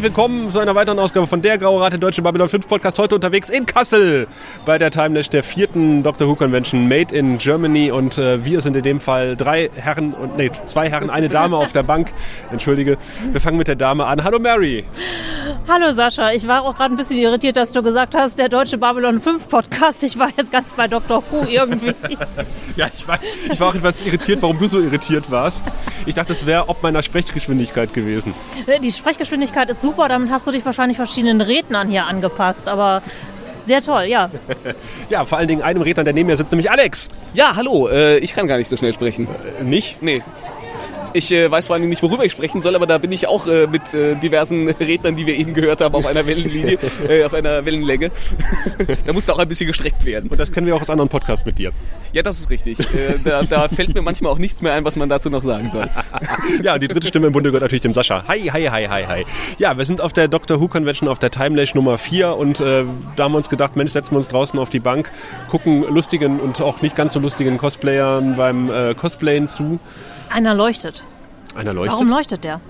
Herzlich 0.00 0.16
willkommen 0.16 0.50
zu 0.50 0.58
einer 0.60 0.74
weiteren 0.74 0.98
Ausgabe 0.98 1.26
von 1.26 1.42
der 1.42 1.58
Graue 1.58 1.78
Rat, 1.82 1.92
der 1.92 2.00
Deutsche 2.00 2.22
Babylon 2.22 2.48
5 2.48 2.66
Podcast. 2.66 2.98
Heute 2.98 3.16
unterwegs 3.16 3.50
in 3.50 3.66
Kassel 3.66 4.28
bei 4.64 4.78
der 4.78 4.90
Timelash 4.90 5.28
der 5.28 5.42
vierten 5.42 6.02
Doctor 6.02 6.26
Who 6.26 6.36
Convention 6.36 6.88
Made 6.88 7.14
in 7.14 7.36
Germany. 7.36 7.90
Und 7.90 8.16
äh, 8.16 8.42
wir 8.42 8.62
sind 8.62 8.74
in 8.76 8.82
dem 8.82 8.98
Fall 8.98 9.36
drei 9.36 9.68
Herren 9.74 10.14
und 10.14 10.38
nee, 10.38 10.50
zwei 10.64 10.88
Herren, 10.88 11.10
eine 11.10 11.28
Dame 11.28 11.58
auf 11.58 11.72
der 11.72 11.82
Bank. 11.82 12.12
Entschuldige. 12.50 12.96
Wir 13.30 13.42
fangen 13.42 13.58
mit 13.58 13.68
der 13.68 13.76
Dame 13.76 14.06
an. 14.06 14.24
Hallo 14.24 14.38
Mary. 14.38 14.86
Hallo 15.68 15.92
Sascha. 15.92 16.32
Ich 16.32 16.48
war 16.48 16.62
auch 16.62 16.76
gerade 16.76 16.94
ein 16.94 16.96
bisschen 16.96 17.18
irritiert, 17.18 17.58
dass 17.58 17.72
du 17.72 17.82
gesagt 17.82 18.14
hast, 18.14 18.38
der 18.38 18.48
Deutsche 18.48 18.78
Babylon 18.78 19.20
5 19.20 19.48
Podcast. 19.48 20.02
Ich 20.02 20.18
war 20.18 20.30
jetzt 20.34 20.50
ganz 20.50 20.72
bei 20.72 20.88
Doctor 20.88 21.22
Who 21.30 21.44
irgendwie. 21.44 21.94
ja, 22.76 22.88
ich 22.96 23.06
weiß. 23.06 23.20
Ich 23.52 23.60
war 23.60 23.68
auch 23.68 23.74
etwas 23.74 24.00
irritiert, 24.00 24.40
warum 24.40 24.58
du 24.58 24.66
so 24.66 24.80
irritiert 24.80 25.30
warst. 25.30 25.64
Ich 26.06 26.14
dachte, 26.14 26.32
das 26.32 26.46
wäre 26.46 26.70
ob 26.70 26.82
meiner 26.82 27.02
Sprechgeschwindigkeit 27.02 27.92
gewesen. 27.92 28.32
Die 28.82 28.92
Sprechgeschwindigkeit 28.92 29.68
ist 29.68 29.82
super, 29.82 29.89
damit 30.08 30.30
hast 30.30 30.46
du 30.46 30.50
dich 30.50 30.64
wahrscheinlich 30.64 30.96
verschiedenen 30.96 31.40
Rednern 31.40 31.88
hier 31.88 32.06
angepasst, 32.06 32.68
aber 32.68 33.02
sehr 33.64 33.82
toll, 33.82 34.04
ja. 34.04 34.30
ja, 35.10 35.24
vor 35.24 35.38
allen 35.38 35.48
Dingen 35.48 35.62
einem 35.62 35.82
Redner, 35.82 36.04
der 36.04 36.12
neben 36.12 36.28
mir 36.28 36.36
sitzt, 36.36 36.52
nämlich 36.52 36.70
Alex. 36.70 37.08
Ja, 37.34 37.56
hallo, 37.56 37.88
äh, 37.88 38.18
ich 38.18 38.34
kann 38.34 38.46
gar 38.46 38.58
nicht 38.58 38.68
so 38.68 38.76
schnell 38.76 38.92
sprechen. 38.92 39.28
Äh, 39.60 39.64
nicht? 39.64 40.02
Nee. 40.02 40.22
Ich 41.12 41.32
äh, 41.32 41.50
weiß 41.50 41.66
vor 41.66 41.76
allem 41.76 41.88
nicht, 41.88 42.02
worüber 42.02 42.24
ich 42.24 42.32
sprechen 42.32 42.60
soll, 42.62 42.76
aber 42.76 42.86
da 42.86 42.98
bin 42.98 43.10
ich 43.10 43.26
auch 43.26 43.46
äh, 43.46 43.66
mit 43.66 43.92
äh, 43.94 44.14
diversen 44.14 44.68
Rednern, 44.80 45.16
die 45.16 45.26
wir 45.26 45.36
eben 45.36 45.54
gehört 45.54 45.80
haben, 45.80 45.94
auf 45.94 46.06
einer 46.06 46.26
Wellenlinie, 46.26 46.78
äh, 47.08 47.24
auf 47.24 47.34
einer 47.34 47.64
Wellenlänge. 47.64 48.10
da 49.06 49.12
musste 49.12 49.34
auch 49.34 49.38
ein 49.38 49.48
bisschen 49.48 49.66
gestreckt 49.66 50.04
werden. 50.04 50.30
Und 50.30 50.38
das 50.38 50.52
kennen 50.52 50.66
wir 50.66 50.76
auch 50.76 50.82
aus 50.82 50.90
anderen 50.90 51.08
Podcasts 51.08 51.44
mit 51.44 51.58
dir. 51.58 51.72
Ja, 52.12 52.22
das 52.22 52.38
ist 52.38 52.50
richtig. 52.50 52.78
Äh, 52.78 53.18
da, 53.24 53.42
da 53.42 53.68
fällt 53.68 53.94
mir 53.94 54.02
manchmal 54.02 54.32
auch 54.32 54.38
nichts 54.38 54.62
mehr 54.62 54.72
ein, 54.74 54.84
was 54.84 54.96
man 54.96 55.08
dazu 55.08 55.30
noch 55.30 55.42
sagen 55.42 55.70
soll. 55.72 55.88
ja, 56.62 56.78
die 56.78 56.88
dritte 56.88 57.06
Stimme 57.08 57.26
im 57.26 57.32
Bunde 57.32 57.50
gehört 57.50 57.62
natürlich 57.62 57.82
dem 57.82 57.94
Sascha. 57.94 58.24
Hi, 58.28 58.40
hi, 58.40 58.66
hi, 58.66 58.86
hi, 58.86 59.04
hi. 59.04 59.26
Ja, 59.58 59.76
wir 59.76 59.84
sind 59.84 60.00
auf 60.00 60.12
der 60.12 60.28
Doctor 60.28 60.60
Who 60.60 60.68
Convention 60.68 61.08
auf 61.08 61.18
der 61.18 61.30
Timelash 61.30 61.74
Nummer 61.74 61.98
4 61.98 62.36
und 62.36 62.60
äh, 62.60 62.84
da 63.16 63.24
haben 63.24 63.32
wir 63.32 63.38
uns 63.38 63.48
gedacht, 63.48 63.74
Mensch, 63.74 63.92
setzen 63.92 64.12
wir 64.12 64.18
uns 64.18 64.28
draußen 64.28 64.58
auf 64.58 64.70
die 64.70 64.80
Bank, 64.80 65.10
gucken 65.48 65.82
lustigen 65.82 66.38
und 66.38 66.60
auch 66.60 66.82
nicht 66.82 66.94
ganz 66.94 67.14
so 67.14 67.20
lustigen 67.20 67.58
Cosplayern 67.58 68.36
beim 68.36 68.70
äh, 68.70 68.94
Cosplayen 68.94 69.48
zu. 69.48 69.80
Einer 70.30 70.54
leuchtet. 70.54 71.04
Einer 71.54 71.72
leuchtet? 71.74 71.94
Warum 71.94 72.08
leuchtet 72.08 72.44
der? 72.44 72.60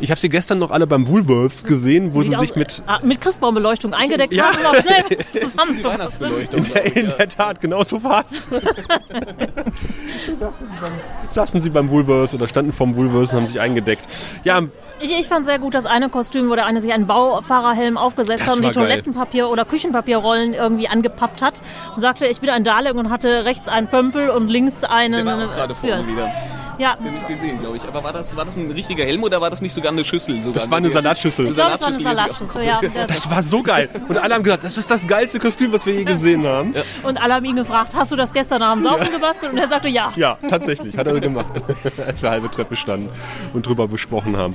Ich 0.00 0.10
habe 0.10 0.20
sie 0.20 0.28
gestern 0.28 0.58
noch 0.58 0.70
alle 0.70 0.86
beim 0.86 1.08
Woolworths 1.08 1.64
gesehen, 1.64 2.14
wo 2.14 2.22
Sieht 2.22 2.32
sie 2.32 2.38
sich 2.38 2.54
mit... 2.54 2.82
Ah, 2.86 3.00
mit 3.02 3.20
Christbaumbeleuchtung 3.20 3.94
eingedeckt 3.94 4.34
ja. 4.34 4.44
haben, 4.44 4.58
um 4.58 4.66
auch 4.66 4.76
schnell 4.76 5.04
was 5.18 5.32
zusammenzufassen. 5.32 6.26
In, 6.52 6.64
der, 6.64 6.96
in 6.96 7.08
der 7.08 7.28
Tat, 7.28 7.60
genau 7.60 7.82
so 7.82 8.02
war 8.02 8.24
es. 8.30 8.48
saßen, 10.38 10.68
sie 10.68 10.74
beim, 10.80 10.92
saßen 11.28 11.60
sie 11.60 11.70
beim 11.70 11.90
Woolworths 11.90 12.34
oder 12.34 12.46
standen 12.46 12.72
vorm 12.72 12.94
Woolworths 12.94 13.32
und 13.32 13.38
haben 13.40 13.46
sich 13.46 13.60
eingedeckt. 13.60 14.06
Ja, 14.44 14.62
ich, 15.00 15.18
ich 15.18 15.28
fand 15.28 15.44
sehr 15.44 15.58
gut 15.58 15.74
das 15.74 15.86
eine 15.86 16.08
Kostüm, 16.08 16.48
wo 16.50 16.54
der 16.54 16.66
eine 16.66 16.80
sich 16.80 16.92
einen 16.92 17.06
Baufahrerhelm 17.06 17.96
aufgesetzt 17.96 18.46
hat 18.46 18.56
und 18.56 18.64
die 18.64 18.68
Toilettenpapier- 18.68 19.42
geil. 19.42 19.52
oder 19.52 19.64
Küchenpapierrollen 19.64 20.54
irgendwie 20.54 20.88
angepappt 20.88 21.42
hat 21.42 21.60
und 21.94 22.00
sagte, 22.00 22.26
ich 22.26 22.40
bin 22.40 22.50
ein 22.50 22.64
Dalek 22.64 22.94
und 22.94 23.10
hatte 23.10 23.44
rechts 23.44 23.68
einen 23.68 23.88
Pömpel 23.88 24.30
und 24.30 24.48
links 24.48 24.84
einen... 24.84 25.24
Der 25.24 25.38
war 25.38 25.48
auch 25.48 25.52
gerade 25.52 25.74
vorne 25.74 26.06
wieder. 26.06 26.32
Ja. 26.78 26.96
Den 26.96 27.16
ich 27.16 27.26
gesehen, 27.26 27.58
glaube 27.58 27.76
ich. 27.76 27.84
Aber 27.86 28.04
war 28.04 28.12
das, 28.12 28.36
war 28.36 28.44
das 28.44 28.56
ein 28.56 28.70
richtiger 28.70 29.04
Helm 29.04 29.24
oder 29.24 29.40
war 29.40 29.50
das 29.50 29.60
nicht 29.60 29.74
sogar 29.74 29.87
eine 29.90 30.04
Schüssel? 30.04 30.40
Sogar 30.42 30.62
das 30.62 30.70
war 30.70 30.78
eine 30.78 30.90
Salatschüssel. 30.90 31.46
Eine 31.46 31.54
Salatschüssel, 31.54 32.06
eine 32.06 32.16
Salatschüssel 32.16 32.64
ja. 32.64 32.80
Das 33.06 33.30
war 33.30 33.42
so 33.42 33.62
geil. 33.62 33.88
Und 34.08 34.18
alle 34.18 34.34
haben 34.34 34.42
gesagt, 34.42 34.64
das 34.64 34.76
ist 34.76 34.90
das 34.90 35.06
geilste 35.06 35.38
Kostüm, 35.38 35.72
was 35.72 35.84
wir 35.86 35.94
je 35.94 36.04
gesehen 36.04 36.46
haben. 36.46 36.74
Ja. 36.74 36.82
Und 37.02 37.18
alle 37.18 37.34
haben 37.34 37.44
ihn 37.44 37.56
gefragt, 37.56 37.94
hast 37.94 38.12
du 38.12 38.16
das 38.16 38.32
gestern 38.32 38.62
Abend 38.62 38.84
saufen 38.84 39.06
ja. 39.06 39.10
gebastelt? 39.10 39.52
Und 39.52 39.58
er 39.58 39.68
sagte 39.68 39.88
ja. 39.88 40.12
Ja, 40.16 40.38
tatsächlich. 40.48 40.96
Hat 40.96 41.06
er 41.06 41.20
gemacht. 41.20 41.52
Als 42.06 42.22
wir 42.22 42.30
halbe 42.30 42.50
Treppe 42.50 42.76
standen 42.76 43.08
und 43.52 43.66
drüber 43.66 43.88
besprochen 43.88 44.36
haben. 44.36 44.54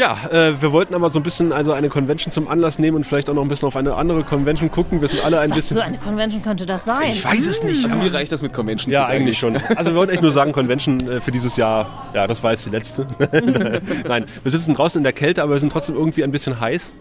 Ja, 0.00 0.16
äh, 0.30 0.62
wir 0.62 0.72
wollten 0.72 0.94
aber 0.94 1.10
so 1.10 1.18
ein 1.18 1.22
bisschen 1.22 1.52
also 1.52 1.74
eine 1.74 1.90
Convention 1.90 2.32
zum 2.32 2.48
Anlass 2.48 2.78
nehmen 2.78 2.96
und 2.96 3.04
vielleicht 3.04 3.28
auch 3.28 3.34
noch 3.34 3.42
ein 3.42 3.48
bisschen 3.48 3.68
auf 3.68 3.76
eine 3.76 3.96
andere 3.96 4.24
Convention 4.24 4.70
gucken. 4.70 5.02
Wir 5.02 5.08
sind 5.08 5.22
alle 5.22 5.38
ein 5.40 5.50
Was 5.50 5.56
bisschen. 5.56 5.76
Was 5.76 5.82
für 5.82 5.88
eine 5.88 5.98
Convention 5.98 6.42
könnte 6.42 6.64
das 6.64 6.86
sein? 6.86 7.10
Ich 7.12 7.22
weiß 7.22 7.46
es 7.46 7.62
nicht. 7.62 7.84
Also 7.84 7.98
mir 7.98 8.10
reicht 8.10 8.32
das 8.32 8.40
mit 8.40 8.54
Conventions. 8.54 8.94
Ja, 8.94 9.04
eigentlich 9.04 9.38
schon. 9.38 9.58
Also 9.76 9.90
wir 9.90 9.96
wollten 9.96 10.14
echt 10.14 10.22
nur 10.22 10.32
sagen, 10.32 10.52
Convention 10.52 11.06
äh, 11.06 11.20
für 11.20 11.32
dieses 11.32 11.58
Jahr, 11.58 12.08
ja, 12.14 12.26
das 12.26 12.42
war 12.42 12.52
jetzt 12.52 12.64
die 12.64 12.70
letzte. 12.70 13.06
Nein, 14.08 14.24
wir 14.42 14.50
sitzen 14.50 14.72
draußen 14.72 14.98
in 15.00 15.04
der 15.04 15.12
Kälte, 15.12 15.42
aber 15.42 15.52
wir 15.52 15.60
sind 15.60 15.70
trotzdem 15.70 15.96
irgendwie 15.96 16.24
ein 16.24 16.30
bisschen 16.30 16.58
heiß 16.58 16.94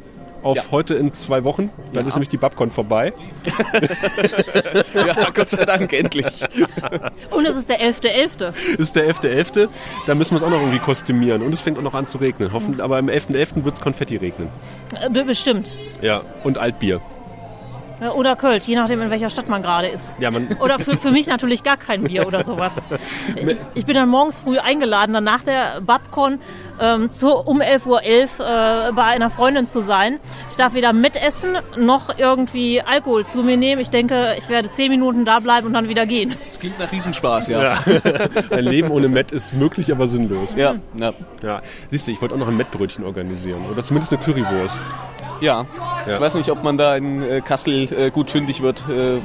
auf 0.43 0.57
ja. 0.57 0.63
heute 0.71 0.95
in 0.95 1.13
zwei 1.13 1.43
Wochen. 1.43 1.69
Dann 1.93 2.03
ja. 2.03 2.07
ist 2.07 2.15
nämlich 2.15 2.29
die 2.29 2.37
Babcon 2.37 2.71
vorbei. 2.71 3.13
ja, 4.93 5.29
Gott 5.33 5.49
sei 5.49 5.65
Dank, 5.65 5.91
endlich. 5.93 6.25
Und 7.31 7.45
es 7.45 7.55
ist 7.55 7.69
der 7.69 7.81
11.11. 7.81 7.99
.11. 8.03 8.53
Es 8.73 8.79
ist 8.79 8.95
der 8.95 9.09
11.11. 9.09 9.53
.11. 9.53 9.69
Da 10.05 10.15
müssen 10.15 10.31
wir 10.31 10.37
es 10.37 10.43
auch 10.43 10.49
noch 10.49 10.59
irgendwie 10.59 10.79
kostümieren. 10.79 11.41
Und 11.41 11.53
es 11.53 11.61
fängt 11.61 11.77
auch 11.77 11.83
noch 11.83 11.93
an 11.93 12.05
zu 12.05 12.17
regnen. 12.17 12.53
Hoffen, 12.53 12.81
aber 12.81 12.97
am 12.97 13.07
11.11. 13.07 13.35
.11. 13.35 13.63
wird 13.65 13.75
es 13.75 13.81
Konfetti 13.81 14.17
regnen. 14.17 14.49
Äh, 14.99 15.09
bestimmt. 15.23 15.75
Ja, 16.01 16.21
und 16.43 16.57
Altbier. 16.57 17.01
Oder 18.15 18.37
Kölsch, 18.37 18.65
je 18.65 18.75
nachdem, 18.75 19.01
in 19.01 19.09
welcher 19.09 19.29
Stadt 19.29 19.49
man 19.49 19.61
gerade 19.61 19.87
ist. 19.87 20.15
Ja, 20.19 20.31
man 20.31 20.47
oder 20.61 20.79
für, 20.79 20.95
für 20.95 21.11
mich 21.11 21.27
natürlich 21.27 21.63
gar 21.63 21.75
kein 21.75 22.03
Bier 22.03 22.25
oder 22.25 22.43
sowas. 22.43 22.81
Ich, 23.35 23.59
ich 23.73 23.85
bin 23.85 23.95
dann 23.95 24.09
morgens 24.09 24.39
früh 24.39 24.57
eingeladen, 24.57 25.13
dann 25.13 25.23
nach 25.23 25.43
der 25.43 25.81
Babcon 25.81 26.39
ähm, 26.79 27.09
zu, 27.09 27.33
um 27.33 27.61
11.11 27.61 27.87
Uhr 27.87 28.01
äh, 28.03 28.91
bei 28.93 29.03
einer 29.03 29.29
Freundin 29.29 29.67
zu 29.67 29.81
sein. 29.81 30.19
Ich 30.49 30.55
darf 30.55 30.73
weder 30.73 30.93
mitessen 30.93 31.57
noch 31.77 32.17
irgendwie 32.17 32.81
Alkohol 32.81 33.25
zu 33.25 33.39
mir 33.43 33.57
nehmen. 33.57 33.81
Ich 33.81 33.89
denke, 33.89 34.35
ich 34.37 34.49
werde 34.49 34.71
zehn 34.71 34.89
Minuten 34.89 35.25
da 35.25 35.39
bleiben 35.39 35.67
und 35.67 35.73
dann 35.73 35.89
wieder 35.89 36.05
gehen. 36.05 36.35
Das 36.45 36.59
klingt 36.59 36.79
nach 36.79 36.91
Riesenspaß, 36.91 37.49
ja. 37.49 37.61
ja. 37.61 37.79
ein 38.51 38.65
Leben 38.65 38.89
ohne 38.91 39.07
Met 39.07 39.31
ist 39.31 39.53
möglich, 39.53 39.91
aber 39.91 40.07
sinnlos. 40.07 40.53
Ja, 40.55 40.75
ja. 40.95 41.13
ja. 41.43 41.61
Siehst 41.91 42.07
du, 42.07 42.11
ich 42.11 42.21
wollte 42.21 42.35
auch 42.35 42.39
noch 42.39 42.47
ein 42.47 42.57
Mettbrötchen 42.57 43.03
organisieren. 43.03 43.65
Oder 43.69 43.83
zumindest 43.83 44.13
eine 44.13 44.21
Currywurst. 44.21 44.81
Ja. 45.41 45.65
ja. 46.07 46.13
Ich 46.13 46.19
weiß 46.19 46.35
nicht, 46.35 46.49
ob 46.49 46.63
man 46.63 46.77
da 46.77 46.95
in 46.95 47.21
äh, 47.21 47.41
Kassel 47.41 47.91
äh, 47.93 48.11
gut 48.11 48.31
fündig 48.31 48.61
wird, 48.61 48.83
äh, 48.89 49.19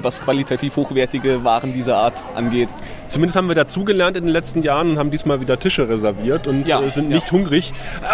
was 0.00 0.20
qualitativ 0.20 0.76
hochwertige 0.76 1.44
Waren 1.44 1.72
dieser 1.72 1.96
Art 1.96 2.24
angeht. 2.34 2.68
Zumindest 3.08 3.36
haben 3.36 3.48
wir 3.48 3.54
dazugelernt 3.54 4.16
in 4.16 4.24
den 4.24 4.32
letzten 4.32 4.62
Jahren 4.62 4.92
und 4.92 4.98
haben 4.98 5.10
diesmal 5.10 5.40
wieder 5.40 5.58
Tische 5.58 5.88
reserviert 5.88 6.46
und 6.46 6.68
ja, 6.68 6.88
sind 6.90 7.08
nicht 7.08 7.32
hungrig. 7.32 7.72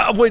Obwohl, 0.08 0.30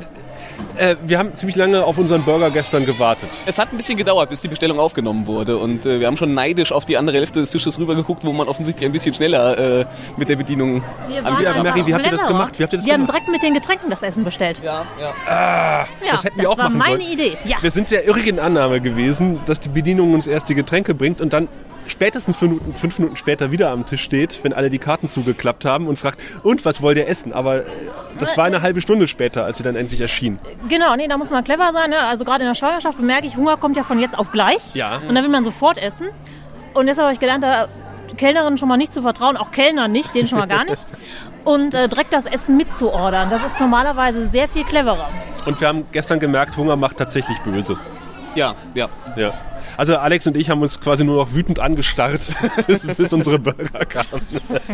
äh, 0.78 0.96
wir 1.04 1.20
haben 1.20 1.36
ziemlich 1.36 1.56
lange 1.56 1.84
auf 1.84 1.98
unseren 1.98 2.26
Burger 2.26 2.52
gestern 2.52 2.86
gewartet. 2.86 3.30
Es 3.46 3.60
hat 3.60 3.72
ein 3.72 3.78
bisschen 3.78 3.98
gedauert, 3.98 4.30
bis 4.30 4.42
die 4.42 4.48
Bestellung 4.48 4.80
aufgenommen 4.80 5.28
wurde. 5.28 5.58
Und 5.58 5.86
äh, 5.86 6.00
wir 6.00 6.08
haben 6.08 6.18
schon 6.18 6.34
neidisch 6.34 6.72
auf 6.72 6.86
die 6.86 6.98
andere 6.98 7.18
Hälfte 7.18 7.40
des 7.40 7.52
Tisches 7.52 7.80
rübergeguckt, 7.80 8.24
wo 8.24 8.34
man 8.34 8.48
offensichtlich 8.48 8.88
ein 8.88 8.92
bisschen 8.92 9.14
schneller 9.14 9.82
äh, 9.82 9.86
mit 10.18 10.30
der 10.30 10.36
Bedienung 10.36 10.84
angeht. 11.24 11.64
Mary, 11.64 11.86
wie 11.86 11.94
habt 11.94 12.06
ihr 12.06 12.12
das 12.12 12.26
gemacht? 12.26 12.60
Wie 12.60 12.64
habt 12.64 12.74
ihr 12.74 12.78
das 12.78 12.86
wir 12.86 12.94
gemacht? 12.94 13.10
haben 13.10 13.16
direkt 13.16 13.32
mit 13.32 13.44
den 13.44 13.54
Getränken 13.54 13.90
das 13.90 14.04
Essen 14.04 14.24
bestellt. 14.24 14.62
Ja, 14.64 14.86
ja. 15.00 15.14
Ah, 15.28 15.86
ja 16.06 16.12
das 16.12 16.24
hätten 16.24 16.40
wir 16.40 16.50
auch 16.50 16.58
machen 16.58 16.74
sollen. 16.74 16.80
Das 16.80 16.90
war 16.90 16.98
meine 16.98 17.12
Idee. 17.12 17.38
Ja. 17.46 17.58
Wir 17.62 17.72
sind 17.72 17.92
der 17.92 18.06
irrigen 18.06 18.40
Annahme 18.40 18.82
gewesen, 18.82 19.40
dass 19.46 19.60
die 19.60 19.70
Bedienung 19.70 20.14
uns 20.14 20.28
erst 20.28 20.50
die 20.50 20.56
Getränke 20.56 20.94
bringt 20.94 21.22
und 21.22 21.34
dann 21.34 21.48
spätestens 21.88 22.38
fünf 22.38 22.52
Minuten, 22.54 22.74
fünf 22.74 23.00
Minuten, 23.00 23.16
später 23.16 23.52
wieder 23.52 23.72
am 23.72 23.86
Tisch 23.86 24.04
steht, 24.04 24.44
wenn 24.44 24.54
alle 24.54 24.70
die 24.70 24.80
Karten 24.80 25.08
zugeklappt 25.10 25.66
haben 25.66 25.88
und 25.88 25.98
fragt, 25.98 26.22
und 26.44 26.66
was 26.66 26.82
wollt 26.82 26.98
ihr 26.98 27.08
essen? 27.08 27.34
Aber 27.34 27.58
äh, 27.58 27.66
das 28.20 28.38
war 28.38 28.46
eine 28.46 28.62
halbe 28.62 28.82
Stunde 28.82 29.08
später, 29.08 29.46
als 29.46 29.58
sie 29.58 29.64
dann 29.64 29.76
endlich 29.76 30.02
erschien. 30.02 30.40
Genau, 30.70 30.96
nee, 30.96 31.08
da 31.08 31.18
muss 31.18 31.30
man 31.30 31.44
clever 31.44 31.72
sein. 31.74 31.90
Ne? 31.90 32.00
Also 32.00 32.26
gerade 32.26 32.44
in 32.44 32.50
der 32.50 32.56
Schwangerschaft 32.56 32.98
bemerke 32.98 33.28
ich, 33.28 33.38
Hunger 33.38 33.58
kommt 33.58 33.78
ja 33.78 33.84
von 33.84 34.00
jetzt 34.00 34.18
auf 34.18 34.32
gleich. 34.32 34.74
Ja. 34.74 34.98
Und 35.08 35.16
dann 35.16 35.24
will 35.24 35.32
man 35.32 35.44
sofort 35.44 35.78
essen. 35.78 36.08
Und 36.74 36.88
deshalb 36.88 37.06
habe 37.06 37.14
ich 37.14 37.20
gelernt, 37.20 37.44
da 37.44 37.68
Kellnerin 38.18 38.58
schon 38.58 38.70
mal 38.70 38.78
nicht 38.78 38.94
zu 38.94 39.02
vertrauen, 39.02 39.38
auch 39.38 39.52
Kellner 39.52 39.88
nicht, 39.88 40.16
denen 40.16 40.28
schon 40.28 40.40
mal 40.40 40.48
gar 40.48 40.66
nicht. 40.66 40.86
Und 41.44 41.74
äh, 41.74 41.90
direkt 41.90 42.14
das 42.14 42.26
Essen 42.26 42.56
mitzuordern. 42.56 43.30
Das 43.30 43.44
ist 43.44 43.60
normalerweise 43.60 44.28
sehr 44.28 44.48
viel 44.48 44.64
cleverer. 44.64 45.10
Und 45.46 45.60
wir 45.60 45.68
haben 45.68 45.86
gestern 45.92 46.20
gemerkt, 46.20 46.56
Hunger 46.56 46.78
macht 46.78 46.98
tatsächlich 46.98 47.38
böse. 47.40 47.78
Ja, 48.34 48.56
ja. 48.74 48.88
Ja. 49.18 49.34
Also 49.78 49.98
Alex 49.98 50.28
und 50.28 50.38
ich 50.38 50.50
haben 50.50 50.62
uns 50.62 50.80
quasi 50.80 51.04
nur 51.04 51.18
noch 51.18 51.34
wütend 51.34 51.60
angestarrt, 51.60 52.34
bis, 52.98 53.14
unsere 53.14 53.40
Burger 53.40 53.86
kamen. 53.86 54.28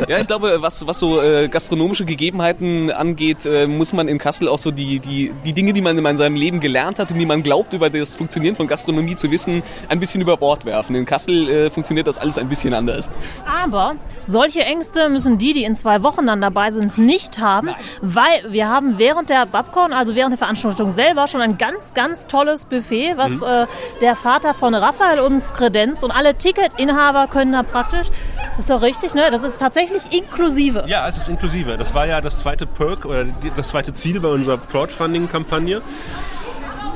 Ja, 0.08 0.20
ich 0.20 0.28
glaube, 0.28 0.58
was, 0.62 0.86
was 0.88 1.00
so 1.00 1.22
äh, 1.22 1.48
gastronomische 1.48 2.06
Gegebenheiten 2.06 2.92
angeht, 2.92 3.46
äh, 3.46 3.68
muss 3.68 3.94
man 3.94 4.08
in 4.08 4.18
Kassel 4.18 4.48
auch 4.48 4.60
so 4.60 4.72
die, 4.72 5.00
die, 5.00 5.32
die 5.46 5.54
Dinge, 5.54 5.74
die 5.74 5.82
man 5.82 5.98
in 5.98 6.18
seinem 6.18 6.36
Leben 6.36 6.60
gelernt 6.60 7.00
hat 7.00 7.12
und 7.12 7.18
die 7.18 7.26
man 7.26 7.44
glaubt, 7.44 7.74
über 7.74 7.90
das 7.90 8.16
Funktionieren 8.16 8.56
von 8.56 8.68
Gastronomie 8.68 9.16
zu 9.16 9.32
wissen, 9.32 9.64
ein 9.90 10.00
bisschen 10.00 10.22
über 10.22 10.38
Bord 10.38 10.66
werfen. 10.66 10.96
In 10.96 11.06
Kassel 11.06 11.50
äh, 11.50 11.70
funktioniert 11.70 12.08
das 12.08 12.18
alles 12.18 12.38
ein 12.38 12.50
bisschen 12.50 12.74
anders. 12.74 13.10
Aber 13.46 13.96
solche 14.24 14.62
Ängste 14.62 15.10
müssen 15.10 15.38
die, 15.38 15.54
die 15.54 15.64
in 15.64 15.76
zwei 15.76 16.04
Wochen 16.04 16.28
dann 16.28 16.42
dabei 16.42 16.72
sind, 16.72 16.98
nicht 16.98 17.40
haben, 17.40 17.68
Nein. 17.68 17.76
weil 18.02 18.52
wir 18.52 18.68
haben 18.68 18.98
während 18.98 19.30
der 19.30 19.46
Babcon, 19.46 19.94
also 19.94 20.16
während 20.16 20.34
der 20.34 20.38
Veranstaltung 20.38 20.92
selber, 20.92 21.28
schon 21.28 21.42
ein 21.42 21.58
ganz, 21.58 21.94
ganz 21.94 22.28
tolles 22.28 22.66
Buffet, 22.66 23.18
was 23.18 23.32
mhm. 23.32 23.44
äh, 23.44 23.68
der 24.02 24.16
Vater 24.16 24.54
von 24.54 24.74
Raphael 24.90 25.20
uns 25.20 25.54
kredenzt 25.54 26.04
und 26.04 26.10
alle 26.10 26.36
Ticketinhaber 26.36 27.28
können 27.28 27.52
da 27.52 27.62
praktisch, 27.62 28.08
das 28.50 28.60
ist 28.60 28.72
doch 28.72 28.82
richtig, 28.82 29.14
ne? 29.14 29.30
Das 29.30 29.44
ist 29.44 29.60
tatsächlich 29.60 30.02
inklusive. 30.12 30.86
Ja, 30.88 31.08
es 31.08 31.18
ist 31.18 31.30
inklusive. 31.30 31.78
Das 31.78 31.94
war 31.94 32.08
ja 32.08 32.22
das 32.22 32.40
zweite 32.40 32.66
Perk 32.66 33.06
oder 33.06 33.26
das 33.56 33.70
zweite 33.70 33.94
Ziel 33.94 34.20
bei 34.20 34.30
unserer 34.30 34.58
Crowdfunding-Kampagne. 34.58 35.84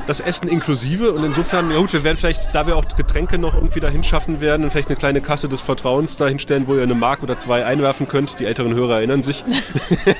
Das 0.06 0.20
Essen 0.20 0.48
inklusive 0.48 1.12
und 1.12 1.24
insofern, 1.24 1.70
ja 1.70 1.78
gut, 1.78 1.92
wir 1.92 2.04
werden 2.04 2.16
vielleicht, 2.16 2.54
da 2.54 2.66
wir 2.66 2.76
auch 2.76 2.84
Getränke 2.96 3.38
noch 3.38 3.54
irgendwie 3.54 3.80
dahin 3.80 4.04
schaffen 4.04 4.40
werden, 4.40 4.70
vielleicht 4.70 4.88
eine 4.88 4.96
kleine 4.96 5.20
Kasse 5.20 5.48
des 5.48 5.60
Vertrauens 5.60 6.16
dahinstellen, 6.16 6.66
wo 6.66 6.74
ihr 6.74 6.82
eine 6.82 6.94
Mark 6.94 7.22
oder 7.22 7.38
zwei 7.38 7.64
einwerfen 7.64 8.08
könnt. 8.08 8.38
Die 8.38 8.44
älteren 8.44 8.74
Hörer 8.74 8.96
erinnern 8.96 9.22
sich. 9.22 9.44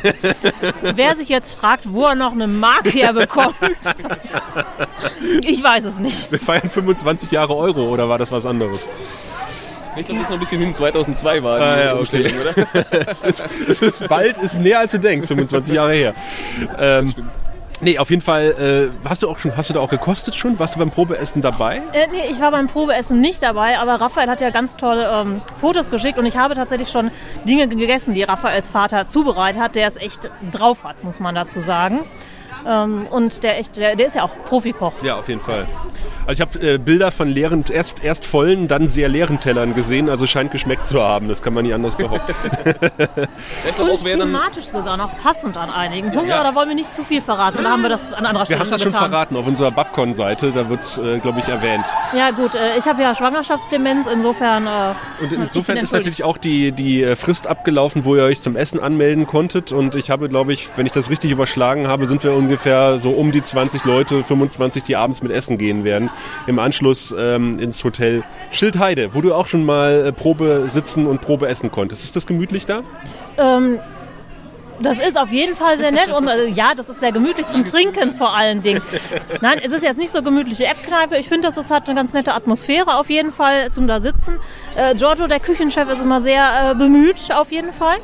Wer 0.83 1.17
sich 1.17 1.29
jetzt 1.29 1.53
fragt, 1.53 1.93
wo 1.93 2.07
er 2.07 2.15
noch 2.15 2.33
eine 2.33 2.47
Mark 2.47 2.93
herbekommt, 2.95 3.55
ich 5.45 5.63
weiß 5.63 5.85
es 5.85 6.01
nicht. 6.01 6.31
Wir 6.31 6.39
feiern 6.39 6.69
25 6.69 7.31
Jahre 7.31 7.55
Euro 7.55 7.89
oder 7.89 8.09
war 8.09 8.19
das 8.19 8.33
was 8.33 8.47
anderes? 8.47 8.89
Ich 9.97 10.07
glaube, 10.07 10.19
das 10.19 10.27
ist 10.27 10.31
noch 10.31 10.37
ein 10.37 10.41
bisschen 10.41 10.61
hin. 10.61 10.73
2002 10.73 11.43
war 11.43 11.61
ah, 11.61 11.85
ja, 11.85 11.97
okay. 11.97 12.33
oder? 12.41 12.87
es, 13.09 13.23
ist, 13.23 13.45
es 13.69 13.83
ist 13.83 14.09
bald, 14.09 14.39
ist 14.39 14.59
näher 14.59 14.81
als 14.81 14.93
du 14.93 14.99
denkst, 14.99 15.29
25 15.29 15.73
Jahre 15.73 15.93
her. 15.93 16.15
Ähm, 16.79 17.15
Nee, 17.85 17.99
auf 17.99 18.09
jeden 18.09 18.23
Fall, 18.23 18.91
äh, 19.05 19.07
hast 19.07 19.23
du 19.23 19.29
auch 19.29 19.39
schon, 19.39 19.55
hast 19.59 19.69
du 19.69 19.75
da 19.75 19.81
auch 19.81 19.91
gekostet 19.91 20.35
schon? 20.35 20.59
Warst 20.59 20.75
du 20.75 20.79
beim 20.79 20.91
Probeessen 20.91 21.43
dabei? 21.43 21.83
Äh, 21.93 22.07
nee, 22.11 22.31
ich 22.31 22.41
war 22.41 22.51
beim 22.51 22.67
Probeessen 22.67 23.21
nicht 23.21 23.43
dabei, 23.43 23.79
aber 23.79 24.01
Raphael 24.01 24.31
hat 24.31 24.41
ja 24.41 24.49
ganz 24.49 24.79
tolle 24.79 25.07
ähm, 25.07 25.43
Fotos 25.61 25.91
geschickt 25.91 26.19
und 26.19 26.25
ich 26.25 26.39
habe 26.39 26.55
tatsächlich 26.55 26.89
schon 26.89 27.11
Dinge 27.47 27.69
gegessen, 27.69 28.15
die 28.15 28.23
Raphaels 28.23 28.71
Vater 28.71 29.07
zubereitet 29.07 29.61
hat, 29.61 29.75
der 29.75 29.87
es 29.87 29.97
echt 29.97 30.31
drauf 30.51 30.83
hat, 30.83 31.05
muss 31.05 31.21
man 31.21 31.35
dazu 31.35 31.61
sagen. 31.61 32.07
Ähm, 32.67 33.07
und 33.11 33.43
der, 33.43 33.59
echt, 33.59 33.77
der, 33.77 33.97
der 33.97 34.07
ist 34.07 34.17
ja 34.17 34.23
auch 34.23 34.31
Profikoch. 34.47 34.93
Ja, 35.03 35.17
auf 35.17 35.29
jeden 35.29 35.41
Fall. 35.41 35.67
Also 36.27 36.43
ich 36.43 36.49
habe 36.49 36.67
äh, 36.67 36.79
Bilder 36.79 37.11
von 37.11 37.29
leeren, 37.29 37.65
erst, 37.71 38.03
erst 38.03 38.25
vollen, 38.25 38.67
dann 38.67 38.89
sehr 38.89 39.09
leeren 39.09 39.41
Tellern 39.41 39.75
gesehen, 39.75 40.09
also 40.09 40.27
scheint 40.27 40.53
geschmeckt 40.53 40.87
zu 40.87 41.03
haben. 41.03 41.29
Das 41.29 41.43
kann 41.43 41.53
man 41.53 41.65
nicht 41.65 41.75
anders 41.75 41.97
behaupten. 41.97 42.35
Und 43.79 44.05
thematisch 44.05 44.65
sogar 44.65 44.97
noch 44.97 45.19
passend 45.19 45.59
an 45.59 45.69
einigen 45.69 46.11
Punkten, 46.11 46.31
ja. 46.31 46.37
aber 46.37 46.51
da 46.51 46.55
wollen 46.55 46.69
wir 46.69 46.77
nicht 46.77 46.93
zu 46.93 47.05
viel 47.05 47.21
verraten. 47.21 47.63
Da 47.63 47.71
haben 47.71 47.83
wir 47.83 47.91
das 47.91 48.11
an 48.13 48.25
anderer 48.25 48.47
Stelle 48.47 48.61
Wir 48.61 48.65
haben 48.65 48.71
das 48.71 48.83
schon 48.83 48.93
getan. 48.93 49.11
verraten 49.11 49.37
auf 49.37 49.47
unserer 49.47 49.71
Babcon-Seite, 49.71 50.53
da 50.53 50.69
wird 50.71 50.81
es, 50.81 50.97
äh, 50.97 51.19
glaube 51.19 51.41
ich, 51.41 51.49
erwähnt. 51.49 51.85
Ja 52.17 52.31
gut, 52.31 52.55
äh, 52.55 52.79
ich 52.79 52.87
habe 52.87 53.03
ja 53.03 53.15
Schwangerschaftsdemenz, 53.15 54.07
insofern... 54.07 54.67
Äh, 54.67 55.25
und 55.25 55.33
insofern 55.33 55.77
ist 55.77 55.93
natürlich 55.93 56.25
auch 56.25 56.39
die, 56.39 56.73
die 56.73 57.03
äh, 57.03 57.17
Frist 57.17 57.47
abgelaufen, 57.47 58.07
wo 58.07 58.17
ihr 58.17 58.25
euch 58.25 58.41
zum 58.41 58.57
Essen 58.57 58.81
anmelden 58.81 59.27
konntet 59.27 59.73
und 59.73 59.95
ich 59.95 60.11
habe, 60.11 60.31
glaube 60.31 60.55
ich, 60.55 60.69
wenn 60.77 60.87
ich 60.87 60.93
das 60.93 61.11
richtig 61.11 61.31
überschlagen 61.31 61.87
habe, 61.87 62.07
sind 62.07 62.25
wir 62.25 62.33
ungefähr 62.33 62.54
so 62.99 63.11
um 63.11 63.33
die 63.33 63.43
20 63.43 63.85
Leute, 63.85 64.25
25, 64.25 64.83
die 64.83 64.97
abends 64.97 65.23
mit 65.23 65.33
Essen 65.33 65.59
gehen 65.59 65.85
werden 65.85 66.11
im 66.47 66.59
Anschluss 66.59 67.15
ähm, 67.17 67.59
ins 67.59 67.83
Hotel 67.85 68.23
Schildheide, 68.51 69.15
wo 69.15 69.21
du 69.21 69.35
auch 69.35 69.47
schon 69.47 69.65
mal 69.65 70.07
äh, 70.07 70.13
Probe 70.13 70.67
sitzen 70.69 71.07
und 71.07 71.21
Probe 71.21 71.49
essen 71.49 71.71
konntest. 71.71 72.05
Ist 72.05 72.17
das 72.17 72.27
gemütlich 72.27 72.67
da? 72.67 72.83
Ähm, 73.39 73.79
das 74.81 74.99
ist 74.99 75.19
auf 75.19 75.31
jeden 75.31 75.57
Fall 75.57 75.79
sehr 75.79 75.93
nett 75.93 76.13
und 76.13 76.27
äh, 76.29 76.47
ja, 76.49 76.75
das 76.75 76.89
ist 76.89 77.01
sehr 77.01 77.13
gemütlich 77.13 77.47
zum 77.49 77.65
Trinken 77.65 78.15
vor 78.15 78.35
allen 78.35 78.63
Dingen. 78.63 78.83
Nein, 79.41 79.61
es 79.63 79.73
ist 79.73 79.83
jetzt 79.83 79.99
nicht 79.99 80.11
so 80.11 80.23
gemütliche 80.23 80.67
App-Kneipe. 80.67 81.17
Ich 81.17 81.29
finde, 81.29 81.51
das 81.51 81.71
hat 81.71 81.89
eine 81.89 81.97
ganz 81.97 82.13
nette 82.13 82.35
Atmosphäre 82.35 82.97
auf 82.97 83.09
jeden 83.11 83.33
Fall 83.33 83.71
zum 83.71 83.87
da 83.87 84.01
sitzen. 84.01 84.39
Äh, 84.77 84.95
Giorgio, 84.95 85.27
der 85.27 85.41
Küchenchef, 85.41 85.89
ist 85.91 86.03
immer 86.03 86.21
sehr 86.21 86.73
äh, 86.73 86.75
bemüht 86.75 87.29
auf 87.33 87.53
jeden 87.53 87.73
Fall 87.73 87.97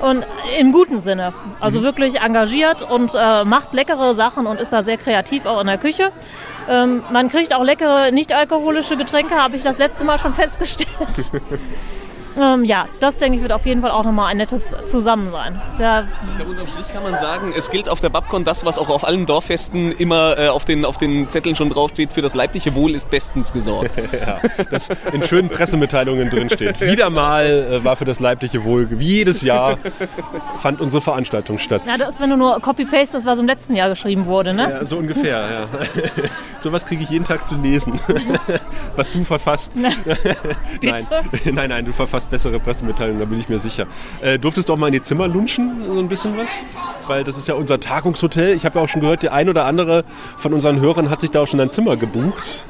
und 0.00 0.26
im 0.58 0.72
guten 0.72 1.00
Sinne. 1.00 1.32
Also 1.60 1.80
mhm. 1.80 1.84
wirklich 1.84 2.20
engagiert 2.20 2.88
und 2.88 3.12
äh, 3.14 3.44
macht 3.44 3.72
leckere 3.72 4.14
Sachen 4.14 4.46
und 4.46 4.60
ist 4.60 4.72
da 4.72 4.82
sehr 4.82 4.96
kreativ 4.96 5.46
auch 5.46 5.60
in 5.60 5.66
der 5.66 5.78
Küche. 5.78 6.12
Ähm, 6.68 7.02
man 7.10 7.28
kriegt 7.28 7.54
auch 7.54 7.64
leckere 7.64 8.10
nicht-alkoholische 8.10 8.96
Getränke, 8.96 9.36
habe 9.36 9.56
ich 9.56 9.62
das 9.62 9.78
letzte 9.78 10.04
Mal 10.04 10.18
schon 10.18 10.34
festgestellt. 10.34 11.30
Ähm, 12.38 12.64
ja, 12.64 12.86
das 13.00 13.16
denke 13.16 13.36
ich 13.36 13.42
wird 13.42 13.52
auf 13.52 13.66
jeden 13.66 13.80
Fall 13.80 13.90
auch 13.90 14.04
nochmal 14.04 14.30
ein 14.30 14.36
nettes 14.36 14.74
Zusammensein. 14.84 15.60
Der 15.78 16.06
ich 16.28 16.36
glaube, 16.36 16.52
unterm 16.52 16.66
Strich 16.66 16.92
kann 16.92 17.02
man 17.02 17.16
sagen, 17.16 17.52
es 17.56 17.70
gilt 17.70 17.88
auf 17.88 18.00
der 18.00 18.10
Babcon 18.10 18.44
das, 18.44 18.64
was 18.64 18.78
auch 18.78 18.88
auf 18.88 19.06
allen 19.06 19.26
Dorffesten 19.26 19.90
immer 19.92 20.38
äh, 20.38 20.48
auf, 20.48 20.64
den, 20.64 20.84
auf 20.84 20.98
den 20.98 21.28
Zetteln 21.28 21.56
schon 21.56 21.68
draufsteht, 21.68 22.12
für 22.12 22.22
das 22.22 22.34
leibliche 22.34 22.74
Wohl 22.74 22.94
ist 22.94 23.10
bestens 23.10 23.52
gesorgt. 23.52 23.96
ja, 24.12 24.38
das 24.70 24.88
in 25.12 25.24
schönen 25.24 25.48
Pressemitteilungen 25.48 26.30
drinsteht. 26.30 26.80
Wieder 26.80 27.10
mal 27.10 27.46
äh, 27.46 27.84
war 27.84 27.96
für 27.96 28.04
das 28.04 28.20
leibliche 28.20 28.64
Wohl, 28.64 28.88
wie 28.98 29.18
jedes 29.18 29.42
Jahr, 29.42 29.78
fand 30.60 30.80
unsere 30.80 31.00
Veranstaltung 31.00 31.58
statt. 31.58 31.82
Ja, 31.86 31.96
das 31.96 32.10
ist, 32.10 32.20
wenn 32.20 32.30
du 32.30 32.36
nur 32.36 32.60
Copy-Paste, 32.60 33.16
das 33.16 33.26
was 33.26 33.38
im 33.38 33.46
letzten 33.46 33.74
Jahr 33.74 33.88
geschrieben 33.88 34.26
wurde, 34.26 34.54
ne? 34.54 34.70
Ja, 34.70 34.84
so 34.84 34.98
ungefähr, 34.98 35.40
ja. 35.50 35.66
Sowas 36.58 36.86
kriege 36.86 37.02
ich 37.02 37.10
jeden 37.10 37.24
Tag 37.24 37.46
zu 37.46 37.56
lesen, 37.56 37.94
was 38.96 39.10
du 39.10 39.24
verfasst. 39.24 39.72
Na, 39.74 39.90
nein, 40.82 41.06
nein, 41.44 41.68
nein, 41.68 41.84
du 41.84 41.92
verfasst 41.92 42.27
bessere 42.28 42.60
Pressemitteilungen, 42.60 43.20
da 43.20 43.26
bin 43.26 43.38
ich 43.38 43.48
mir 43.48 43.58
sicher. 43.58 43.86
Äh, 44.20 44.38
durftest 44.38 44.68
du 44.68 44.72
auch 44.72 44.76
mal 44.76 44.88
in 44.88 44.92
die 44.92 45.02
Zimmer 45.02 45.28
lunchen, 45.28 45.84
so 45.86 45.98
ein 45.98 46.08
bisschen 46.08 46.36
was? 46.36 46.60
Weil 47.06 47.24
das 47.24 47.36
ist 47.36 47.48
ja 47.48 47.54
unser 47.54 47.80
Tagungshotel. 47.80 48.54
Ich 48.54 48.64
habe 48.64 48.78
ja 48.78 48.84
auch 48.84 48.88
schon 48.88 49.00
gehört, 49.00 49.22
der 49.22 49.32
ein 49.32 49.48
oder 49.48 49.64
andere 49.64 50.04
von 50.36 50.52
unseren 50.52 50.80
Hörern 50.80 51.10
hat 51.10 51.20
sich 51.20 51.30
da 51.30 51.40
auch 51.42 51.46
schon 51.46 51.60
ein 51.60 51.70
Zimmer 51.70 51.96
gebucht. 51.96 52.64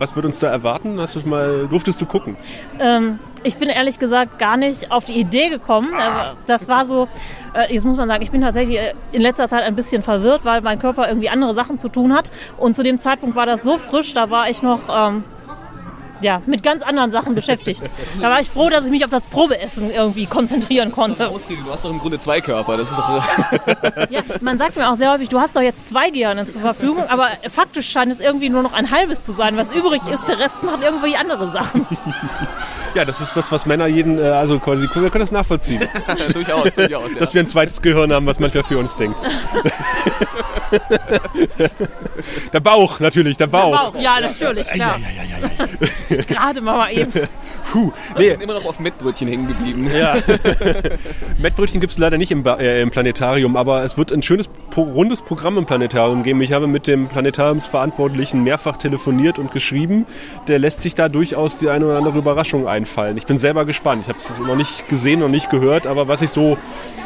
Was 0.00 0.16
wird 0.16 0.24
uns 0.24 0.38
da 0.38 0.50
erwarten? 0.50 0.98
Hast 0.98 1.16
du 1.16 1.28
mal, 1.28 1.66
durftest 1.68 2.00
du 2.00 2.06
gucken? 2.06 2.34
Ähm, 2.78 3.18
ich 3.42 3.58
bin 3.58 3.68
ehrlich 3.68 3.98
gesagt 3.98 4.38
gar 4.38 4.56
nicht 4.56 4.90
auf 4.90 5.04
die 5.04 5.12
Idee 5.12 5.50
gekommen. 5.50 5.88
Ah. 5.94 6.32
Das 6.46 6.68
war 6.68 6.86
so, 6.86 7.06
äh, 7.52 7.70
jetzt 7.72 7.84
muss 7.84 7.98
man 7.98 8.08
sagen, 8.08 8.22
ich 8.22 8.30
bin 8.30 8.40
tatsächlich 8.40 8.78
äh, 8.78 8.94
in 9.12 9.20
letzter 9.20 9.46
Zeit 9.48 9.62
ein 9.62 9.76
bisschen 9.76 10.02
verwirrt, 10.02 10.46
weil 10.46 10.62
mein 10.62 10.78
Körper 10.78 11.06
irgendwie 11.06 11.28
andere 11.28 11.52
Sachen 11.52 11.76
zu 11.76 11.90
tun 11.90 12.14
hat. 12.14 12.30
Und 12.56 12.74
zu 12.74 12.82
dem 12.82 12.98
Zeitpunkt 12.98 13.36
war 13.36 13.44
das 13.44 13.62
so 13.62 13.76
frisch, 13.76 14.14
da 14.14 14.30
war 14.30 14.48
ich 14.48 14.62
noch 14.62 14.80
ähm, 14.90 15.24
ja, 16.20 16.42
mit 16.46 16.62
ganz 16.62 16.82
anderen 16.82 17.10
Sachen 17.10 17.34
beschäftigt. 17.34 17.82
Da 18.20 18.30
war 18.30 18.40
ich 18.40 18.50
froh, 18.50 18.68
dass 18.68 18.84
ich 18.84 18.90
mich 18.90 19.04
auf 19.04 19.10
das 19.10 19.26
Probeessen 19.26 19.90
irgendwie 19.90 20.26
konzentrieren 20.26 20.92
konnte. 20.92 21.24
du 21.24 21.72
hast 21.72 21.84
doch 21.84 21.90
im 21.90 21.98
Grunde 21.98 22.18
zwei 22.18 22.40
Körper. 22.40 22.76
Das 22.76 22.90
ist 22.90 22.98
doch 22.98 23.10
ja, 24.10 24.20
man 24.40 24.58
sagt 24.58 24.76
mir 24.76 24.90
auch 24.90 24.94
sehr 24.94 25.12
häufig, 25.12 25.28
du 25.28 25.40
hast 25.40 25.56
doch 25.56 25.62
jetzt 25.62 25.88
zwei 25.88 26.10
Gehirne 26.10 26.46
zur 26.46 26.60
Verfügung, 26.60 27.04
aber 27.08 27.28
faktisch 27.52 27.90
scheint 27.90 28.12
es 28.12 28.20
irgendwie 28.20 28.48
nur 28.48 28.62
noch 28.62 28.72
ein 28.72 28.90
halbes 28.90 29.22
zu 29.22 29.32
sein. 29.32 29.56
Was 29.56 29.72
übrig 29.72 30.02
ist, 30.12 30.28
der 30.28 30.38
Rest 30.38 30.62
macht 30.62 30.82
irgendwie 30.82 31.16
andere 31.16 31.50
Sachen. 31.50 31.86
Ja, 32.94 33.04
das 33.04 33.20
ist 33.20 33.36
das, 33.36 33.52
was 33.52 33.66
Männer 33.66 33.86
jeden, 33.86 34.18
äh, 34.18 34.22
also 34.22 34.58
quasi, 34.58 34.82
wir 34.92 35.10
können 35.10 35.20
das 35.20 35.30
nachvollziehen. 35.30 35.80
durchaus, 36.32 36.74
durchaus. 36.74 37.14
Ja. 37.14 37.20
Dass 37.20 37.32
wir 37.34 37.40
ein 37.40 37.46
zweites 37.46 37.80
Gehirn 37.80 38.12
haben, 38.12 38.26
was 38.26 38.40
manchmal 38.40 38.64
für 38.64 38.78
uns 38.78 38.96
denkt. 38.96 39.16
der 42.52 42.60
Bauch, 42.60 42.98
natürlich, 42.98 43.36
der 43.36 43.46
Bauch. 43.46 43.92
Der 43.92 43.92
Bauch. 43.92 44.02
Ja, 44.02 44.20
natürlich, 44.20 44.66
klar. 44.68 44.98
Ja, 44.98 45.06
ja, 45.08 45.22
ja, 45.22 45.38
ja, 45.38 45.50
ja. 46.09 46.09
Gerade 46.28 46.60
mal 46.60 46.90
eben. 46.92 47.12
Puh, 47.70 47.92
nee. 48.16 48.28
Ich 48.28 48.32
bin 48.32 48.42
immer 48.42 48.54
noch 48.54 48.64
auf 48.64 48.80
Mettbrötchen 48.80 49.28
hängen 49.28 49.46
geblieben. 49.46 49.90
Ja. 49.94 50.16
Mettbrötchen 51.38 51.80
gibt 51.80 51.92
es 51.92 51.98
leider 51.98 52.18
nicht 52.18 52.32
im, 52.32 52.44
äh, 52.46 52.82
im, 52.82 52.90
Planetarium, 52.90 53.56
aber 53.56 53.84
es 53.84 53.96
wird 53.96 54.12
ein 54.12 54.22
schönes 54.22 54.50
rundes 54.76 55.22
Programm 55.22 55.58
im 55.58 55.66
Planetarium 55.66 56.22
geben. 56.22 56.40
Ich 56.42 56.52
habe 56.52 56.66
mit 56.66 56.86
dem 56.86 57.08
Planetariumsverantwortlichen 57.08 58.42
mehrfach 58.42 58.76
telefoniert 58.76 59.38
und 59.38 59.52
geschrieben. 59.52 60.06
Der 60.48 60.58
lässt 60.58 60.82
sich 60.82 60.94
da 60.94 61.08
durchaus 61.08 61.58
die 61.58 61.68
eine 61.68 61.86
oder 61.86 61.98
andere 61.98 62.18
Überraschung 62.18 62.66
einfallen. 62.66 63.16
Ich 63.16 63.26
bin 63.26 63.38
selber 63.38 63.64
gespannt. 63.64 64.02
Ich 64.02 64.08
habe 64.08 64.18
es 64.18 64.38
noch 64.38 64.56
nicht 64.56 64.88
gesehen, 64.88 65.20
noch 65.20 65.28
nicht 65.28 65.50
gehört, 65.50 65.86
aber 65.86 66.08
was 66.08 66.22
ich 66.22 66.30
so 66.30 66.58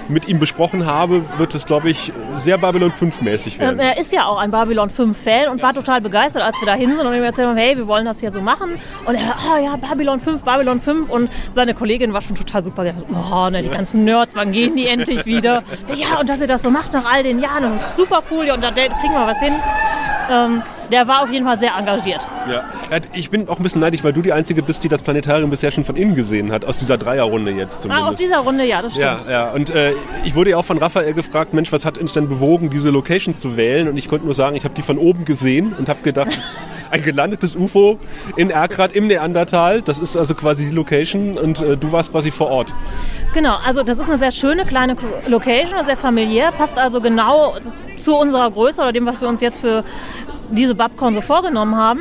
mit 0.08 0.28
ihm 0.28 0.38
besprochen 0.38 0.86
habe, 0.86 1.22
wird 1.38 1.54
es, 1.54 1.66
glaube 1.66 1.90
ich, 1.90 2.12
sehr 2.36 2.58
Babylon 2.58 2.92
5 2.92 3.22
mäßig 3.22 3.58
werden. 3.58 3.78
Ähm, 3.78 3.86
er 3.86 3.98
ist 3.98 4.12
ja 4.12 4.26
auch 4.26 4.38
ein 4.38 4.50
Babylon 4.50 4.90
5 4.90 5.16
Fan 5.16 5.48
und 5.48 5.62
war 5.62 5.74
total 5.74 6.00
begeistert, 6.00 6.42
als 6.42 6.60
wir 6.60 6.66
da 6.66 6.74
hin 6.74 6.96
sind 6.96 7.06
und 7.06 7.14
ihm 7.14 7.22
erzählt 7.22 7.48
haben, 7.48 7.56
hey, 7.56 7.76
wir 7.76 7.86
wollen 7.86 8.04
das 8.04 8.20
hier 8.20 8.30
so 8.30 8.40
machen. 8.40 8.78
Und 9.04 9.14
er, 9.14 9.36
oh 9.52 9.62
ja, 9.62 9.76
Babylon 9.76 10.20
5, 10.20 10.42
Babylon 10.42 10.80
5 10.80 11.10
und 11.10 11.30
seine 11.50 11.74
Kollegin 11.74 12.12
war 12.12 12.20
schon 12.20 12.36
total 12.36 12.64
super. 12.64 12.84
Oh, 13.12 13.50
ne, 13.50 13.62
die 13.62 13.68
ganzen 13.68 14.04
Nerds, 14.04 14.34
wann 14.34 14.52
gehen 14.52 14.76
die 14.76 14.86
endlich 14.86 15.26
wieder? 15.26 15.62
Ja, 15.94 16.18
und 16.18 16.28
dass 16.28 16.40
ihr 16.40 16.46
das 16.46 16.62
so 16.62 16.70
macht 16.70 16.92
nach 16.92 17.04
all 17.04 17.22
den 17.22 17.40
Jahren, 17.40 17.62
das 17.62 17.76
ist 17.76 17.96
super 17.96 18.22
cool 18.30 18.46
ja, 18.46 18.54
und 18.54 18.64
da 18.64 18.70
kriegen 18.70 19.12
wir 19.12 19.26
was 19.26 19.38
hin. 19.38 19.54
Ähm, 20.30 20.62
der 20.94 21.08
war 21.08 21.24
auf 21.24 21.30
jeden 21.30 21.44
Fall 21.44 21.58
sehr 21.58 21.74
engagiert. 21.76 22.28
Ja, 22.48 22.62
ich 23.14 23.28
bin 23.28 23.48
auch 23.48 23.56
ein 23.56 23.64
bisschen 23.64 23.80
neidisch, 23.80 24.04
weil 24.04 24.12
du 24.12 24.22
die 24.22 24.32
Einzige 24.32 24.62
bist, 24.62 24.84
die 24.84 24.88
das 24.88 25.02
Planetarium 25.02 25.50
bisher 25.50 25.72
schon 25.72 25.84
von 25.84 25.96
innen 25.96 26.14
gesehen 26.14 26.52
hat, 26.52 26.64
aus 26.64 26.78
dieser 26.78 26.96
Dreierrunde 26.96 27.50
jetzt 27.50 27.82
zumindest. 27.82 28.06
Ah, 28.06 28.08
aus 28.08 28.16
dieser 28.16 28.38
Runde, 28.38 28.64
ja, 28.64 28.80
das 28.80 28.92
stimmt. 28.92 29.26
Ja, 29.26 29.48
ja. 29.48 29.50
und 29.50 29.70
äh, 29.70 29.94
ich 30.22 30.36
wurde 30.36 30.50
ja 30.50 30.56
auch 30.56 30.64
von 30.64 30.78
Raphael 30.78 31.12
gefragt, 31.12 31.52
Mensch, 31.52 31.72
was 31.72 31.84
hat 31.84 31.98
uns 31.98 32.12
denn 32.12 32.28
bewogen, 32.28 32.70
diese 32.70 32.90
Location 32.90 33.34
zu 33.34 33.56
wählen? 33.56 33.88
Und 33.88 33.96
ich 33.96 34.08
konnte 34.08 34.24
nur 34.24 34.34
sagen, 34.34 34.54
ich 34.54 34.62
habe 34.62 34.74
die 34.74 34.82
von 34.82 34.96
oben 34.96 35.24
gesehen 35.24 35.74
und 35.76 35.88
habe 35.88 36.00
gedacht, 36.02 36.40
ein 36.92 37.02
gelandetes 37.02 37.56
UFO 37.56 37.98
in 38.36 38.50
Erkrad 38.50 38.92
im 38.92 39.08
Neandertal, 39.08 39.82
das 39.82 39.98
ist 39.98 40.16
also 40.16 40.36
quasi 40.36 40.66
die 40.66 40.74
Location 40.74 41.36
und 41.36 41.60
äh, 41.60 41.76
du 41.76 41.90
warst 41.90 42.12
quasi 42.12 42.30
vor 42.30 42.50
Ort. 42.50 42.72
Genau, 43.32 43.56
also 43.66 43.82
das 43.82 43.98
ist 43.98 44.08
eine 44.08 44.18
sehr 44.18 44.30
schöne 44.30 44.64
kleine 44.64 44.96
Location, 45.26 45.84
sehr 45.84 45.96
familiär, 45.96 46.52
passt 46.52 46.78
also 46.78 47.00
genau 47.00 47.54
zu 47.96 48.16
unserer 48.16 48.48
Größe 48.50 48.80
oder 48.80 48.92
dem, 48.92 49.06
was 49.06 49.20
wir 49.20 49.28
uns 49.28 49.40
jetzt 49.40 49.58
für 49.58 49.82
diese 50.54 50.74
Babcon 50.74 51.14
so 51.14 51.20
vorgenommen 51.20 51.76
haben. 51.76 52.00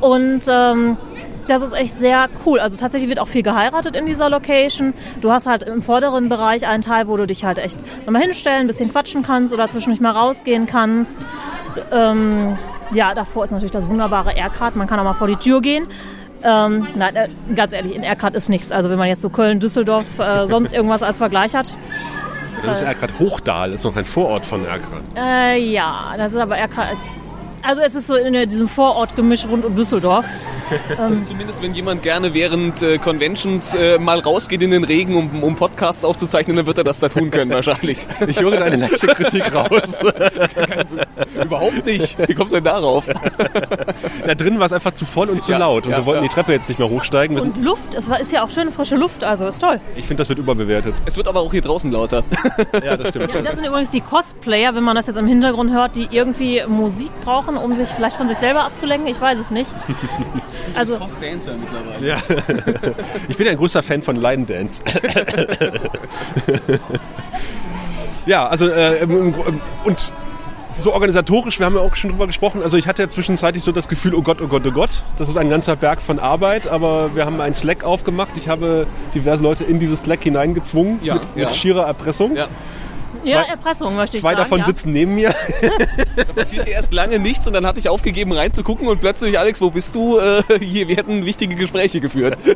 Und 0.00 0.44
ähm, 0.48 0.96
das 1.46 1.62
ist 1.62 1.72
echt 1.72 1.98
sehr 1.98 2.28
cool. 2.46 2.60
Also 2.60 2.76
tatsächlich 2.76 3.08
wird 3.08 3.18
auch 3.18 3.28
viel 3.28 3.42
geheiratet 3.42 3.96
in 3.96 4.06
dieser 4.06 4.30
Location. 4.30 4.94
Du 5.20 5.32
hast 5.32 5.46
halt 5.46 5.64
im 5.64 5.82
vorderen 5.82 6.28
Bereich 6.28 6.66
einen 6.66 6.82
Teil, 6.82 7.08
wo 7.08 7.16
du 7.16 7.26
dich 7.26 7.44
halt 7.44 7.58
echt 7.58 7.78
nochmal 8.06 8.22
hinstellen, 8.22 8.62
ein 8.62 8.66
bisschen 8.66 8.90
quatschen 8.90 9.22
kannst 9.22 9.52
oder 9.52 9.68
zwischendurch 9.68 10.00
mal 10.00 10.12
rausgehen 10.12 10.66
kannst. 10.66 11.26
Ähm, 11.90 12.56
ja, 12.92 13.14
davor 13.14 13.44
ist 13.44 13.50
natürlich 13.50 13.72
das 13.72 13.88
wunderbare 13.88 14.36
Erkrad. 14.36 14.76
Man 14.76 14.86
kann 14.86 15.00
auch 15.00 15.04
mal 15.04 15.14
vor 15.14 15.26
die 15.26 15.36
Tür 15.36 15.60
gehen. 15.60 15.86
Ähm, 16.42 16.86
nein, 16.94 17.16
äh, 17.16 17.28
ganz 17.54 17.72
ehrlich, 17.72 17.94
in 17.94 18.02
Erkrad 18.02 18.34
ist 18.34 18.48
nichts. 18.48 18.72
Also 18.72 18.88
wenn 18.88 18.98
man 18.98 19.08
jetzt 19.08 19.20
so 19.20 19.28
Köln, 19.28 19.60
Düsseldorf, 19.60 20.18
äh, 20.18 20.46
sonst 20.46 20.72
irgendwas 20.72 21.02
als 21.02 21.18
Vergleich 21.18 21.54
hat. 21.54 21.76
Das 22.64 22.78
ist 22.78 22.82
Erkrad 22.82 23.10
Hochdahl, 23.18 23.72
ist 23.72 23.84
noch 23.84 23.96
ein 23.96 24.04
Vorort 24.04 24.46
von 24.46 24.64
Erkrad. 24.64 25.02
Äh, 25.16 25.58
ja, 25.58 26.12
das 26.16 26.34
ist 26.34 26.40
aber 26.40 26.56
Erkrad 26.56 26.96
Also 27.62 27.82
es 27.82 27.94
ist 27.94 28.06
so 28.06 28.14
in 28.14 28.48
diesem 28.48 28.68
Vorortgemisch 28.68 29.46
rund 29.46 29.64
um 29.64 29.74
Düsseldorf. 29.74 30.24
Also 30.96 31.20
zumindest 31.24 31.62
wenn 31.62 31.74
jemand 31.74 32.02
gerne 32.02 32.32
während 32.32 32.80
äh, 32.82 32.98
Conventions 32.98 33.74
äh, 33.74 33.98
mal 33.98 34.20
rausgeht 34.20 34.62
in 34.62 34.70
den 34.70 34.84
Regen, 34.84 35.16
um, 35.16 35.42
um, 35.42 35.56
Podcasts 35.56 36.04
aufzuzeichnen, 36.04 36.56
dann 36.56 36.66
wird 36.66 36.78
er 36.78 36.84
das 36.84 37.00
da 37.00 37.08
tun 37.08 37.30
können 37.30 37.50
wahrscheinlich. 37.50 37.98
Ich 38.28 38.40
höre 38.40 38.56
deine 38.56 38.76
leichte 38.76 39.08
Kritik 39.08 39.52
raus. 39.52 39.98
Überhaupt 41.42 41.86
nicht. 41.86 42.16
Wie 42.28 42.34
kommst 42.34 42.52
du 42.52 42.56
denn 42.58 42.64
darauf? 42.64 43.08
Da 44.26 44.34
drin 44.34 44.58
war 44.60 44.66
es 44.66 44.72
einfach 44.72 44.92
zu 44.92 45.04
voll 45.04 45.28
und 45.30 45.42
zu 45.42 45.52
ja, 45.52 45.58
laut 45.58 45.86
und 45.86 45.92
ja, 45.92 45.98
wir 45.98 46.06
wollten 46.06 46.22
ja. 46.22 46.28
die 46.28 46.34
Treppe 46.34 46.52
jetzt 46.52 46.68
nicht 46.68 46.78
mehr 46.78 46.88
hochsteigen. 46.88 47.36
Wir 47.36 47.42
und 47.42 47.56
Luft, 47.56 47.94
es 47.94 48.08
war, 48.08 48.20
ist 48.20 48.30
ja 48.30 48.44
auch 48.44 48.50
schöne 48.50 48.70
frische 48.70 48.96
Luft, 48.96 49.24
also 49.24 49.48
ist 49.48 49.60
toll. 49.60 49.80
Ich 49.96 50.06
finde, 50.06 50.20
das 50.20 50.28
wird 50.28 50.38
überbewertet. 50.38 50.94
Es 51.06 51.16
wird 51.16 51.26
aber 51.26 51.40
auch 51.40 51.50
hier 51.50 51.62
draußen 51.62 51.90
lauter. 51.90 52.22
Ja, 52.84 52.96
das 52.96 53.08
stimmt. 53.08 53.34
das 53.44 53.56
sind 53.56 53.64
übrigens 53.64 53.90
die 53.90 54.00
Cosplayer, 54.00 54.74
wenn 54.74 54.84
man 54.84 54.94
das 54.94 55.08
jetzt 55.08 55.16
im 55.16 55.26
Hintergrund 55.26 55.72
hört, 55.72 55.96
die 55.96 56.08
irgendwie 56.10 56.62
Musik 56.68 57.10
brauchen, 57.24 57.49
um 57.56 57.74
sich 57.74 57.88
vielleicht 57.88 58.16
von 58.16 58.28
sich 58.28 58.38
selber 58.38 58.64
abzulenken. 58.64 59.08
Ich 59.08 59.20
weiß 59.20 59.38
es 59.38 59.50
nicht. 59.50 59.70
Also 60.74 60.96
Cross-Dancer 60.96 61.54
mittlerweile. 61.56 62.06
Ja. 62.06 62.16
Ich 63.28 63.36
bin 63.36 63.48
ein 63.48 63.56
großer 63.56 63.82
Fan 63.82 64.02
von 64.02 64.14
Line 64.14 64.44
Dance. 64.44 64.80
ja, 68.26 68.46
also 68.46 68.68
äh, 68.68 69.04
und 69.84 70.12
so 70.80 70.92
organisatorisch, 70.92 71.58
wir 71.58 71.66
haben 71.66 71.74
ja 71.74 71.80
auch 71.80 71.94
schon 71.94 72.10
drüber 72.10 72.26
gesprochen, 72.26 72.62
also 72.62 72.76
ich 72.76 72.86
hatte 72.88 73.02
ja 73.02 73.08
zwischenzeitlich 73.08 73.62
so 73.62 73.72
das 73.72 73.88
Gefühl, 73.88 74.14
oh 74.14 74.22
Gott, 74.22 74.40
oh 74.42 74.46
Gott, 74.46 74.66
oh 74.66 74.70
Gott, 74.70 75.02
das 75.16 75.28
ist 75.28 75.36
ein 75.36 75.50
ganzer 75.50 75.76
Berg 75.76 76.00
von 76.00 76.18
Arbeit, 76.18 76.68
aber 76.68 77.14
wir 77.14 77.26
haben 77.26 77.40
einen 77.40 77.54
Slack 77.54 77.84
aufgemacht. 77.84 78.36
Ich 78.36 78.48
habe 78.48 78.86
diverse 79.14 79.42
Leute 79.42 79.64
in 79.64 79.78
dieses 79.78 80.00
Slack 80.00 80.22
hineingezwungen 80.22 81.00
ja, 81.02 81.14
mit, 81.14 81.24
ja. 81.34 81.44
mit 81.46 81.54
schierer 81.54 81.86
Erpressung. 81.86 82.36
Ja. 82.36 82.48
Zwei, 83.22 83.30
ja, 83.30 83.42
Erpressung 83.42 83.96
möchte 83.96 84.16
ich 84.16 84.22
Zwei 84.22 84.30
sagen, 84.30 84.42
davon 84.42 84.58
ja. 84.60 84.64
sitzen 84.64 84.92
neben 84.92 85.14
mir. 85.14 85.34
Da 86.16 86.24
passierte 86.24 86.70
erst 86.70 86.92
lange 86.92 87.18
nichts 87.18 87.46
und 87.46 87.52
dann 87.52 87.66
hatte 87.66 87.78
ich 87.78 87.88
aufgegeben 87.88 88.32
reinzugucken 88.32 88.86
und 88.88 89.00
plötzlich, 89.00 89.38
Alex, 89.38 89.60
wo 89.60 89.70
bist 89.70 89.94
du? 89.94 90.18
Äh, 90.18 90.42
hier 90.60 90.88
werden 90.88 91.24
wichtige 91.24 91.56
Gespräche 91.56 92.00
geführt. 92.00 92.38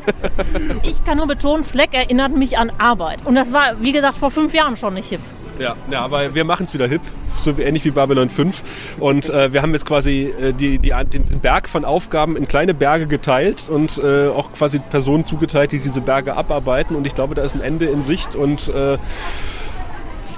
Ich 0.83 1.03
kann 1.05 1.19
nur 1.19 1.27
betonen, 1.27 1.63
Slack 1.63 1.95
erinnert 1.95 2.37
mich 2.37 2.59
an 2.59 2.71
Arbeit. 2.79 3.25
Und 3.25 3.35
das 3.35 3.53
war, 3.53 3.81
wie 3.81 3.93
gesagt, 3.93 4.17
vor 4.19 4.31
fünf 4.31 4.53
Jahren 4.55 4.77
schon 4.77 4.95
nicht 4.95 5.09
hip. 5.09 5.21
Ja, 5.59 5.75
ja 5.91 6.01
aber 6.03 6.35
wir 6.35 6.45
machen 6.45 6.65
es 6.65 6.75
wieder 6.75 6.87
hip, 6.87 7.03
so 7.41 7.55
ähnlich 7.59 7.85
wie 7.85 7.91
Babylon 7.91 8.29
5. 8.29 8.97
Und 8.99 9.31
äh, 9.31 9.53
wir 9.53 9.63
haben 9.63 9.73
jetzt 9.73 9.87
quasi 9.87 10.33
äh, 10.41 10.53
die, 10.53 10.79
die, 10.79 10.91
den 10.91 11.41
Berg 11.41 11.69
von 11.69 11.85
Aufgaben 11.85 12.37
in 12.37 12.49
kleine 12.49 12.75
Berge 12.75 13.07
geteilt 13.07 13.69
und 13.69 13.99
äh, 13.99 14.29
auch 14.29 14.53
quasi 14.53 14.79
Personen 14.79 15.25
zugeteilt, 15.25 15.73
die 15.73 15.79
diese 15.79 16.01
Berge 16.01 16.37
abarbeiten. 16.37 16.97
Und 16.97 17.07
ich 17.07 17.15
glaube, 17.15 17.35
da 17.35 17.43
ist 17.43 17.55
ein 17.55 17.61
Ende 17.61 17.87
in 17.87 18.03
Sicht 18.03 18.35
und 18.35 18.69
äh, 18.69 18.99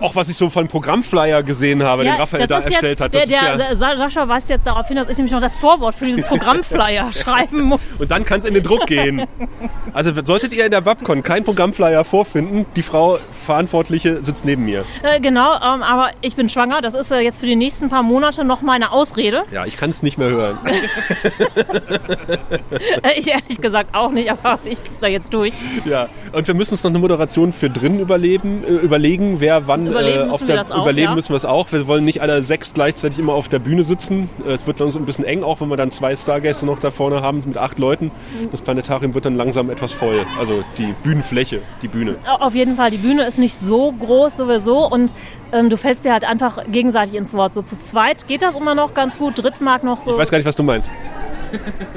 auch 0.01 0.15
was 0.15 0.29
ich 0.29 0.37
so 0.37 0.51
von 0.51 0.69
Programmflyer 0.69 1.43
gesehen 1.43 1.83
habe, 1.83 2.05
ja, 2.05 2.13
den 2.13 2.21
Raphael 2.21 2.47
da 2.47 2.61
erstellt 2.61 3.01
hat. 3.01 3.15
Der, 3.15 3.27
der 3.27 3.59
ja 3.59 3.75
Sascha 3.75 4.29
weist 4.29 4.49
jetzt 4.49 4.67
darauf 4.67 4.87
hin, 4.89 4.97
dass 4.97 5.09
ich 5.09 5.17
nämlich 5.17 5.33
noch 5.33 5.41
das 5.41 5.57
Vorwort 5.57 5.95
für 5.95 6.07
diesen 6.07 6.25
Programmflyer 6.25 7.13
schreiben 7.15 7.63
muss. 7.63 8.01
Und 8.01 8.11
dann 8.11 8.25
kann 8.25 8.41
es 8.41 8.45
in 8.47 8.55
den 8.55 8.63
Druck 8.63 8.87
gehen. 8.87 9.27
Also 9.93 10.13
solltet 10.25 10.53
ihr 10.53 10.65
in 10.65 10.71
der 10.71 10.81
Babcon 10.81 11.23
keinen 11.23 11.45
Programmflyer 11.45 12.05
vorfinden, 12.05 12.67
die 12.77 12.83
Frau 12.83 13.19
Verantwortliche 13.45 14.23
sitzt 14.23 14.45
neben 14.45 14.65
mir. 14.65 14.85
Äh, 15.03 15.21
genau, 15.21 15.55
ähm, 15.55 15.83
aber 15.83 16.11
ich 16.21 16.37
bin 16.37 16.49
schwanger. 16.49 16.81
Das 16.81 16.95
ist 16.95 17.11
äh, 17.11 17.21
jetzt 17.21 17.41
für 17.41 17.47
die 17.47 17.57
nächsten 17.57 17.89
paar 17.89 18.03
Monate 18.03 18.45
noch 18.45 18.63
meine 18.63 18.93
Ausrede. 18.93 19.45
Ja, 19.53 19.65
ich 19.65 19.77
kann 19.77 19.91
es 19.91 20.03
nicht 20.03 20.19
mehr 20.19 20.31
hören. 20.31 20.59
Äh, 23.03 23.19
ich 23.19 23.29
ehrlich 23.29 23.61
gesagt 23.61 23.95
auch 23.95 24.11
nicht, 24.11 24.31
aber 24.31 24.59
ich 24.65 24.79
muss 24.87 24.99
da 24.99 25.07
jetzt 25.07 25.33
durch. 25.33 25.53
Ja, 25.85 26.09
und 26.33 26.47
wir 26.47 26.55
müssen 26.55 26.75
uns 26.75 26.85
noch 26.85 26.91
eine 26.91 26.99
Moderation 26.99 27.53
für 27.53 27.71
drin 27.71 28.01
überleben, 28.01 28.65
äh, 28.65 28.69
überlegen, 28.69 29.41
wer 29.41 29.67
wann 29.67 29.86
überleben, 29.89 30.29
äh, 30.29 30.33
auf 30.33 30.45
der, 30.45 30.61
auch, 30.61 30.83
überleben 30.83 31.11
ja. 31.11 31.15
müssen 31.15 31.31
wir 31.31 31.37
es 31.37 31.45
auch. 31.45 31.71
Wir 31.73 31.87
wollen 31.87 32.05
nicht 32.05 32.21
alle 32.23 32.43
sechs 32.43 32.75
gleichzeitig 32.75 33.19
immer 33.19 33.35
auf 33.35 33.49
der 33.49 33.59
Bühne 33.59 33.85
sitzen. 33.85 34.29
Äh, 34.47 34.53
es 34.53 34.67
wird 34.67 34.81
uns 34.81 34.97
ein 34.97 35.05
bisschen 35.05 35.25
eng, 35.25 35.43
auch 35.43 35.61
wenn 35.61 35.69
wir 35.69 35.77
dann 35.77 35.91
zwei 35.91 36.17
Stargäste 36.17 36.67
noch 36.67 36.79
da 36.79 36.91
vorne 36.91 37.23
haben 37.23 37.43
mit 37.45 37.59
acht 37.59 37.79
Leuten. 37.79 38.07
Mhm. 38.07 38.51
Das 38.51 38.63
Planetarium 38.63 39.15
wird 39.15 39.25
dann 39.25 39.37
langsam 39.37 39.71
etwas 39.71 39.93
voll. 39.93 40.27
Also 40.39 40.65
die 40.79 40.95
Bühnenfläche, 41.03 41.61
die 41.83 41.89
Bühne. 41.89 42.17
Auf 42.27 42.55
jeden 42.55 42.77
Fall. 42.77 42.91
Die 42.91 42.99
Bühne 42.99 43.25
ist 43.25 43.39
nicht 43.39 43.55
so 43.55 43.93
groß 43.93 44.37
sowieso 44.37 44.87
und 44.87 45.13
ähm, 45.53 45.71
du 45.71 45.77
fällst 45.77 46.05
dir 46.05 46.13
halt 46.13 46.27
einfach 46.27 46.65
gegenseitig 46.71 47.15
ins 47.15 47.35
Wort. 47.35 47.55
So 47.55 47.63
zu 47.63 47.79
zweit 47.79 48.27
geht 48.27 48.43
das 48.43 48.55
immer 48.55 48.75
noch 48.75 48.95
ganz 48.95 49.17
gut. 49.17 49.43
Dritt 49.43 49.61
mag 49.61 49.85
noch 49.85 50.01
so. 50.01 50.13
Ich 50.13 50.19
weiß 50.19 50.31
gar 50.31 50.39
nicht, 50.39 50.47
was 50.47 50.57
du 50.57 50.63
meinst. 50.63 50.91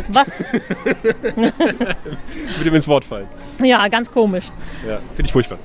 Was? 0.09 0.43
Mit 1.35 2.65
dem 2.65 2.75
ins 2.75 2.87
Wort 2.87 3.03
fallen. 3.03 3.27
Ja, 3.63 3.87
ganz 3.87 4.11
komisch. 4.11 4.45
Ja, 4.87 4.99
finde 5.11 5.25
ich 5.25 5.31
furchtbar. 5.31 5.57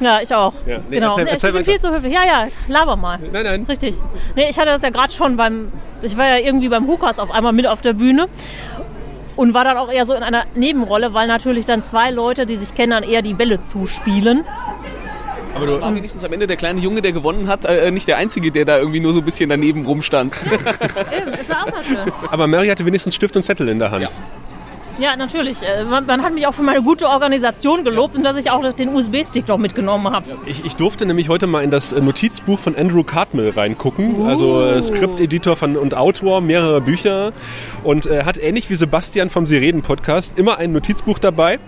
Ja, 0.00 0.20
ich 0.20 0.34
auch. 0.34 0.54
Ja. 0.66 0.78
Nee, 0.88 0.96
genau. 0.96 1.16
Erzähl, 1.16 1.28
erzähl 1.28 1.50
ich 1.50 1.56
bin 1.56 1.64
viel 1.64 1.80
zu 1.80 1.90
höflich. 1.92 2.12
Ja, 2.12 2.24
ja, 2.24 2.48
laber 2.68 2.96
mal. 2.96 3.18
Nein, 3.32 3.44
nein. 3.44 3.66
Richtig. 3.68 3.96
Nee, 4.34 4.46
ich 4.50 4.58
hatte 4.58 4.70
das 4.70 4.82
ja 4.82 4.90
gerade 4.90 5.12
schon 5.12 5.36
beim, 5.36 5.70
ich 6.02 6.16
war 6.16 6.26
ja 6.26 6.38
irgendwie 6.38 6.68
beim 6.68 6.86
Hukas 6.86 7.18
auf 7.18 7.30
einmal 7.30 7.52
mit 7.52 7.66
auf 7.66 7.82
der 7.82 7.92
Bühne 7.92 8.28
und 9.36 9.54
war 9.54 9.64
dann 9.64 9.78
auch 9.78 9.90
eher 9.90 10.04
so 10.04 10.14
in 10.14 10.22
einer 10.22 10.44
Nebenrolle, 10.54 11.14
weil 11.14 11.28
natürlich 11.28 11.64
dann 11.64 11.82
zwei 11.82 12.10
Leute, 12.10 12.46
die 12.46 12.56
sich 12.56 12.74
kennen, 12.74 12.90
dann 12.90 13.02
eher 13.04 13.22
die 13.22 13.34
Bälle 13.34 13.62
zuspielen. 13.62 14.44
Aber 15.54 15.66
du 15.66 15.80
war 15.80 15.94
wenigstens 15.94 16.24
am 16.24 16.32
Ende 16.32 16.46
der 16.46 16.56
kleine 16.56 16.80
Junge, 16.80 17.02
der 17.02 17.12
gewonnen 17.12 17.46
hat, 17.46 17.66
äh, 17.66 17.90
nicht 17.90 18.08
der 18.08 18.16
Einzige, 18.16 18.50
der 18.50 18.64
da 18.64 18.78
irgendwie 18.78 19.00
nur 19.00 19.12
so 19.12 19.20
ein 19.20 19.24
bisschen 19.24 19.50
daneben 19.50 19.84
rumstand. 19.84 20.34
Eben, 21.16 21.32
ist 21.34 21.48
ja 21.50 21.62
auch 21.62 21.70
mal 21.70 21.82
schön. 21.82 22.12
Aber 22.30 22.46
Mary 22.46 22.68
hatte 22.68 22.86
wenigstens 22.86 23.14
Stift 23.14 23.36
und 23.36 23.42
Zettel 23.42 23.68
in 23.68 23.78
der 23.78 23.90
Hand. 23.90 24.02
Ja. 24.04 24.08
Ja, 25.02 25.16
natürlich. 25.16 25.60
Äh, 25.62 25.82
man, 25.82 26.06
man, 26.06 26.22
hat 26.22 26.32
mich 26.32 26.46
auch 26.46 26.54
für 26.54 26.62
meine 26.62 26.80
gute 26.80 27.08
Organisation 27.08 27.82
gelobt 27.82 28.14
und 28.14 28.22
dass 28.22 28.36
ich 28.36 28.52
auch 28.52 28.72
den 28.72 28.94
USB-Stick 28.94 29.46
doch 29.46 29.58
mitgenommen 29.58 30.12
habe. 30.12 30.38
Ich, 30.46 30.64
ich, 30.64 30.76
durfte 30.76 31.06
nämlich 31.06 31.28
heute 31.28 31.48
mal 31.48 31.64
in 31.64 31.72
das 31.72 31.92
äh, 31.92 32.00
Notizbuch 32.00 32.60
von 32.60 32.76
Andrew 32.76 33.02
Cartmill 33.02 33.50
reingucken. 33.50 34.20
Uh. 34.20 34.28
Also 34.28 34.64
äh, 34.64 34.80
Skripteditor 34.80 35.56
von, 35.56 35.76
und 35.76 35.96
Autor 35.96 36.40
mehrerer 36.40 36.80
Bücher. 36.80 37.32
Und 37.82 38.06
er 38.06 38.20
äh, 38.20 38.24
hat 38.24 38.38
ähnlich 38.38 38.70
wie 38.70 38.76
Sebastian 38.76 39.28
vom 39.28 39.44
Sie 39.44 39.56
reden 39.56 39.82
Podcast 39.82 40.38
immer 40.38 40.58
ein 40.58 40.72
Notizbuch 40.72 41.18
dabei 41.18 41.58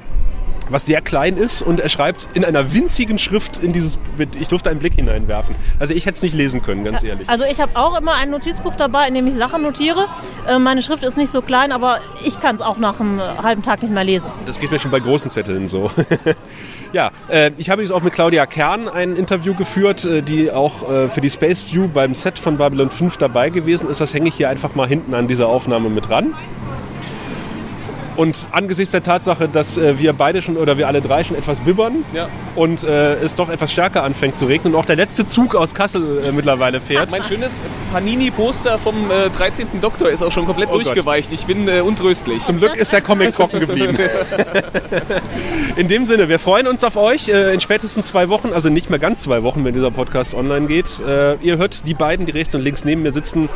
was 0.68 0.86
sehr 0.86 1.00
klein 1.00 1.36
ist 1.36 1.62
und 1.62 1.80
er 1.80 1.88
schreibt 1.88 2.28
in 2.34 2.44
einer 2.44 2.72
winzigen 2.72 3.18
Schrift 3.18 3.58
in 3.58 3.72
dieses, 3.72 3.98
ich 4.38 4.48
durfte 4.48 4.70
einen 4.70 4.78
Blick 4.78 4.94
hineinwerfen. 4.94 5.54
Also 5.78 5.94
ich 5.94 6.06
hätte 6.06 6.16
es 6.16 6.22
nicht 6.22 6.34
lesen 6.34 6.62
können, 6.62 6.84
ganz 6.84 7.02
ehrlich. 7.02 7.28
Also 7.28 7.44
ich 7.44 7.60
habe 7.60 7.72
auch 7.74 7.98
immer 7.98 8.14
ein 8.14 8.30
Notizbuch 8.30 8.76
dabei, 8.76 9.08
in 9.08 9.14
dem 9.14 9.26
ich 9.26 9.34
Sachen 9.34 9.62
notiere. 9.62 10.06
Äh, 10.48 10.58
meine 10.58 10.82
Schrift 10.82 11.04
ist 11.04 11.16
nicht 11.16 11.30
so 11.30 11.42
klein, 11.42 11.72
aber 11.72 11.98
ich 12.24 12.40
kann 12.40 12.54
es 12.54 12.60
auch 12.60 12.78
nach 12.78 13.00
einem 13.00 13.20
halben 13.20 13.62
Tag 13.62 13.82
nicht 13.82 13.92
mehr 13.92 14.04
lesen. 14.04 14.30
Das 14.46 14.58
geht 14.58 14.70
mir 14.70 14.78
schon 14.78 14.90
bei 14.90 15.00
großen 15.00 15.30
Zetteln 15.30 15.66
so. 15.66 15.90
ja, 16.92 17.10
äh, 17.28 17.50
ich 17.56 17.70
habe 17.70 17.82
jetzt 17.82 17.90
auch 17.90 18.02
mit 18.02 18.12
Claudia 18.12 18.46
Kern 18.46 18.88
ein 18.88 19.16
Interview 19.16 19.54
geführt, 19.54 20.04
äh, 20.04 20.22
die 20.22 20.50
auch 20.50 20.74
für 21.08 21.20
die 21.20 21.30
Space 21.30 21.72
View 21.72 21.88
beim 21.88 22.14
Set 22.14 22.38
von 22.38 22.56
Babylon 22.56 22.90
5 22.90 23.16
dabei 23.16 23.50
gewesen 23.50 23.88
ist. 23.88 24.00
Das 24.00 24.12
hänge 24.14 24.28
ich 24.28 24.34
hier 24.34 24.48
einfach 24.48 24.74
mal 24.74 24.86
hinten 24.86 25.14
an 25.14 25.28
dieser 25.28 25.48
Aufnahme 25.48 25.88
mit 25.88 26.10
ran. 26.10 26.34
Und 28.16 28.48
angesichts 28.52 28.92
der 28.92 29.02
Tatsache, 29.02 29.48
dass 29.48 29.76
äh, 29.76 29.98
wir 29.98 30.12
beide 30.12 30.40
schon 30.40 30.56
oder 30.56 30.78
wir 30.78 30.86
alle 30.86 31.00
drei 31.00 31.24
schon 31.24 31.36
etwas 31.36 31.58
bibbern 31.60 32.04
ja. 32.12 32.28
und 32.54 32.84
äh, 32.84 33.14
es 33.14 33.34
doch 33.34 33.48
etwas 33.48 33.72
stärker 33.72 34.04
anfängt 34.04 34.38
zu 34.38 34.46
regnen 34.46 34.74
und 34.74 34.80
auch 34.80 34.84
der 34.84 34.96
letzte 34.96 35.26
Zug 35.26 35.56
aus 35.56 35.74
Kassel 35.74 36.22
äh, 36.24 36.32
mittlerweile 36.32 36.80
fährt. 36.80 37.10
Mein 37.10 37.24
schönes 37.24 37.64
Panini-Poster 37.92 38.78
vom 38.78 38.94
13. 39.08 39.66
Äh, 39.66 39.78
Doktor 39.80 40.10
ist 40.10 40.22
auch 40.22 40.30
schon 40.30 40.46
komplett 40.46 40.68
oh 40.70 40.74
durchgeweicht. 40.74 41.30
Gott. 41.30 41.38
Ich 41.40 41.46
bin 41.46 41.66
äh, 41.68 41.80
untröstlich. 41.80 42.44
Zum 42.44 42.58
Glück 42.58 42.76
ist 42.76 42.92
der 42.92 43.00
Comic 43.00 43.32
trocken 43.32 43.58
geblieben. 43.58 43.98
in 45.76 45.88
dem 45.88 46.06
Sinne, 46.06 46.28
wir 46.28 46.38
freuen 46.38 46.68
uns 46.68 46.84
auf 46.84 46.96
euch 46.96 47.28
äh, 47.28 47.52
in 47.52 47.60
spätestens 47.60 48.06
zwei 48.06 48.28
Wochen, 48.28 48.52
also 48.52 48.68
nicht 48.68 48.90
mehr 48.90 49.00
ganz 49.00 49.22
zwei 49.22 49.42
Wochen, 49.42 49.64
wenn 49.64 49.74
dieser 49.74 49.90
Podcast 49.90 50.34
online 50.34 50.66
geht. 50.66 51.00
ihr 51.00 51.56
hört 51.58 51.86
die 51.86 51.94
beiden, 51.94 52.26
die 52.26 52.32
rechts 52.32 52.54
und 52.54 52.60
links 52.60 52.84
neben 52.84 53.02
mir 53.02 53.12
sitzen, 53.12 53.48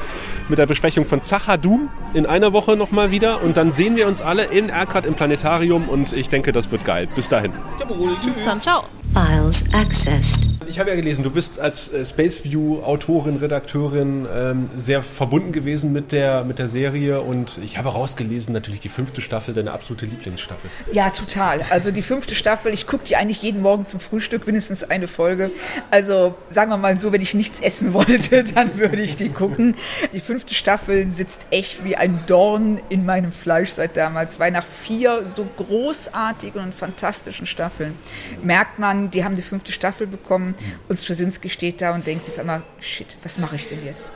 mit 0.48 0.58
der 0.58 0.66
Besprechung 0.66 1.04
von 1.04 1.22
Zachadum 1.22 1.88
in 2.14 2.26
einer 2.26 2.52
Woche 2.52 2.76
nochmal 2.76 3.10
wieder 3.10 3.42
und 3.42 3.56
dann 3.56 3.72
sehen 3.72 3.96
wir 3.96 4.06
uns 4.06 4.22
alle 4.22 4.47
in 4.50 4.68
Erkrath 4.68 5.06
im 5.06 5.14
Planetarium 5.14 5.88
und 5.88 6.12
ich 6.12 6.28
denke, 6.28 6.52
das 6.52 6.70
wird 6.70 6.84
geil. 6.84 7.08
Bis 7.14 7.28
dahin. 7.28 7.52
Jawohl, 7.80 8.16
tschüss. 8.20 8.44
Dann 8.44 8.58
ciao. 8.58 8.84
Files 9.12 9.56
accessed. 9.72 10.48
Ich 10.68 10.78
habe 10.78 10.90
ja 10.90 10.96
gelesen, 10.96 11.22
du 11.22 11.30
bist 11.30 11.58
als 11.58 11.92
äh, 11.94 12.04
Space 12.04 12.44
View 12.44 12.82
Autorin, 12.82 13.36
Redakteurin 13.36 14.26
ähm, 14.30 14.68
sehr 14.76 15.02
verbunden 15.02 15.52
gewesen 15.52 15.92
mit 15.92 16.12
der, 16.12 16.44
mit 16.44 16.58
der 16.58 16.68
Serie 16.68 17.22
und 17.22 17.58
ich 17.64 17.78
habe 17.78 17.92
herausgelesen, 17.92 18.52
natürlich 18.52 18.80
die 18.80 18.90
fünfte 18.90 19.22
Staffel, 19.22 19.54
deine 19.54 19.72
absolute 19.72 20.04
Lieblingsstaffel. 20.04 20.68
Ja, 20.92 21.08
total. 21.08 21.62
Also 21.70 21.90
die 21.90 22.02
fünfte 22.02 22.34
Staffel, 22.34 22.74
ich 22.74 22.86
gucke 22.86 23.04
die 23.04 23.16
eigentlich 23.16 23.40
jeden 23.40 23.62
Morgen 23.62 23.86
zum 23.86 23.98
Frühstück, 23.98 24.46
mindestens 24.46 24.84
eine 24.84 25.08
Folge. 25.08 25.52
Also 25.90 26.34
sagen 26.48 26.70
wir 26.70 26.76
mal 26.76 26.98
so, 26.98 27.12
wenn 27.12 27.22
ich 27.22 27.32
nichts 27.32 27.60
essen 27.60 27.94
wollte, 27.94 28.44
dann 28.54 28.76
würde 28.76 29.00
ich 29.00 29.16
die 29.16 29.30
gucken. 29.30 29.74
Die 30.12 30.20
fünfte 30.20 30.52
Staffel 30.52 31.06
sitzt 31.06 31.46
echt 31.50 31.82
wie 31.82 31.96
ein 31.96 32.24
Dorn 32.26 32.78
in 32.90 33.06
meinem 33.06 33.32
Fleisch 33.32 33.70
seit 33.70 33.96
damals, 33.96 34.38
weil 34.38 34.50
nach 34.50 34.66
vier 34.66 35.26
so 35.26 35.46
großartigen 35.56 36.62
und 36.62 36.74
fantastischen 36.74 37.46
Staffeln 37.46 37.94
merkt 38.42 38.78
man, 38.78 38.97
die 39.06 39.24
haben 39.24 39.36
die 39.36 39.42
fünfte 39.42 39.72
Staffel 39.72 40.06
bekommen 40.06 40.54
und 40.88 40.96
Straczynski 40.96 41.48
steht 41.48 41.80
da 41.80 41.94
und 41.94 42.06
denkt 42.06 42.24
sich 42.24 42.34
auf 42.34 42.40
einmal, 42.40 42.62
shit, 42.80 43.16
was 43.22 43.38
mache 43.38 43.56
ich 43.56 43.66
denn 43.68 43.84
jetzt? 43.84 44.10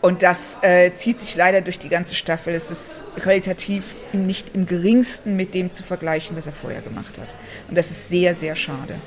Und 0.00 0.22
das 0.22 0.58
äh, 0.62 0.92
zieht 0.92 1.20
sich 1.20 1.36
leider 1.36 1.60
durch 1.60 1.78
die 1.78 1.90
ganze 1.90 2.14
Staffel. 2.14 2.54
Es 2.54 2.70
ist 2.70 3.04
qualitativ 3.16 3.94
nicht 4.12 4.54
im 4.54 4.64
geringsten 4.64 5.36
mit 5.36 5.52
dem 5.54 5.70
zu 5.70 5.82
vergleichen, 5.82 6.36
was 6.36 6.46
er 6.46 6.54
vorher 6.54 6.80
gemacht 6.80 7.18
hat. 7.18 7.34
Und 7.68 7.76
das 7.76 7.90
ist 7.90 8.08
sehr, 8.08 8.34
sehr 8.34 8.56
schade. 8.56 8.98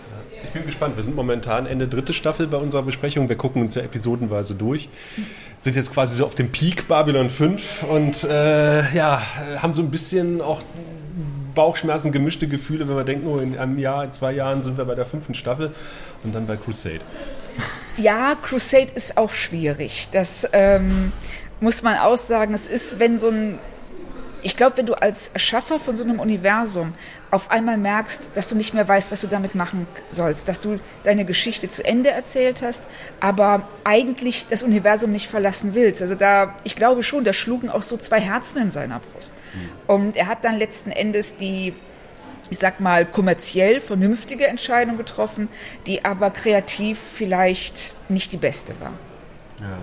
Ich 0.44 0.52
bin 0.52 0.66
gespannt. 0.66 0.96
Wir 0.96 1.04
sind 1.04 1.16
momentan 1.16 1.66
Ende 1.66 1.88
dritte 1.88 2.14
Staffel 2.14 2.48
bei 2.48 2.58
unserer 2.58 2.84
Besprechung. 2.84 3.28
Wir 3.30 3.38
gucken 3.38 3.62
uns 3.62 3.74
ja 3.76 3.82
episodenweise 3.82 4.56
durch. 4.56 4.90
Sind 5.58 5.76
jetzt 5.76 5.92
quasi 5.92 6.16
so 6.16 6.26
auf 6.26 6.36
dem 6.36 6.52
Peak 6.52 6.88
Babylon 6.88 7.30
5 7.30 7.84
und 7.84 8.24
äh, 8.26 8.94
ja, 8.94 9.22
haben 9.58 9.74
so 9.74 9.82
ein 9.82 9.90
bisschen 9.90 10.42
auch 10.42 10.62
Bauchschmerzen, 11.56 12.12
gemischte 12.12 12.48
Gefühle, 12.48 12.88
wenn 12.88 12.96
wir 12.96 13.04
denken, 13.04 13.28
oh, 13.28 13.40
in 13.40 13.58
einem 13.58 13.78
Jahr, 13.78 14.04
in 14.04 14.12
zwei 14.12 14.34
Jahren 14.34 14.64
sind 14.64 14.78
wir 14.78 14.86
bei 14.86 14.96
der 14.96 15.06
fünften 15.06 15.34
Staffel 15.34 15.74
und 16.24 16.34
dann 16.34 16.46
bei 16.48 16.58
Crusade. 16.58 17.02
Ja, 17.98 18.36
Crusade 18.42 18.88
ist 18.96 19.18
auch 19.18 19.32
schwierig. 19.32 20.08
Das 20.12 20.48
ähm, 20.52 21.12
muss 21.60 21.84
man 21.84 21.98
auch 21.98 22.18
sagen. 22.18 22.54
Es 22.54 22.68
ist, 22.68 23.00
wenn 23.00 23.18
so 23.18 23.30
ein 23.30 23.60
ich 24.44 24.56
glaube, 24.56 24.78
wenn 24.78 24.86
du 24.86 24.94
als 24.94 25.30
Erschaffer 25.30 25.80
von 25.80 25.96
so 25.96 26.04
einem 26.04 26.20
Universum 26.20 26.94
auf 27.32 27.50
einmal 27.50 27.78
merkst, 27.78 28.32
dass 28.36 28.48
du 28.50 28.56
nicht 28.56 28.74
mehr 28.74 28.88
weißt, 28.88 29.12
was 29.12 29.22
du 29.22 29.28
damit 29.28 29.56
machen 29.56 29.88
sollst, 30.12 30.50
dass 30.50 30.62
du 30.62 30.80
deine 31.04 31.26
Geschichte 31.26 31.70
zu 31.70 31.84
Ende 31.84 32.12
erzählt 32.12 32.62
hast, 32.62 32.88
aber 33.20 33.68
eigentlich 33.84 34.46
das 34.50 34.64
Universum 34.64 35.12
nicht 35.12 35.28
verlassen 35.28 35.74
willst. 35.74 36.02
Also 36.02 36.16
da, 36.16 36.56
ich 36.64 36.76
glaube 36.76 37.04
schon, 37.04 37.24
da 37.24 37.34
schlugen 37.34 37.70
auch 37.70 37.82
so 37.82 37.98
zwei 37.98 38.20
Herzen 38.20 38.62
in 38.62 38.72
seiner 38.72 39.00
Brust. 39.00 39.34
Mhm. 39.54 39.72
Und 39.88 40.16
er 40.16 40.28
hat 40.28 40.44
dann 40.44 40.58
letzten 40.58 40.92
Endes 40.92 41.38
die 41.38 41.74
ich 42.50 42.60
sag 42.60 42.82
mal, 42.82 43.06
kommerziell 43.06 43.82
vernünftige 43.82 44.46
Entscheidung 44.48 44.98
getroffen, 44.98 45.48
die 45.88 46.06
aber 46.06 46.30
kreativ 46.30 47.00
vielleicht 47.00 47.96
nicht 48.10 48.32
die 48.32 48.38
beste 48.38 48.74
war. 48.80 48.94
Ja. 49.60 49.78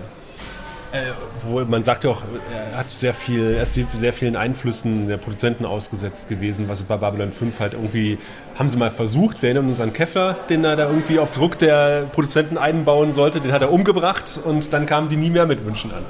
Äh, 0.91 1.11
wo 1.43 1.61
man 1.61 1.83
sagt 1.83 2.03
ja 2.03 2.09
auch, 2.09 2.21
er 2.53 2.77
hat 2.77 2.89
sehr 2.89 3.13
viel, 3.13 3.53
er 3.55 3.63
ist 3.63 3.75
sehr 3.75 4.11
vielen 4.11 4.35
Einflüssen 4.35 5.07
der 5.07 5.15
Produzenten 5.15 5.65
ausgesetzt 5.65 6.27
gewesen, 6.27 6.67
was 6.67 6.83
bei 6.83 6.97
Babylon 6.97 7.31
5 7.31 7.61
halt 7.61 7.73
irgendwie, 7.73 8.17
haben 8.59 8.67
sie 8.67 8.75
mal 8.75 8.91
versucht, 8.91 9.41
wir 9.41 9.49
erinnern 9.49 9.69
uns 9.69 9.79
an 9.79 9.93
Keffer, 9.93 10.35
den 10.49 10.65
er 10.65 10.75
da 10.75 10.87
irgendwie 10.87 11.17
auf 11.19 11.33
Druck 11.33 11.57
der 11.59 12.09
Produzenten 12.11 12.57
einbauen 12.57 13.13
sollte, 13.13 13.39
den 13.39 13.53
hat 13.53 13.61
er 13.61 13.71
umgebracht 13.71 14.37
und 14.43 14.73
dann 14.73 14.85
kamen 14.85 15.07
die 15.07 15.15
nie 15.15 15.29
mehr 15.29 15.45
mit 15.45 15.65
Wünschen 15.65 15.93
an. 15.93 16.03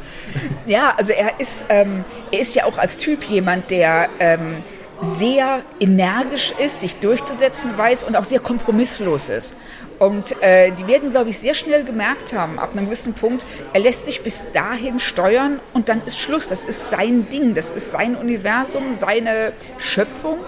Ja, 0.65 0.95
also 0.97 1.11
er 1.11 1.39
ist, 1.39 1.65
ähm, 1.69 2.03
er 2.31 2.39
ist 2.39 2.55
ja 2.55 2.65
auch 2.65 2.79
als 2.79 2.97
Typ 2.97 3.23
jemand, 3.25 3.69
der 3.69 4.09
ähm, 4.19 4.63
sehr 4.99 5.61
energisch 5.79 6.53
ist, 6.63 6.81
sich 6.81 6.95
durchzusetzen 6.97 7.77
weiß 7.77 8.03
und 8.03 8.15
auch 8.15 8.23
sehr 8.23 8.39
kompromisslos 8.39 9.29
ist. 9.29 9.55
Und 10.01 10.41
äh, 10.41 10.71
die 10.71 10.87
werden, 10.87 11.11
glaube 11.11 11.29
ich, 11.29 11.37
sehr 11.37 11.53
schnell 11.53 11.83
gemerkt 11.83 12.33
haben, 12.33 12.57
ab 12.57 12.71
einem 12.71 12.85
gewissen 12.85 13.13
Punkt, 13.13 13.45
er 13.71 13.81
lässt 13.81 14.05
sich 14.05 14.23
bis 14.23 14.51
dahin 14.51 14.99
steuern 14.99 15.59
und 15.75 15.89
dann 15.89 16.01
ist 16.03 16.19
Schluss. 16.19 16.47
Das 16.47 16.65
ist 16.65 16.89
sein 16.89 17.29
Ding, 17.29 17.53
das 17.53 17.69
ist 17.69 17.91
sein 17.91 18.15
Universum, 18.15 18.93
seine 18.93 19.53
Schöpfung. 19.77 20.39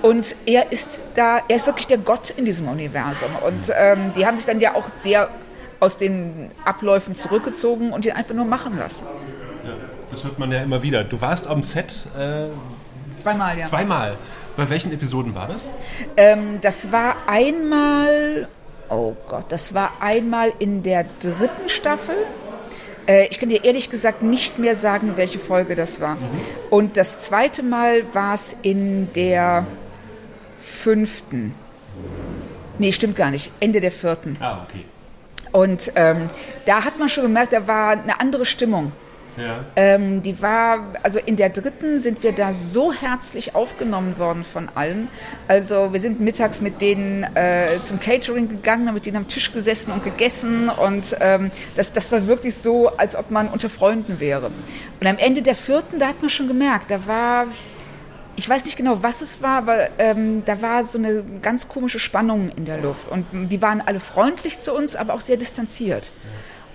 Und 0.00 0.34
er 0.46 0.72
ist 0.72 1.00
da, 1.12 1.42
er 1.46 1.56
ist 1.56 1.66
wirklich 1.66 1.86
der 1.88 1.98
Gott 1.98 2.30
in 2.30 2.46
diesem 2.46 2.68
Universum. 2.68 3.28
Und 3.46 3.70
ähm, 3.76 4.12
die 4.16 4.24
haben 4.24 4.38
sich 4.38 4.46
dann 4.46 4.60
ja 4.60 4.74
auch 4.74 4.88
sehr 4.94 5.28
aus 5.78 5.98
den 5.98 6.50
Abläufen 6.64 7.14
zurückgezogen 7.14 7.92
und 7.92 8.06
ihn 8.06 8.12
einfach 8.12 8.34
nur 8.34 8.46
machen 8.46 8.78
lassen. 8.78 9.04
Ja, 9.66 9.72
das 10.10 10.24
hört 10.24 10.38
man 10.38 10.50
ja 10.50 10.62
immer 10.62 10.82
wieder. 10.82 11.04
Du 11.04 11.20
warst 11.20 11.46
am 11.48 11.62
Set. 11.62 12.06
Äh 12.18 12.46
Zweimal, 13.18 13.58
ja. 13.58 13.64
Zweimal. 13.64 14.16
Bei 14.56 14.70
welchen 14.70 14.90
Episoden 14.92 15.34
war 15.34 15.48
das? 15.48 15.68
Ähm, 16.16 16.60
das 16.62 16.92
war 16.92 17.16
einmal, 17.26 18.48
oh 18.90 19.16
Gott, 19.28 19.46
das 19.50 19.74
war 19.74 19.92
einmal 20.00 20.52
in 20.58 20.82
der 20.82 21.04
dritten 21.20 21.68
Staffel. 21.68 22.16
Äh, 23.06 23.28
ich 23.28 23.38
kann 23.38 23.48
dir 23.48 23.64
ehrlich 23.64 23.90
gesagt 23.90 24.22
nicht 24.22 24.58
mehr 24.58 24.74
sagen, 24.74 25.16
welche 25.16 25.38
Folge 25.38 25.74
das 25.74 26.00
war. 26.00 26.16
Mhm. 26.16 26.20
Und 26.70 26.96
das 26.96 27.22
zweite 27.22 27.62
Mal 27.62 28.02
war 28.14 28.34
es 28.34 28.56
in 28.62 29.12
der 29.14 29.66
fünften. 30.58 31.54
Nee, 32.78 32.92
stimmt 32.92 33.16
gar 33.16 33.30
nicht. 33.30 33.52
Ende 33.60 33.80
der 33.80 33.92
vierten. 33.92 34.36
Ah, 34.40 34.64
okay. 34.68 34.84
Und 35.52 35.92
ähm, 35.94 36.28
da 36.66 36.84
hat 36.84 36.98
man 36.98 37.08
schon 37.08 37.24
gemerkt, 37.24 37.52
da 37.52 37.66
war 37.66 37.92
eine 37.92 38.20
andere 38.20 38.44
Stimmung. 38.44 38.92
Ja. 39.36 39.64
Ähm, 39.76 40.22
die 40.22 40.40
war, 40.40 40.78
also 41.02 41.18
in 41.18 41.36
der 41.36 41.50
dritten 41.50 41.98
sind 41.98 42.22
wir 42.22 42.32
da 42.32 42.52
so 42.52 42.92
herzlich 42.92 43.54
aufgenommen 43.54 44.18
worden 44.18 44.44
von 44.44 44.68
allen. 44.74 45.08
Also 45.48 45.92
wir 45.92 46.00
sind 46.00 46.20
mittags 46.20 46.60
mit 46.60 46.80
denen 46.80 47.24
äh, 47.34 47.80
zum 47.82 48.00
Catering 48.00 48.48
gegangen, 48.48 48.92
mit 48.94 49.06
denen 49.06 49.18
am 49.18 49.28
Tisch 49.28 49.52
gesessen 49.52 49.92
und 49.92 50.04
gegessen 50.04 50.68
und 50.68 51.16
ähm, 51.20 51.50
das, 51.74 51.92
das 51.92 52.10
war 52.12 52.26
wirklich 52.26 52.56
so, 52.56 52.88
als 52.88 53.16
ob 53.16 53.30
man 53.30 53.48
unter 53.48 53.68
Freunden 53.68 54.20
wäre. 54.20 54.50
Und 55.00 55.06
am 55.06 55.18
Ende 55.18 55.42
der 55.42 55.54
vierten, 55.54 55.98
da 55.98 56.08
hat 56.08 56.20
man 56.20 56.30
schon 56.30 56.48
gemerkt, 56.48 56.90
da 56.90 57.06
war 57.06 57.46
ich 58.36 58.48
weiß 58.48 58.66
nicht 58.66 58.76
genau, 58.76 59.02
was 59.02 59.22
es 59.22 59.42
war, 59.42 59.58
aber 59.58 59.88
ähm, 59.98 60.44
da 60.44 60.60
war 60.60 60.84
so 60.84 60.98
eine 60.98 61.24
ganz 61.40 61.68
komische 61.68 61.98
Spannung 61.98 62.50
in 62.54 62.66
der 62.66 62.78
Luft. 62.78 63.08
Und 63.08 63.24
die 63.32 63.62
waren 63.62 63.80
alle 63.80 63.98
freundlich 63.98 64.58
zu 64.58 64.74
uns, 64.74 64.94
aber 64.94 65.14
auch 65.14 65.20
sehr 65.20 65.38
distanziert. 65.38 66.12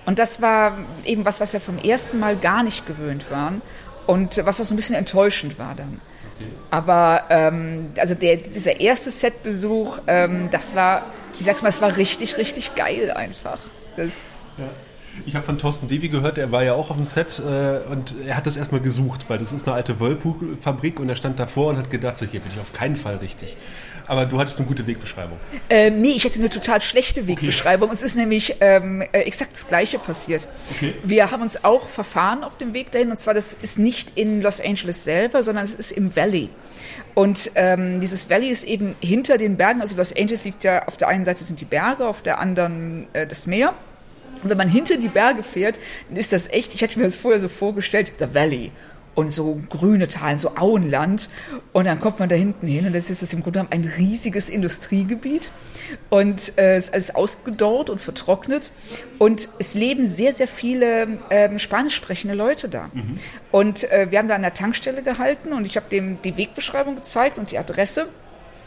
Und 0.04 0.18
das 0.18 0.42
war 0.42 0.78
eben 1.04 1.24
was, 1.24 1.40
was 1.40 1.52
wir 1.52 1.60
vom 1.60 1.78
ersten 1.78 2.18
Mal 2.18 2.36
gar 2.36 2.62
nicht 2.62 2.86
gewöhnt 2.86 3.30
waren 3.30 3.62
und 4.06 4.44
was 4.44 4.60
auch 4.60 4.64
so 4.64 4.74
ein 4.74 4.76
bisschen 4.76 4.96
enttäuschend 4.96 5.58
war 5.58 5.74
dann. 5.76 6.00
Okay. 6.36 6.50
Aber 6.70 7.22
ähm, 7.30 7.90
also 7.96 8.14
der, 8.14 8.36
dieser 8.36 8.80
erste 8.80 9.10
Setbesuch, 9.10 9.98
ähm, 10.06 10.48
das 10.50 10.74
war, 10.74 11.06
ich 11.38 11.44
sag's 11.44 11.62
mal, 11.62 11.68
es 11.68 11.80
war 11.80 11.96
richtig, 11.96 12.36
richtig 12.36 12.74
geil 12.74 13.12
einfach. 13.12 13.58
Das, 13.96 14.42
ja. 14.58 14.64
Ich 15.26 15.36
habe 15.36 15.44
von 15.44 15.58
Thorsten 15.58 15.88
Devi 15.88 16.08
gehört, 16.08 16.38
er 16.38 16.52
war 16.52 16.62
ja 16.62 16.72
auch 16.72 16.90
auf 16.90 16.96
dem 16.96 17.04
Set 17.04 17.38
äh, 17.38 17.86
und 17.90 18.14
er 18.26 18.36
hat 18.36 18.46
das 18.46 18.56
erstmal 18.56 18.80
gesucht, 18.80 19.26
weil 19.28 19.38
das 19.38 19.52
ist 19.52 19.66
eine 19.66 19.76
alte 19.76 20.00
Whirlpool-Fabrik 20.00 20.98
und 20.98 21.08
er 21.08 21.16
stand 21.16 21.38
davor 21.38 21.68
und 21.68 21.76
hat 21.76 21.90
gedacht, 21.90 22.16
so, 22.16 22.24
hier 22.24 22.40
bin 22.40 22.50
ich 22.50 22.58
auf 22.58 22.72
keinen 22.72 22.96
Fall 22.96 23.16
richtig. 23.16 23.56
Aber 24.06 24.26
du 24.26 24.38
hattest 24.38 24.58
eine 24.58 24.66
gute 24.66 24.86
Wegbeschreibung. 24.86 25.38
Ähm, 25.70 26.00
nee, 26.00 26.12
ich 26.16 26.24
hatte 26.24 26.38
eine 26.38 26.50
total 26.50 26.80
schlechte 26.80 27.26
Wegbeschreibung. 27.26 27.88
Okay. 27.88 27.92
Uns 27.92 28.02
ist 28.02 28.16
nämlich 28.16 28.56
ähm, 28.60 29.02
äh, 29.12 29.20
exakt 29.20 29.52
das 29.52 29.66
Gleiche 29.66 29.98
passiert. 29.98 30.46
Okay. 30.70 30.94
Wir 31.02 31.30
haben 31.30 31.42
uns 31.42 31.64
auch 31.64 31.88
verfahren 31.88 32.44
auf 32.44 32.56
dem 32.56 32.74
Weg 32.74 32.90
dahin. 32.92 33.10
Und 33.10 33.18
zwar, 33.18 33.34
das 33.34 33.54
ist 33.54 33.78
nicht 33.78 34.18
in 34.18 34.42
Los 34.42 34.60
Angeles 34.60 35.04
selber, 35.04 35.42
sondern 35.42 35.64
es 35.64 35.74
ist 35.74 35.92
im 35.92 36.14
Valley. 36.14 36.48
Und 37.14 37.52
ähm, 37.54 38.00
dieses 38.00 38.30
Valley 38.30 38.48
ist 38.48 38.64
eben 38.64 38.96
hinter 39.00 39.38
den 39.38 39.56
Bergen. 39.56 39.80
Also 39.80 39.96
Los 39.96 40.14
Angeles 40.14 40.44
liegt 40.44 40.64
ja 40.64 40.86
auf 40.86 40.96
der 40.96 41.08
einen 41.08 41.24
Seite 41.24 41.44
sind 41.44 41.60
die 41.60 41.64
Berge, 41.64 42.06
auf 42.06 42.22
der 42.22 42.38
anderen 42.38 43.06
äh, 43.12 43.26
das 43.26 43.46
Meer. 43.46 43.74
Und 44.42 44.48
wenn 44.48 44.56
man 44.56 44.68
hinter 44.68 44.96
die 44.96 45.08
Berge 45.08 45.42
fährt, 45.42 45.78
dann 46.08 46.16
ist 46.16 46.32
das 46.32 46.48
echt, 46.48 46.74
ich 46.74 46.82
hatte 46.82 46.98
mir 46.98 47.04
das 47.04 47.16
vorher 47.16 47.40
so 47.40 47.48
vorgestellt, 47.48 48.14
The 48.18 48.34
Valley 48.34 48.72
und 49.14 49.30
so 49.30 49.60
grüne 49.68 50.08
Talen, 50.08 50.38
so 50.38 50.56
Auenland. 50.56 51.28
Und 51.72 51.86
dann 51.86 52.00
kommt 52.00 52.18
man 52.18 52.28
da 52.28 52.34
hinten 52.34 52.66
hin 52.66 52.86
und 52.86 52.94
das 52.94 53.10
ist 53.10 53.22
es 53.22 53.32
im 53.32 53.42
Grunde 53.42 53.60
genommen 53.60 53.72
ein 53.72 53.84
riesiges 53.84 54.48
Industriegebiet. 54.48 55.50
Und 56.10 56.58
äh, 56.58 56.76
es 56.76 56.84
ist 56.84 56.94
alles 56.94 57.14
ausgedorrt 57.14 57.90
und 57.90 58.00
vertrocknet. 58.00 58.70
Und 59.18 59.48
es 59.58 59.74
leben 59.74 60.06
sehr, 60.06 60.32
sehr 60.32 60.48
viele 60.48 61.18
ähm, 61.30 61.58
spanisch 61.58 61.94
sprechende 61.94 62.34
Leute 62.34 62.68
da. 62.68 62.90
Mhm. 62.92 63.16
Und 63.50 63.90
äh, 63.90 64.10
wir 64.10 64.18
haben 64.18 64.28
da 64.28 64.34
an 64.34 64.42
der 64.42 64.54
Tankstelle 64.54 65.02
gehalten 65.02 65.52
und 65.52 65.66
ich 65.66 65.76
habe 65.76 65.88
dem 65.88 66.20
die 66.22 66.36
Wegbeschreibung 66.36 66.96
gezeigt 66.96 67.38
und 67.38 67.50
die 67.50 67.58
Adresse 67.58 68.08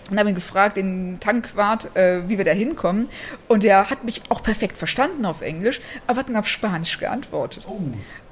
und 0.10 0.20
habe 0.20 0.30
ihn 0.30 0.36
gefragt, 0.36 0.78
den 0.78 1.20
Tankwart, 1.20 1.96
äh, 1.96 2.30
wie 2.30 2.38
wir 2.38 2.46
da 2.46 2.52
hinkommen. 2.52 3.08
Und 3.48 3.64
der 3.64 3.90
hat 3.90 4.04
mich 4.04 4.22
auch 4.30 4.44
perfekt 4.44 4.78
verstanden 4.78 5.26
auf 5.26 5.42
Englisch, 5.42 5.82
aber 6.06 6.20
hat 6.20 6.30
dann 6.30 6.36
auf 6.36 6.48
Spanisch 6.48 7.00
geantwortet. 7.00 7.66
Oh. 7.68 7.80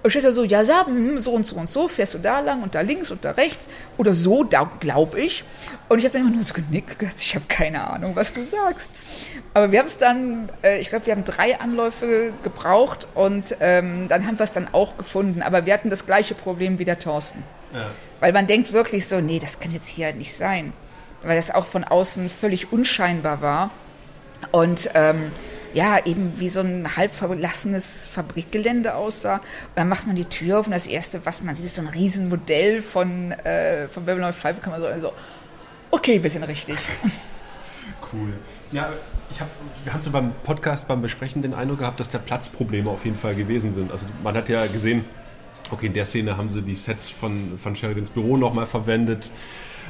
Und 0.03 0.09
steht 0.09 0.25
da 0.25 0.33
so, 0.33 0.43
ja, 0.43 0.65
Saben, 0.65 1.17
so 1.17 1.31
und 1.31 1.45
so 1.45 1.55
und 1.55 1.69
so, 1.69 1.87
fährst 1.87 2.13
du 2.13 2.17
da 2.17 2.41
lang 2.41 2.61
und 2.61 2.75
da 2.75 2.81
links 2.81 3.09
und 3.09 3.23
da 3.23 3.31
rechts 3.31 3.69
oder 3.97 4.13
so, 4.13 4.43
da 4.43 4.69
glaube 4.79 5.19
ich. 5.19 5.43
Und 5.89 5.99
ich 5.99 6.05
habe 6.05 6.13
dann 6.13 6.27
immer 6.27 6.35
nur 6.35 6.43
so 6.43 6.53
genickt, 6.53 6.97
ich 7.19 7.35
habe 7.35 7.45
keine 7.47 7.87
Ahnung, 7.87 8.15
was 8.15 8.33
du 8.33 8.41
sagst. 8.41 8.91
Aber 9.53 9.71
wir 9.71 9.79
haben 9.79 9.87
es 9.87 9.97
dann, 9.97 10.49
äh, 10.63 10.79
ich 10.79 10.89
glaube, 10.89 11.05
wir 11.05 11.13
haben 11.13 11.23
drei 11.23 11.59
Anläufe 11.59 12.33
gebraucht 12.43 13.07
und 13.15 13.55
ähm, 13.59 14.07
dann 14.09 14.27
haben 14.27 14.37
wir 14.37 14.43
es 14.43 14.51
dann 14.51 14.67
auch 14.73 14.97
gefunden. 14.97 15.41
Aber 15.41 15.65
wir 15.65 15.73
hatten 15.73 15.89
das 15.89 16.05
gleiche 16.05 16.35
Problem 16.35 16.79
wie 16.79 16.85
der 16.85 16.99
Thorsten. 16.99 17.43
Ja. 17.73 17.87
Weil 18.19 18.33
man 18.33 18.47
denkt 18.47 18.73
wirklich 18.73 19.07
so, 19.07 19.21
nee, 19.21 19.39
das 19.39 19.59
kann 19.59 19.71
jetzt 19.71 19.87
hier 19.87 20.13
nicht 20.13 20.35
sein 20.35 20.73
weil 21.23 21.35
das 21.37 21.51
auch 21.51 21.65
von 21.65 21.83
außen 21.83 22.29
völlig 22.29 22.71
unscheinbar 22.71 23.41
war. 23.41 23.71
Und 24.51 24.89
ähm, 24.93 25.31
ja, 25.73 26.05
eben 26.05 26.39
wie 26.39 26.49
so 26.49 26.61
ein 26.61 26.95
halb 26.95 27.13
verlassenes 27.13 28.07
Fabrikgelände 28.07 28.95
aussah. 28.95 29.35
Und 29.37 29.43
dann 29.75 29.89
macht 29.89 30.07
man 30.07 30.15
die 30.15 30.25
Tür 30.25 30.59
auf 30.59 30.67
und 30.67 30.73
das 30.73 30.87
Erste, 30.87 31.25
was 31.25 31.41
man 31.41 31.55
sieht, 31.55 31.65
ist 31.65 31.75
so 31.75 31.81
ein 31.81 31.87
Riesenmodell 31.87 32.81
von, 32.81 33.31
äh, 33.31 33.87
von 33.87 34.05
Babylon 34.05 34.33
5. 34.33 34.61
Kann 34.61 34.71
man 34.71 34.81
so, 34.81 34.87
also, 34.87 35.13
okay, 35.91 36.21
wir 36.21 36.29
sind 36.29 36.43
richtig. 36.43 36.77
Cool. 38.11 38.33
Ja, 38.71 38.89
ich 39.31 39.41
hab, 39.41 39.47
wir 39.83 39.93
haben 39.93 40.01
so 40.01 40.11
beim 40.11 40.33
Podcast, 40.43 40.87
beim 40.87 41.01
Besprechen 41.01 41.41
den 41.41 41.55
Eindruck 41.55 41.79
gehabt, 41.79 41.99
dass 41.99 42.09
da 42.09 42.19
Platzprobleme 42.19 42.89
auf 42.89 43.05
jeden 43.05 43.17
Fall 43.17 43.33
gewesen 43.33 43.73
sind. 43.73 43.91
Also 43.91 44.05
man 44.21 44.35
hat 44.35 44.49
ja 44.49 44.59
gesehen, 44.67 45.05
okay, 45.71 45.87
in 45.87 45.93
der 45.93 46.05
Szene 46.05 46.37
haben 46.37 46.49
sie 46.49 46.61
die 46.61 46.75
Sets 46.75 47.09
von, 47.09 47.57
von 47.57 47.75
Sheridans 47.75 48.09
Büro 48.09 48.37
nochmal 48.37 48.67
verwendet. 48.67 49.31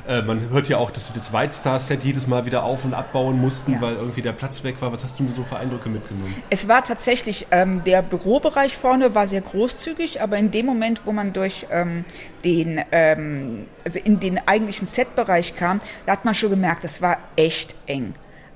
Äh, 0.07 0.21
man 0.21 0.49
hört 0.49 0.67
ja 0.67 0.77
auch, 0.77 0.91
dass 0.91 1.07
sie 1.07 1.13
das 1.13 1.31
White 1.31 1.53
Star 1.53 1.79
Set 1.79 2.03
jedes 2.03 2.27
Mal 2.27 2.45
wieder 2.45 2.63
auf- 2.63 2.83
und 2.83 2.93
abbauen 2.93 3.39
mussten, 3.39 3.73
ja. 3.73 3.81
weil 3.81 3.95
irgendwie 3.95 4.21
der 4.21 4.33
Platz 4.33 4.63
weg 4.63 4.75
war. 4.81 4.91
Was 4.91 5.03
hast 5.03 5.19
du 5.19 5.27
so 5.35 5.43
für 5.43 5.57
Eindrücke 5.57 5.89
mitgenommen? 5.89 6.33
Es 6.49 6.67
war 6.67 6.83
tatsächlich, 6.83 7.47
ähm, 7.51 7.83
der 7.85 8.01
Bürobereich 8.01 8.77
vorne 8.77 9.15
war 9.15 9.27
sehr 9.27 9.41
großzügig, 9.41 10.21
aber 10.21 10.37
in 10.37 10.51
dem 10.51 10.65
Moment, 10.65 11.05
wo 11.05 11.11
man 11.11 11.31
durch 11.31 11.67
ähm, 11.71 12.03
den, 12.43 12.81
ähm, 12.91 13.65
also 13.85 13.99
in 13.99 14.19
den 14.19 14.39
eigentlichen 14.45 14.87
Setbereich 14.87 15.55
kam, 15.55 15.79
da 16.05 16.13
hat 16.13 16.25
man 16.25 16.33
schon 16.33 16.49
gemerkt, 16.49 16.83
das 16.83 17.01
war 17.01 17.17
echt 17.35 17.75
eng. 17.85 18.13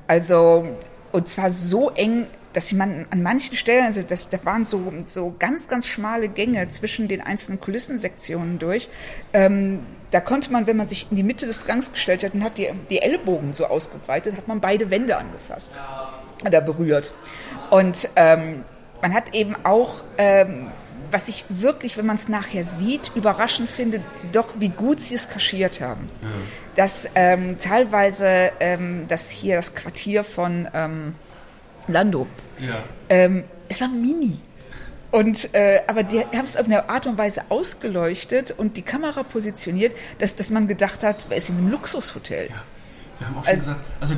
Also 0.08 0.66
und 1.12 1.28
zwar 1.28 1.50
so 1.50 1.90
eng, 1.92 2.28
dass 2.54 2.72
man 2.74 3.08
an 3.12 3.22
manchen 3.22 3.56
Stellen, 3.56 3.86
also 3.86 4.02
das, 4.02 4.30
da 4.30 4.44
waren 4.44 4.64
so, 4.64 4.92
so 5.06 5.36
ganz, 5.38 5.68
ganz 5.68 5.86
schmale 5.88 6.28
Gänge 6.28 6.68
zwischen 6.68 7.08
den 7.08 7.22
einzelnen 7.22 7.60
Kulissensektionen 7.60 8.60
durch. 8.60 8.90
Ähm, 9.34 9.80
da 10.12 10.20
konnte 10.22 10.52
man, 10.52 10.68
wenn 10.68 10.78
man 10.78 10.88
sich 10.88 11.08
in 11.10 11.18
die 11.18 11.24
Mitte 11.24 11.46
des 11.46 11.66
Gangs 11.66 11.92
gestellt 11.92 12.24
hat 12.24 12.34
und 12.34 12.44
hat 12.44 12.58
die, 12.58 12.72
die 12.90 13.02
Ellbogen 13.02 13.54
so 13.54 13.66
ausgebreitet, 13.66 14.38
hat 14.38 14.48
man 14.48 14.62
beide 14.62 14.90
Wände 14.90 15.18
angefasst 15.18 15.72
oder 16.46 16.62
berührt. 16.62 17.12
Und 17.70 18.10
ähm, 18.16 18.64
man 19.02 19.14
hat 19.14 19.36
eben 19.36 19.56
auch, 19.64 20.02
ähm, 20.18 20.68
was 21.12 21.28
ich 21.28 21.46
wirklich, 21.50 21.98
wenn 21.98 22.06
man 22.06 22.18
es 22.18 22.30
nachher 22.30 22.64
sieht, 22.64 23.12
überraschend 23.16 23.70
finde, 23.70 24.02
doch 24.32 24.54
wie 24.60 24.70
gut 24.70 25.00
sie 25.00 25.16
es 25.16 25.30
kaschiert 25.30 25.82
haben. 25.82 26.10
Ja. 26.22 26.30
Dass 26.76 27.10
ähm, 27.16 27.58
teilweise 27.58 28.52
ähm, 28.60 29.06
das 29.08 29.30
hier 29.30 29.56
das 29.56 29.74
Quartier 29.74 30.24
von 30.24 30.68
ähm, 30.74 31.16
Lando. 31.88 32.28
Ja. 32.60 32.76
Ähm, 33.10 33.46
es 33.70 33.82
war 33.82 33.88
mini. 33.88 34.40
Und, 35.12 35.54
äh, 35.54 35.82
aber 35.88 36.04
die 36.04 36.20
haben 36.20 36.44
es 36.44 36.58
auf 36.58 36.66
eine 36.66 36.90
Art 36.90 37.08
und 37.08 37.18
Weise 37.18 37.44
ausgeleuchtet 37.50 38.54
und 38.58 38.76
die 38.76 38.82
Kamera 38.82 39.24
positioniert, 39.24 39.96
dass, 40.20 40.36
dass 40.36 40.50
man 40.50 40.68
gedacht 40.68 41.04
hat, 41.04 41.28
er 41.30 41.38
ist 41.38 41.50
in 41.50 41.58
einem 41.58 41.72
Luxushotel. 41.72 42.50
Ja. 42.50 42.56
Wir 43.20 43.28
haben 43.28 43.38
auch 43.38 43.46
schon 43.46 43.54
also, 43.54 43.72
gesagt, 43.72 43.84
also 44.02 44.16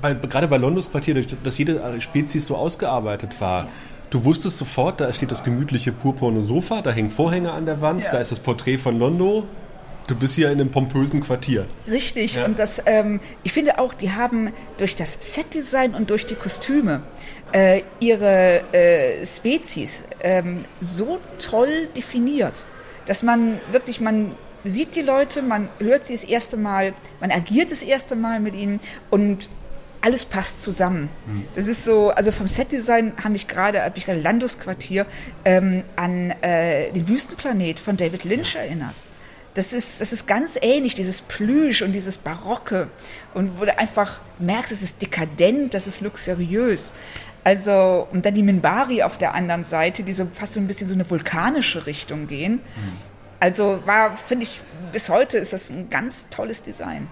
bei, 0.00 0.14
gerade 0.14 0.48
bei 0.48 0.56
Londos 0.56 0.90
Quartier, 0.90 1.22
dass 1.42 1.58
jede 1.58 2.00
Spezies 2.00 2.46
so 2.46 2.56
ausgearbeitet 2.56 3.40
war. 3.40 3.64
Ja. 3.64 3.68
Du 4.08 4.24
wusstest 4.24 4.58
sofort, 4.58 5.00
da 5.00 5.12
steht 5.12 5.30
das 5.30 5.44
gemütliche 5.44 5.92
purpurne 5.92 6.42
Sofa, 6.42 6.82
da 6.82 6.90
hängen 6.90 7.10
Vorhänge 7.10 7.52
an 7.52 7.64
der 7.64 7.80
Wand, 7.80 8.02
ja. 8.02 8.10
da 8.10 8.18
ist 8.18 8.32
das 8.32 8.40
Porträt 8.40 8.78
von 8.78 8.98
Londo, 8.98 9.46
Du 10.10 10.16
bist 10.16 10.34
hier 10.34 10.50
in 10.50 10.60
einem 10.60 10.72
pompösen 10.72 11.20
Quartier. 11.20 11.66
Richtig. 11.86 12.34
Ja. 12.34 12.44
Und 12.44 12.58
das, 12.58 12.82
ähm, 12.84 13.20
ich 13.44 13.52
finde 13.52 13.78
auch, 13.78 13.94
die 13.94 14.10
haben 14.10 14.52
durch 14.76 14.96
das 14.96 15.16
Setdesign 15.20 15.94
und 15.94 16.10
durch 16.10 16.26
die 16.26 16.34
Kostüme 16.34 17.04
äh, 17.52 17.82
ihre 18.00 18.64
äh, 18.72 19.24
Spezies 19.24 20.02
ähm, 20.20 20.64
so 20.80 21.20
toll 21.38 21.86
definiert, 21.96 22.66
dass 23.06 23.22
man 23.22 23.60
wirklich, 23.70 24.00
man 24.00 24.34
sieht 24.64 24.96
die 24.96 25.02
Leute, 25.02 25.42
man 25.42 25.68
hört 25.78 26.06
sie 26.06 26.14
das 26.14 26.24
erste 26.24 26.56
Mal, 26.56 26.92
man 27.20 27.30
agiert 27.30 27.70
das 27.70 27.84
erste 27.84 28.16
Mal 28.16 28.40
mit 28.40 28.56
ihnen 28.56 28.80
und 29.10 29.48
alles 30.00 30.24
passt 30.24 30.64
zusammen. 30.64 31.08
Mhm. 31.28 31.44
Das 31.54 31.68
ist 31.68 31.84
so, 31.84 32.10
also 32.10 32.32
vom 32.32 32.48
Setdesign 32.48 33.12
habe 33.22 33.36
ich 33.36 33.46
gerade, 33.46 33.84
habe 33.84 33.96
ich 33.96 34.06
gerade 34.06 34.18
Landos 34.18 34.58
Quartier 34.58 35.06
ähm, 35.44 35.84
an 35.94 36.32
äh, 36.40 36.90
den 36.90 37.08
Wüstenplanet 37.08 37.78
von 37.78 37.96
David 37.96 38.24
Lynch 38.24 38.56
erinnert. 38.56 38.96
Das 39.54 39.72
ist, 39.72 40.00
das 40.00 40.12
ist 40.12 40.26
ganz 40.28 40.58
ähnlich, 40.62 40.94
dieses 40.94 41.22
Plüsch 41.22 41.82
und 41.82 41.92
dieses 41.92 42.18
Barocke. 42.18 42.88
Und 43.34 43.60
wo 43.60 43.64
du 43.64 43.76
einfach 43.76 44.20
merkst, 44.38 44.70
es 44.70 44.82
ist 44.82 45.02
dekadent, 45.02 45.74
das 45.74 45.86
ist 45.86 46.00
luxuriös. 46.02 46.94
Also, 47.42 48.06
und 48.12 48.24
dann 48.26 48.34
die 48.34 48.42
Minbari 48.42 49.02
auf 49.02 49.18
der 49.18 49.34
anderen 49.34 49.64
Seite, 49.64 50.02
die 50.02 50.12
so 50.12 50.26
fast 50.32 50.54
so 50.54 50.60
ein 50.60 50.66
bisschen 50.66 50.86
so 50.86 50.94
eine 50.94 51.08
vulkanische 51.08 51.86
Richtung 51.86 52.28
gehen. 52.28 52.54
Mhm. 52.54 52.92
Also 53.40 53.80
war, 53.86 54.16
finde 54.16 54.44
ich, 54.44 54.60
bis 54.92 55.08
heute 55.08 55.38
ist 55.38 55.52
das 55.52 55.70
ein 55.70 55.88
ganz 55.88 56.28
tolles 56.28 56.62
Design. 56.62 57.08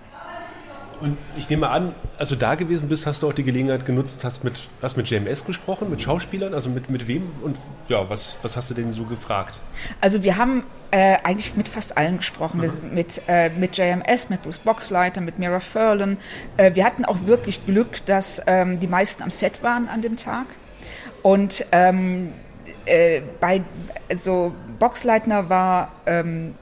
Und 1.01 1.17
ich 1.37 1.49
nehme 1.49 1.69
an, 1.71 1.95
als 2.19 2.31
du 2.31 2.37
da 2.37 2.55
gewesen 2.55 2.89
bist, 2.89 3.07
hast 3.07 3.23
du 3.23 3.29
auch 3.29 3.33
die 3.33 3.45
Gelegenheit 3.45 3.87
genutzt, 3.87 4.25
hast 4.25 4.43
mit, 4.43 4.69
hast 4.83 4.97
mit 4.97 5.09
JMS 5.09 5.45
gesprochen, 5.45 5.91
mit 5.91 6.03
Schauspielern, 6.03 6.55
also 6.55 6.71
mit, 6.71 6.91
mit 6.91 7.07
wem 7.07 7.31
und 7.43 7.57
ja, 7.89 8.09
was, 8.11 8.37
was 8.43 8.57
hast 8.57 8.71
du 8.71 8.75
denn 8.75 8.93
so 8.93 9.05
gefragt? 9.05 9.61
Also 10.01 10.23
wir 10.23 10.37
haben 10.37 10.65
äh, 10.91 11.19
eigentlich 11.23 11.55
mit 11.57 11.69
fast 11.69 11.97
allen 11.97 12.19
gesprochen, 12.19 12.61
mhm. 12.61 12.95
mit, 12.95 13.23
äh, 13.29 13.51
mit 13.51 13.77
JMS, 13.77 14.31
mit 14.31 14.43
Bruce 14.43 14.59
Boxleiter, 14.59 15.21
mit 15.21 15.39
Mira 15.39 15.61
Furlan. 15.61 16.17
Äh, 16.57 16.75
wir 16.75 16.85
hatten 16.85 17.05
auch 17.05 17.27
wirklich 17.27 17.65
Glück, 17.65 18.05
dass 18.07 18.43
ähm, 18.47 18.81
die 18.81 18.89
meisten 18.89 19.23
am 19.23 19.31
Set 19.31 19.63
waren 19.63 19.89
an 19.89 20.03
dem 20.03 20.17
Tag 20.17 20.47
und 21.23 21.65
ähm, 21.73 22.33
äh, 22.87 23.23
bei, 23.41 23.63
also 24.09 24.55
Boxleitner 24.79 25.49
war 25.49 25.93
ähm, 26.07 26.55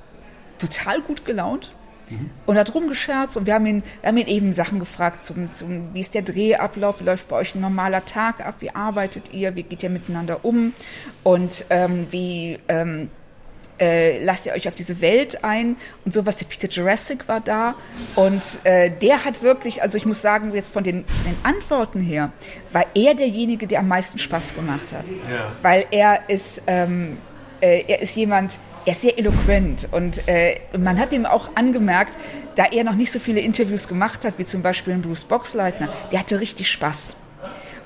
total 0.58 1.00
gut 1.00 1.24
gelaunt 1.24 1.72
Mhm. 2.10 2.30
Und 2.46 2.58
hat 2.58 2.74
rumgescherzt 2.74 3.36
und 3.36 3.46
wir 3.46 3.54
haben 3.54 3.66
ihn, 3.66 3.82
wir 4.00 4.08
haben 4.08 4.16
ihn 4.16 4.26
eben 4.26 4.52
Sachen 4.52 4.78
gefragt, 4.78 5.22
zum, 5.22 5.50
zum, 5.50 5.94
wie 5.94 6.00
ist 6.00 6.14
der 6.14 6.22
Drehablauf, 6.22 7.00
wie 7.00 7.04
läuft 7.04 7.28
bei 7.28 7.36
euch 7.36 7.54
ein 7.54 7.60
normaler 7.60 8.04
Tag 8.04 8.44
ab, 8.44 8.56
wie 8.60 8.74
arbeitet 8.74 9.32
ihr, 9.32 9.56
wie 9.56 9.62
geht 9.62 9.82
ihr 9.82 9.90
miteinander 9.90 10.44
um 10.44 10.72
und 11.22 11.66
ähm, 11.70 12.06
wie 12.10 12.58
ähm, 12.68 13.10
äh, 13.78 14.24
lasst 14.24 14.46
ihr 14.46 14.52
euch 14.52 14.68
auf 14.68 14.74
diese 14.74 15.00
Welt 15.00 15.44
ein 15.44 15.76
und 16.04 16.14
sowas. 16.14 16.36
Der 16.36 16.46
Peter 16.46 16.68
Jurassic 16.68 17.28
war 17.28 17.40
da 17.40 17.74
und 18.14 18.58
äh, 18.64 18.90
der 18.90 19.24
hat 19.24 19.42
wirklich, 19.42 19.82
also 19.82 19.98
ich 19.98 20.06
muss 20.06 20.22
sagen, 20.22 20.52
jetzt 20.54 20.72
von 20.72 20.84
den, 20.84 21.04
von 21.06 21.32
den 21.32 21.36
Antworten 21.42 22.00
her, 22.00 22.32
war 22.72 22.86
er 22.94 23.14
derjenige, 23.14 23.66
der 23.66 23.80
am 23.80 23.88
meisten 23.88 24.18
Spaß 24.18 24.54
gemacht 24.54 24.92
hat. 24.92 25.08
Ja. 25.08 25.52
Weil 25.62 25.86
er 25.90 26.28
ist, 26.28 26.62
ähm, 26.66 27.18
äh, 27.60 27.84
er 27.86 28.00
ist 28.00 28.16
jemand, 28.16 28.58
er 28.86 28.92
ist 28.92 29.02
sehr 29.02 29.18
eloquent 29.18 29.88
und 29.90 30.26
äh, 30.28 30.60
man 30.78 30.98
hat 30.98 31.12
ihm 31.12 31.26
auch 31.26 31.50
angemerkt, 31.56 32.16
da 32.54 32.64
er 32.64 32.84
noch 32.84 32.94
nicht 32.94 33.10
so 33.10 33.18
viele 33.18 33.40
Interviews 33.40 33.88
gemacht 33.88 34.24
hat, 34.24 34.38
wie 34.38 34.44
zum 34.44 34.62
Beispiel 34.62 34.96
Bruce 34.98 35.24
Boxleitner, 35.24 35.92
der 36.12 36.20
hatte 36.20 36.40
richtig 36.40 36.70
Spaß. 36.70 37.16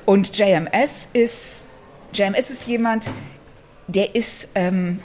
Und 0.04 0.36
JMS 0.36 1.08
ist, 1.14 1.64
JMS 2.12 2.50
ist 2.50 2.66
jemand, 2.66 3.08
der 3.88 4.14
ist, 4.14 4.50
ähm, 4.54 5.00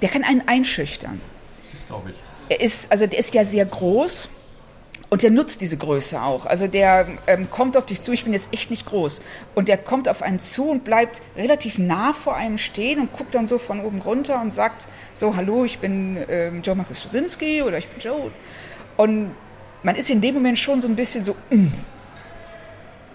der 0.00 0.10
kann 0.10 0.22
einen 0.22 0.46
einschüchtern. 0.46 1.20
Das 1.72 1.86
glaube 1.88 2.10
ich. 2.10 2.16
Er 2.48 2.60
ist, 2.60 2.90
also 2.92 3.06
der 3.06 3.18
ist 3.18 3.34
ja 3.34 3.44
sehr 3.44 3.66
groß 3.66 4.28
und 5.10 5.24
der 5.24 5.30
nutzt 5.30 5.60
diese 5.60 5.76
Größe 5.76 6.22
auch. 6.22 6.46
Also 6.46 6.68
der 6.68 7.18
ähm, 7.26 7.50
kommt 7.50 7.76
auf 7.76 7.84
dich 7.84 8.00
zu, 8.00 8.12
ich 8.12 8.22
bin 8.22 8.32
jetzt 8.32 8.52
echt 8.52 8.70
nicht 8.70 8.86
groß. 8.86 9.20
Und 9.56 9.66
der 9.66 9.76
kommt 9.76 10.08
auf 10.08 10.22
einen 10.22 10.38
zu 10.38 10.70
und 10.70 10.84
bleibt 10.84 11.20
relativ 11.36 11.78
nah 11.78 12.12
vor 12.12 12.36
einem 12.36 12.58
stehen 12.58 13.00
und 13.00 13.12
guckt 13.12 13.34
dann 13.34 13.48
so 13.48 13.58
von 13.58 13.80
oben 13.80 14.00
runter 14.00 14.40
und 14.40 14.52
sagt 14.52 14.86
so, 15.12 15.34
hallo, 15.34 15.64
ich 15.64 15.80
bin 15.80 16.16
ähm, 16.28 16.62
Joe 16.62 16.76
Marcus 16.76 17.00
Straczynski 17.00 17.62
oder 17.62 17.78
ich 17.78 17.88
bin 17.88 17.98
Joe. 17.98 18.30
Und 18.96 19.34
man 19.82 19.96
ist 19.96 20.10
in 20.10 20.20
dem 20.20 20.34
Moment 20.34 20.58
schon 20.58 20.80
so 20.80 20.86
ein 20.86 20.94
bisschen 20.94 21.24
so, 21.24 21.34
mm. 21.50 21.66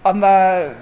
aber 0.02 0.74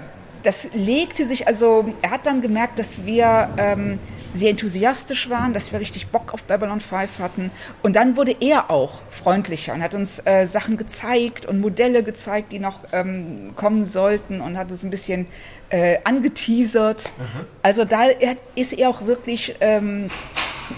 das 0.45 0.69
legte 0.73 1.25
sich, 1.25 1.47
also 1.47 1.93
er 2.01 2.11
hat 2.11 2.27
dann 2.27 2.41
gemerkt, 2.41 2.77
dass 2.77 3.05
wir 3.05 3.49
ähm, 3.57 3.99
sehr 4.33 4.51
enthusiastisch 4.51 5.29
waren, 5.29 5.53
dass 5.53 5.71
wir 5.71 5.79
richtig 5.79 6.07
Bock 6.07 6.33
auf 6.33 6.43
Babylon 6.43 6.79
5 6.79 7.19
hatten. 7.19 7.51
Und 7.81 7.95
dann 7.95 8.17
wurde 8.17 8.35
er 8.39 8.69
auch 8.69 9.01
freundlicher 9.09 9.73
und 9.73 9.81
hat 9.81 9.95
uns 9.95 10.21
äh, 10.25 10.45
Sachen 10.45 10.77
gezeigt 10.77 11.45
und 11.45 11.61
Modelle 11.61 12.03
gezeigt, 12.03 12.51
die 12.51 12.59
noch 12.59 12.81
ähm, 12.91 13.53
kommen 13.55 13.85
sollten 13.85 14.41
und 14.41 14.57
hat 14.57 14.71
uns 14.71 14.83
ein 14.83 14.91
bisschen 14.91 15.27
äh, 15.69 15.97
angeteasert. 16.03 17.11
Mhm. 17.17 17.45
Also 17.61 17.85
da 17.85 18.03
ist 18.55 18.73
er 18.73 18.89
auch 18.89 19.05
wirklich 19.05 19.55
ähm, 19.61 20.09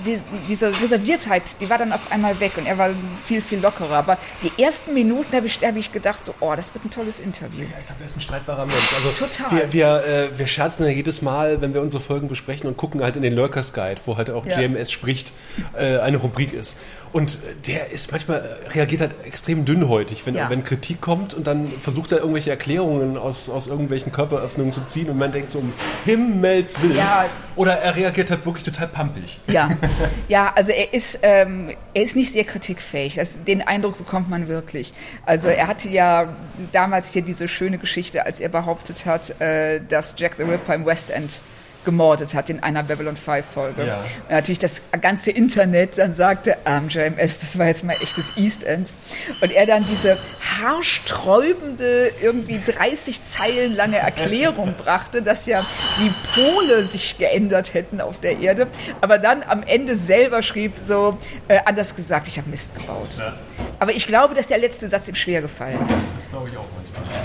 die, 0.05 0.19
diese 0.47 0.69
Reserviertheit, 0.69 1.43
die 1.61 1.69
war 1.69 1.77
dann 1.77 1.93
auf 1.93 2.11
einmal 2.11 2.39
weg 2.39 2.53
und 2.57 2.65
er 2.65 2.77
war 2.77 2.89
viel, 3.25 3.41
viel 3.41 3.59
lockerer. 3.59 3.95
Aber 3.95 4.17
die 4.43 4.61
ersten 4.61 4.93
Minuten 4.93 5.35
habe 5.35 5.47
ich, 5.47 5.59
hab 5.61 5.75
ich 5.75 5.91
gedacht, 5.91 6.23
so, 6.23 6.33
oh, 6.39 6.53
das 6.55 6.73
wird 6.73 6.85
ein 6.85 6.91
tolles 6.91 7.19
Interview. 7.19 7.61
Ja, 7.61 7.79
ich 7.79 7.87
glaube, 7.87 8.01
er 8.01 8.05
ist 8.05 8.17
ein 8.17 8.21
streitbarer 8.21 8.65
Mensch. 8.65 8.93
Also 8.95 9.11
Total. 9.11 9.51
Wir, 9.51 9.73
wir, 9.73 10.05
äh, 10.05 10.37
wir 10.39 10.47
scherzen 10.47 10.85
ja 10.85 10.91
jedes 10.91 11.21
Mal, 11.21 11.61
wenn 11.61 11.73
wir 11.73 11.81
unsere 11.81 12.01
Folgen 12.01 12.27
besprechen 12.27 12.67
und 12.67 12.77
gucken 12.77 13.01
halt 13.01 13.15
in 13.15 13.21
den 13.21 13.33
Lurkers 13.33 13.73
Guide, 13.73 14.01
wo 14.05 14.17
halt 14.17 14.29
auch 14.29 14.45
ja. 14.45 14.57
GMS 14.57 14.91
spricht, 14.91 15.31
äh, 15.77 15.97
eine 15.99 16.17
Rubrik 16.17 16.53
ist. 16.53 16.77
Und 17.13 17.39
der 17.65 17.91
ist 17.91 18.11
manchmal, 18.11 18.57
reagiert 18.71 19.01
halt 19.01 19.15
extrem 19.25 19.65
dünnhäutig, 19.65 20.25
wenn, 20.25 20.35
ja. 20.35 20.49
wenn 20.49 20.63
Kritik 20.63 21.01
kommt 21.01 21.33
und 21.33 21.47
dann 21.47 21.67
versucht 21.67 22.11
er 22.11 22.19
irgendwelche 22.19 22.49
Erklärungen 22.49 23.17
aus, 23.17 23.49
aus 23.49 23.67
irgendwelchen 23.67 24.11
Körperöffnungen 24.11 24.73
zu 24.73 24.81
ziehen 24.81 25.09
und 25.09 25.17
man 25.17 25.31
denkt 25.31 25.49
so, 25.49 25.59
um 25.59 25.73
Himmels 26.05 26.81
Willen. 26.81 26.97
Ja. 26.97 27.25
Oder 27.55 27.79
er 27.79 27.95
reagiert 27.95 28.29
halt 28.29 28.45
wirklich 28.45 28.65
total 28.65 28.87
pampig. 28.87 29.39
Ja, 29.47 29.69
ja 30.27 30.51
also 30.55 30.71
er 30.71 30.93
ist, 30.93 31.19
ähm, 31.21 31.69
er 31.93 32.01
ist 32.01 32.15
nicht 32.15 32.31
sehr 32.31 32.43
kritikfähig. 32.43 33.15
Das, 33.15 33.43
den 33.43 33.61
Eindruck 33.61 33.97
bekommt 33.97 34.29
man 34.29 34.47
wirklich. 34.47 34.93
Also 35.25 35.49
er 35.49 35.67
hatte 35.67 35.89
ja 35.89 36.35
damals 36.71 37.13
hier 37.13 37.21
diese 37.21 37.47
schöne 37.47 37.77
Geschichte, 37.77 38.25
als 38.25 38.39
er 38.39 38.49
behauptet 38.49 39.05
hat, 39.05 39.39
äh, 39.41 39.81
dass 39.87 40.15
Jack 40.17 40.35
the 40.35 40.43
Ripper 40.43 40.75
im 40.75 40.85
West 40.85 41.09
End 41.09 41.41
gemordet 41.87 42.35
hat 42.35 42.49
in 42.49 42.61
einer 42.61 42.83
Babylon 42.83 43.15
5 43.15 43.45
Folge. 43.45 43.87
Ja. 43.87 43.99
Und 43.99 44.29
natürlich 44.29 44.59
das 44.59 44.81
ganze 45.01 45.31
Internet 45.31 45.97
dann 45.97 46.11
sagte, 46.11 46.57
ähm, 46.65 46.89
JMS, 46.89 47.39
das 47.39 47.57
war 47.57 47.67
jetzt 47.67 47.85
mal 47.85 47.95
echtes 48.01 48.35
East 48.35 48.65
End. 48.65 48.93
Und 49.39 49.53
er 49.53 49.65
dann 49.65 49.85
diese 49.87 50.17
haarsträubende, 50.61 52.11
irgendwie 52.21 52.59
30 52.59 53.23
Zeilen 53.23 53.73
lange 53.73 53.99
Erklärung 53.99 54.73
brachte, 54.77 55.21
dass 55.21 55.45
ja 55.45 55.65
die 56.01 56.11
Pole 56.33 56.83
sich 56.83 57.17
geändert 57.17 57.73
hätten 57.73 58.01
auf 58.01 58.19
der 58.19 58.37
Erde. 58.39 58.67
Aber 58.99 59.17
dann 59.17 59.41
am 59.43 59.63
Ende 59.63 59.95
selber 59.95 60.41
schrieb 60.41 60.73
so, 60.77 61.17
äh, 61.47 61.59
anders 61.63 61.95
gesagt, 61.95 62.27
ich 62.27 62.37
habe 62.37 62.49
Mist 62.49 62.75
gebaut. 62.75 63.15
Ja. 63.17 63.33
Aber 63.79 63.93
ich 63.93 64.05
glaube, 64.07 64.35
dass 64.35 64.47
der 64.47 64.57
letzte 64.57 64.89
Satz 64.89 65.07
ihm 65.07 65.15
schwer 65.15 65.41
gefallen 65.41 65.79
ist. 65.97 66.11
Das 66.17 66.29
glaube 66.29 66.49
ich 66.49 66.57
auch 66.57 66.65
manchmal. 66.75 67.17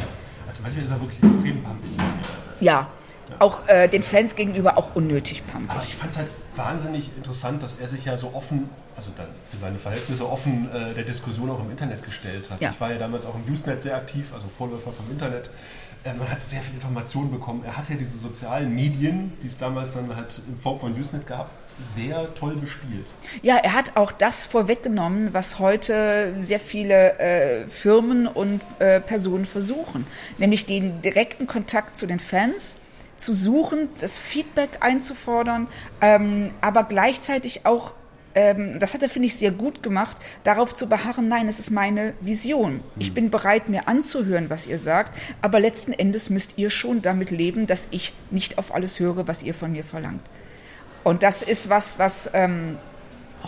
Also 0.47 0.63
manchmal 0.63 0.85
ist 0.85 0.91
er 0.93 1.01
wirklich 1.01 1.21
extrem 1.21 1.65
pumpig. 1.65 1.91
Ja, 2.61 2.89
auch 3.39 3.69
äh, 3.69 3.89
den 3.89 4.03
Fans 4.03 4.37
gegenüber 4.37 4.79
auch 4.79 4.95
unnötig 4.95 5.47
pumpig. 5.47 5.71
Aber 5.71 5.83
ich 5.83 5.95
fand 5.95 6.13
es 6.13 6.19
halt 6.19 6.29
wahnsinnig 6.55 7.11
interessant, 7.17 7.63
dass 7.63 7.77
er 7.77 7.89
sich 7.89 8.05
ja 8.05 8.17
so 8.19 8.33
offen, 8.35 8.69
also 8.97 9.11
dann 9.17 9.29
für 9.51 9.57
seine 9.57 9.79
Verhältnisse 9.79 10.29
offen 10.29 10.69
äh, 10.73 10.95
der 10.95 11.05
Diskussion 11.05 11.51
auch 11.51 11.61
im 11.61 11.71
Internet 11.71 12.03
gestellt 12.05 12.51
hat. 12.51 12.61
Ja. 12.61 12.71
Ich 12.71 12.81
war 12.81 12.91
ja 12.93 12.99
damals 12.99 13.27
auch 13.27 13.35
im 13.35 13.53
Usenet 13.53 13.83
sehr 13.83 13.97
aktiv, 13.97 14.33
also 14.33 14.47
Vorläufer 14.57 14.93
vom 14.93 15.11
Internet. 15.11 15.51
Äh, 16.05 16.15
man 16.15 16.29
hat 16.29 16.43
sehr 16.43 16.61
viel 16.61 16.75
Informationen 16.75 17.31
bekommen. 17.31 17.63
Er 17.65 17.77
hat 17.77 17.89
ja 17.89 17.97
diese 17.97 18.19
sozialen 18.19 18.75
Medien, 18.75 19.33
die 19.43 19.47
es 19.47 19.59
damals 19.59 19.93
dann 19.93 20.15
halt 20.15 20.41
in 20.49 20.57
Form 20.57 20.79
von 20.79 20.99
Usenet 20.99 21.27
gab, 21.27 21.51
sehr 21.95 22.35
toll 22.35 22.57
bespielt. 22.57 23.07
Ja, 23.41 23.57
er 23.57 23.73
hat 23.73 23.97
auch 23.97 24.13
das 24.13 24.47
vorweggenommen, 24.47 25.33
was 25.33 25.59
heute 25.59 26.37
sehr 26.41 26.61
viele 26.61 27.19
äh, 27.19 27.67
Firmen 27.67 28.27
und 28.27 28.61
äh, 28.79 29.01
Personen 29.01 29.47
versuchen, 29.47 30.07
nämlich 30.39 30.67
den 30.67 31.01
direkten 31.01 31.47
Kontakt 31.47 31.97
zu 31.97 32.07
den 32.07 32.21
Fans 32.21 32.77
zu 33.23 33.35
suchen, 33.35 33.89
das 34.01 34.19
Feedback 34.19 34.79
einzufordern, 34.81 35.69
ähm, 36.01 36.53
aber 36.61 36.85
gleichzeitig 36.85 37.65
auch 37.65 37.95
ähm, 38.35 38.81
das 38.81 38.95
hat 38.95 39.03
er, 39.03 39.09
finde 39.09 39.27
ich, 39.27 39.37
sehr 39.37 39.51
gut 39.51 39.83
gemacht, 39.83 40.17
darauf 40.43 40.75
zu 40.75 40.89
beharren, 40.89 41.29
nein, 41.29 41.49
es 41.49 41.59
ist 41.59 41.71
meine 41.71 42.15
Vision. 42.21 42.81
Ich 42.99 43.09
hm. 43.09 43.15
bin 43.15 43.31
bereit, 43.31 43.69
mir 43.69 43.89
anzuhören, 43.89 44.49
was 44.49 44.67
ihr 44.67 44.79
sagt, 44.79 45.19
aber 45.43 45.61
letzten 45.61 45.93
Endes 45.93 46.31
müsst 46.31 46.55
ihr 46.57 46.71
schon 46.71 47.03
damit 47.03 47.31
leben, 47.31 47.67
dass 47.67 47.89
ich 47.91 48.15
nicht 48.31 48.59
auf 48.59 48.75
alles 48.75 48.99
höre, 49.01 49.29
was 49.29 49.43
ihr 49.43 49.55
von 49.55 49.73
mir 49.73 49.85
verlangt. 49.85 50.23
Und 51.05 51.23
das 51.23 51.43
ist 51.43 51.69
was, 51.69 51.99
was 51.99 52.31
ähm, 52.33 52.79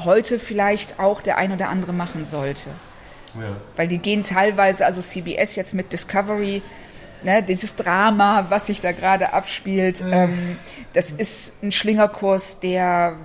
heute 0.04 0.38
vielleicht 0.38 0.98
auch 0.98 1.22
der 1.22 1.38
ein 1.38 1.52
oder 1.52 1.68
andere 1.68 1.92
machen 1.92 2.24
sollte. 2.24 2.68
Ja. 3.34 3.56
Weil 3.76 3.88
die 3.88 3.98
gehen 3.98 4.22
teilweise, 4.22 4.86
also 4.86 5.00
CBS 5.00 5.56
jetzt 5.56 5.74
mit 5.74 5.92
Discovery, 5.92 6.62
ne, 7.24 7.42
dieses 7.42 7.76
Drama, 7.76 8.46
was 8.50 8.66
sich 8.66 8.80
da 8.80 8.92
gerade 8.92 9.32
abspielt, 9.32 10.04
mhm. 10.04 10.12
ähm, 10.12 10.56
das 10.92 11.10
ist 11.12 11.62
ein 11.62 11.72
Schlingerkurs, 11.72 12.60
der, 12.60 13.16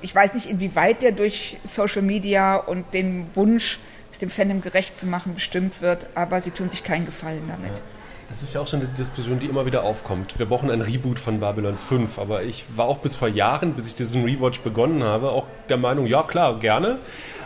ich 0.00 0.14
weiß 0.14 0.34
nicht, 0.34 0.46
inwieweit 0.46 1.02
der 1.02 1.12
durch 1.12 1.58
Social 1.64 2.02
Media 2.02 2.56
und 2.56 2.94
den 2.94 3.26
Wunsch, 3.34 3.78
es 4.10 4.18
dem 4.18 4.30
Fandom 4.30 4.62
gerecht 4.62 4.96
zu 4.96 5.06
machen, 5.06 5.34
bestimmt 5.34 5.82
wird, 5.82 6.08
aber 6.14 6.40
sie 6.40 6.50
tun 6.50 6.70
sich 6.70 6.82
keinen 6.82 7.04
Gefallen 7.04 7.44
damit. 7.48 7.76
Ja. 7.76 7.82
Das 8.28 8.42
ist 8.42 8.52
ja 8.52 8.60
auch 8.60 8.66
so 8.66 8.76
eine 8.76 8.84
Diskussion, 8.84 9.38
die 9.38 9.46
immer 9.46 9.64
wieder 9.64 9.84
aufkommt. 9.84 10.38
Wir 10.38 10.44
brauchen 10.44 10.70
ein 10.70 10.82
Reboot 10.82 11.18
von 11.18 11.40
Babylon 11.40 11.78
5, 11.78 12.18
aber 12.18 12.42
ich 12.42 12.66
war 12.76 12.84
auch 12.84 12.98
bis 12.98 13.16
vor 13.16 13.28
Jahren, 13.28 13.72
bis 13.72 13.86
ich 13.86 13.94
diesen 13.94 14.22
Rewatch 14.22 14.60
begonnen 14.60 15.02
habe, 15.02 15.30
auch 15.30 15.46
der 15.70 15.78
Meinung, 15.78 16.06
ja 16.06 16.22
klar, 16.22 16.58
gerne. 16.58 16.98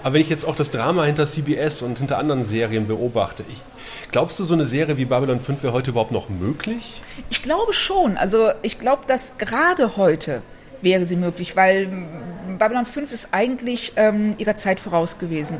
Aber 0.03 0.15
wenn 0.15 0.21
ich 0.21 0.29
jetzt 0.29 0.45
auch 0.45 0.57
das 0.57 0.73
Drama 0.73 1.05
hinter 1.05 1.25
CBS 1.25 1.83
und 1.83 1.99
hinter 1.99 2.19
anderen 2.19 2.43
Serien 2.43 2.89
beobachte, 2.89 3.45
ich, 3.49 3.63
glaubst 4.11 4.41
du, 4.41 4.45
so 4.45 4.55
eine 4.55 4.65
Serie 4.65 4.97
wie 4.97 5.05
Babylon 5.05 5.39
5 5.39 5.63
wäre 5.63 5.73
heute 5.73 5.93
überhaupt 5.93 6.11
noch 6.11 6.29
möglich? 6.29 7.01
Ich 7.31 7.45
glaube 7.45 7.73
schon. 7.73 8.17
Also 8.17 8.51
ich 8.63 8.81
glaube, 8.81 9.03
dass 9.07 9.39
gerade 9.39 9.97
heute 9.97 10.43
wäre 10.83 11.05
sie 11.05 11.17
möglich, 11.17 11.57
weil 11.57 11.89
Babylon 12.59 12.87
5 12.87 13.13
ist 13.13 13.29
eigentlich 13.33 13.93
ähm, 13.97 14.35
ihrer 14.39 14.57
Zeit 14.57 14.81
voraus 14.81 15.19
gewesen, 15.19 15.59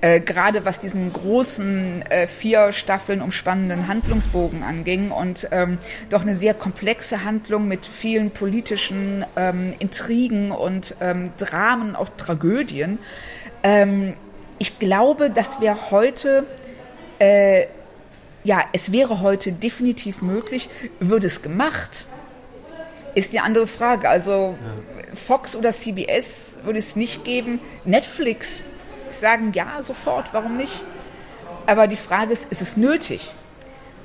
äh, 0.00 0.20
gerade 0.20 0.64
was 0.64 0.80
diesen 0.80 1.12
großen 1.12 2.02
äh, 2.02 2.26
vier 2.26 2.72
Staffeln 2.72 3.20
umspannenden 3.20 3.88
Handlungsbogen 3.88 4.62
anging 4.62 5.10
und 5.10 5.48
ähm, 5.50 5.78
doch 6.10 6.22
eine 6.22 6.36
sehr 6.36 6.54
komplexe 6.54 7.24
Handlung 7.24 7.68
mit 7.68 7.86
vielen 7.86 8.30
politischen 8.30 9.24
ähm, 9.36 9.74
Intrigen 9.78 10.52
und 10.52 10.96
ähm, 11.00 11.32
Dramen, 11.38 11.96
auch 11.96 12.08
Tragödien. 12.16 12.98
Ähm, 13.62 14.16
ich 14.58 14.78
glaube, 14.78 15.30
dass 15.30 15.60
wir 15.60 15.90
heute 15.90 16.46
äh, 17.18 17.66
ja, 18.44 18.64
es 18.72 18.90
wäre 18.92 19.20
heute 19.20 19.52
definitiv 19.52 20.22
möglich, 20.22 20.68
würde 20.98 21.26
es 21.26 21.42
gemacht, 21.42 22.06
ist 23.14 23.32
die 23.32 23.40
andere 23.40 23.66
Frage. 23.66 24.08
Also 24.08 24.56
ja. 24.60 25.14
Fox 25.14 25.54
oder 25.56 25.70
CBS 25.70 26.58
würde 26.64 26.78
es 26.78 26.96
nicht 26.96 27.24
geben. 27.24 27.60
Netflix 27.84 28.62
sagen 29.10 29.52
ja 29.54 29.82
sofort, 29.82 30.32
warum 30.32 30.56
nicht? 30.56 30.84
Aber 31.66 31.86
die 31.86 31.96
Frage 31.96 32.32
ist, 32.32 32.50
ist 32.50 32.62
es 32.62 32.76
nötig? 32.76 33.32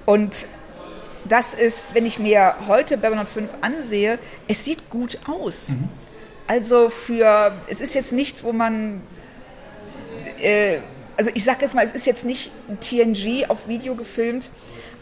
Und 0.05 0.47
das 1.25 1.53
ist, 1.53 1.93
wenn 1.93 2.05
ich 2.05 2.19
mir 2.19 2.55
heute 2.67 2.97
Babylon 2.97 3.25
5 3.25 3.49
ansehe, 3.61 4.19
es 4.47 4.63
sieht 4.63 4.89
gut 4.89 5.19
aus. 5.27 5.69
Mhm. 5.69 5.89
Also 6.47 6.89
für, 6.89 7.53
es 7.67 7.81
ist 7.81 7.93
jetzt 7.93 8.13
nichts, 8.13 8.43
wo 8.43 8.53
man, 8.53 9.01
äh, 10.41 10.77
also 11.17 11.29
ich 11.33 11.43
sag 11.43 11.61
jetzt 11.61 11.75
mal, 11.75 11.83
es 11.83 11.91
ist 11.91 12.05
jetzt 12.05 12.23
nicht 12.23 12.51
TNG 12.79 13.49
auf 13.49 13.67
Video 13.67 13.95
gefilmt, 13.95 14.51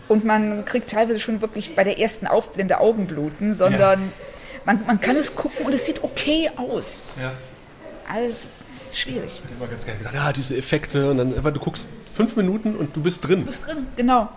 und 0.07 0.25
man 0.25 0.65
kriegt 0.65 0.89
teilweise 0.89 1.19
schon 1.19 1.41
wirklich 1.41 1.75
bei 1.75 1.83
der 1.83 1.99
ersten 1.99 2.27
Aufblende 2.27 2.79
Augenbluten, 2.79 3.53
sondern 3.53 4.01
ja. 4.01 4.11
man, 4.65 4.85
man 4.85 5.01
kann 5.01 5.15
es 5.15 5.35
gucken 5.35 5.65
und 5.65 5.73
es 5.73 5.85
sieht 5.85 6.03
okay 6.03 6.49
aus. 6.55 7.03
Ja. 7.19 7.31
Alles 8.07 8.45
schwierig. 8.93 9.31
Ich 9.35 9.43
hätte 9.43 9.53
immer 9.55 9.67
ganz 9.67 9.85
gerne 9.85 9.97
gedacht, 9.99 10.15
ja, 10.15 10.33
diese 10.33 10.55
Effekte 10.55 11.11
und 11.11 11.17
dann, 11.17 11.37
aber 11.37 11.51
du 11.51 11.59
guckst 11.59 11.89
fünf 12.13 12.35
Minuten 12.35 12.75
und 12.75 12.95
du 12.95 13.01
bist 13.01 13.27
drin. 13.27 13.41
Du 13.41 13.45
bist 13.47 13.65
drin, 13.65 13.87
genau. 13.95 14.29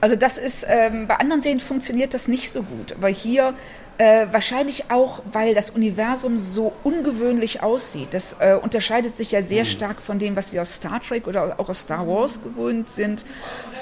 Also 0.00 0.16
das 0.16 0.38
ist, 0.38 0.66
ähm, 0.68 1.06
bei 1.06 1.16
anderen 1.16 1.42
Serien 1.42 1.60
funktioniert 1.60 2.14
das 2.14 2.26
nicht 2.26 2.50
so 2.50 2.62
gut, 2.62 2.92
aber 2.92 3.08
hier 3.08 3.54
äh, 4.00 4.32
wahrscheinlich 4.32 4.90
auch, 4.90 5.20
weil 5.30 5.54
das 5.54 5.68
Universum 5.68 6.38
so 6.38 6.72
ungewöhnlich 6.84 7.62
aussieht. 7.62 8.14
Das 8.14 8.34
äh, 8.40 8.54
unterscheidet 8.54 9.14
sich 9.14 9.30
ja 9.30 9.42
sehr 9.42 9.64
mhm. 9.64 9.68
stark 9.68 10.02
von 10.02 10.18
dem, 10.18 10.36
was 10.36 10.54
wir 10.54 10.62
aus 10.62 10.76
Star 10.76 11.02
Trek 11.02 11.26
oder 11.26 11.60
auch 11.60 11.68
aus 11.68 11.80
Star 11.80 12.08
Wars 12.08 12.42
gewohnt 12.42 12.88
sind. 12.88 13.26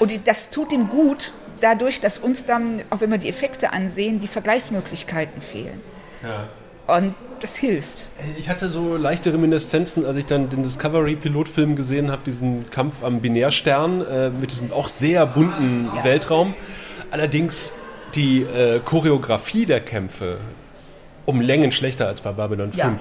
Und 0.01 0.11
die, 0.11 0.19
das 0.21 0.51
tut 0.51 0.73
ihm 0.73 0.89
gut, 0.89 1.33
dadurch, 1.61 2.01
dass 2.01 2.19
uns 2.19 2.45
dann, 2.45 2.83
auch 2.91 3.01
wenn 3.01 3.13
wir 3.13 3.19
die 3.19 3.29
Effekte 3.29 3.73
ansehen, 3.73 4.19
die 4.19 4.27
Vergleichsmöglichkeiten 4.27 5.41
fehlen. 5.41 5.81
Ja. 6.25 6.97
Und 6.97 7.15
das 7.39 7.55
hilft. 7.55 8.11
Ich 8.37 8.49
hatte 8.49 8.71
so 8.71 8.97
leichte 8.97 9.33
Reminiszenzen, 9.33 10.05
als 10.05 10.17
ich 10.17 10.27
dann 10.27 10.51
den 10.51 10.65
Discovery-Pilotfilm 10.65 11.77
gesehen 11.77 12.11
habe, 12.11 12.23
diesen 12.27 12.69
Kampf 12.71 13.05
am 13.05 13.21
Binärstern 13.21 14.05
äh, 14.05 14.31
mit 14.31 14.51
diesem 14.51 14.73
auch 14.73 14.89
sehr 14.89 15.27
bunten 15.27 15.89
ja. 15.95 16.03
Weltraum. 16.03 16.55
Allerdings 17.13 17.73
die 18.15 18.43
äh, 18.43 18.81
Choreografie 18.85 19.67
der 19.67 19.81
Kämpfe 19.81 20.39
um 21.27 21.41
Längen 21.41 21.71
schlechter 21.71 22.07
als 22.07 22.23
bei 22.23 22.33
Babylon 22.33 22.73
5. 22.73 22.79
Ja. 22.79 22.97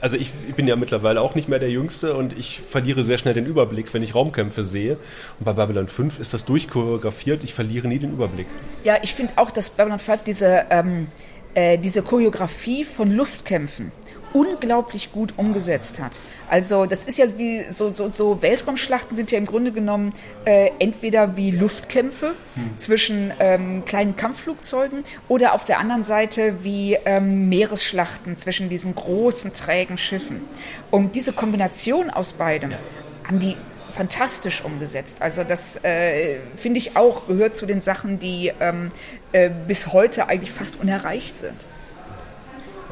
Also 0.00 0.16
ich, 0.16 0.32
ich, 0.48 0.54
bin 0.54 0.66
ja 0.66 0.74
mittlerweile 0.74 1.20
auch 1.20 1.36
nicht 1.36 1.48
mehr 1.48 1.60
der 1.60 1.70
Jüngste 1.70 2.14
und 2.14 2.36
ich 2.36 2.60
verliere 2.60 3.04
sehr 3.04 3.18
schnell 3.18 3.34
den 3.34 3.46
Überblick, 3.46 3.94
wenn 3.94 4.02
ich 4.02 4.16
Raumkämpfe 4.16 4.64
sehe. 4.64 4.98
Und 5.38 5.44
bei 5.44 5.52
Babylon 5.52 5.86
5 5.86 6.18
ist 6.18 6.34
das 6.34 6.44
durchchoreografiert, 6.44 7.44
ich 7.44 7.54
verliere 7.54 7.86
nie 7.86 8.00
den 8.00 8.12
Überblick. 8.12 8.46
Ja, 8.82 8.96
ich 9.02 9.14
finde 9.14 9.34
auch, 9.36 9.52
dass 9.52 9.70
Babylon 9.70 10.00
5 10.00 10.24
diese, 10.24 10.66
ähm, 10.70 11.06
äh, 11.54 11.78
diese 11.78 12.02
Choreografie 12.02 12.84
von 12.84 13.14
Luftkämpfen 13.14 13.92
unglaublich 14.32 15.12
gut 15.12 15.34
umgesetzt 15.36 16.00
hat. 16.00 16.20
Also 16.48 16.86
das 16.86 17.04
ist 17.04 17.18
ja 17.18 17.26
wie 17.36 17.62
so, 17.70 17.90
so, 17.90 18.08
so 18.08 18.42
Weltraumschlachten 18.42 19.16
sind 19.16 19.30
ja 19.30 19.38
im 19.38 19.46
Grunde 19.46 19.72
genommen 19.72 20.14
äh, 20.44 20.70
entweder 20.78 21.36
wie 21.36 21.50
Luftkämpfe 21.50 22.34
hm. 22.54 22.78
zwischen 22.78 23.32
ähm, 23.38 23.84
kleinen 23.84 24.16
Kampfflugzeugen 24.16 25.04
oder 25.28 25.54
auf 25.54 25.64
der 25.64 25.78
anderen 25.78 26.02
Seite 26.02 26.62
wie 26.62 26.98
ähm, 27.04 27.48
Meeresschlachten 27.48 28.36
zwischen 28.36 28.68
diesen 28.68 28.94
großen 28.94 29.52
trägen 29.52 29.98
Schiffen. 29.98 30.42
Und 30.90 31.14
diese 31.14 31.32
Kombination 31.32 32.10
aus 32.10 32.32
beidem 32.32 32.72
ja. 32.72 32.78
haben 33.24 33.38
die 33.38 33.56
fantastisch 33.92 34.64
umgesetzt. 34.64 35.18
Also 35.20 35.44
das 35.44 35.82
äh, 35.84 36.38
finde 36.56 36.78
ich 36.78 36.96
auch 36.96 37.26
gehört 37.26 37.54
zu 37.54 37.66
den 37.66 37.80
Sachen, 37.80 38.18
die 38.18 38.52
ähm, 38.60 38.90
äh, 39.32 39.50
bis 39.50 39.92
heute 39.92 40.28
eigentlich 40.28 40.50
fast 40.50 40.80
unerreicht 40.80 41.36
sind. 41.36 41.68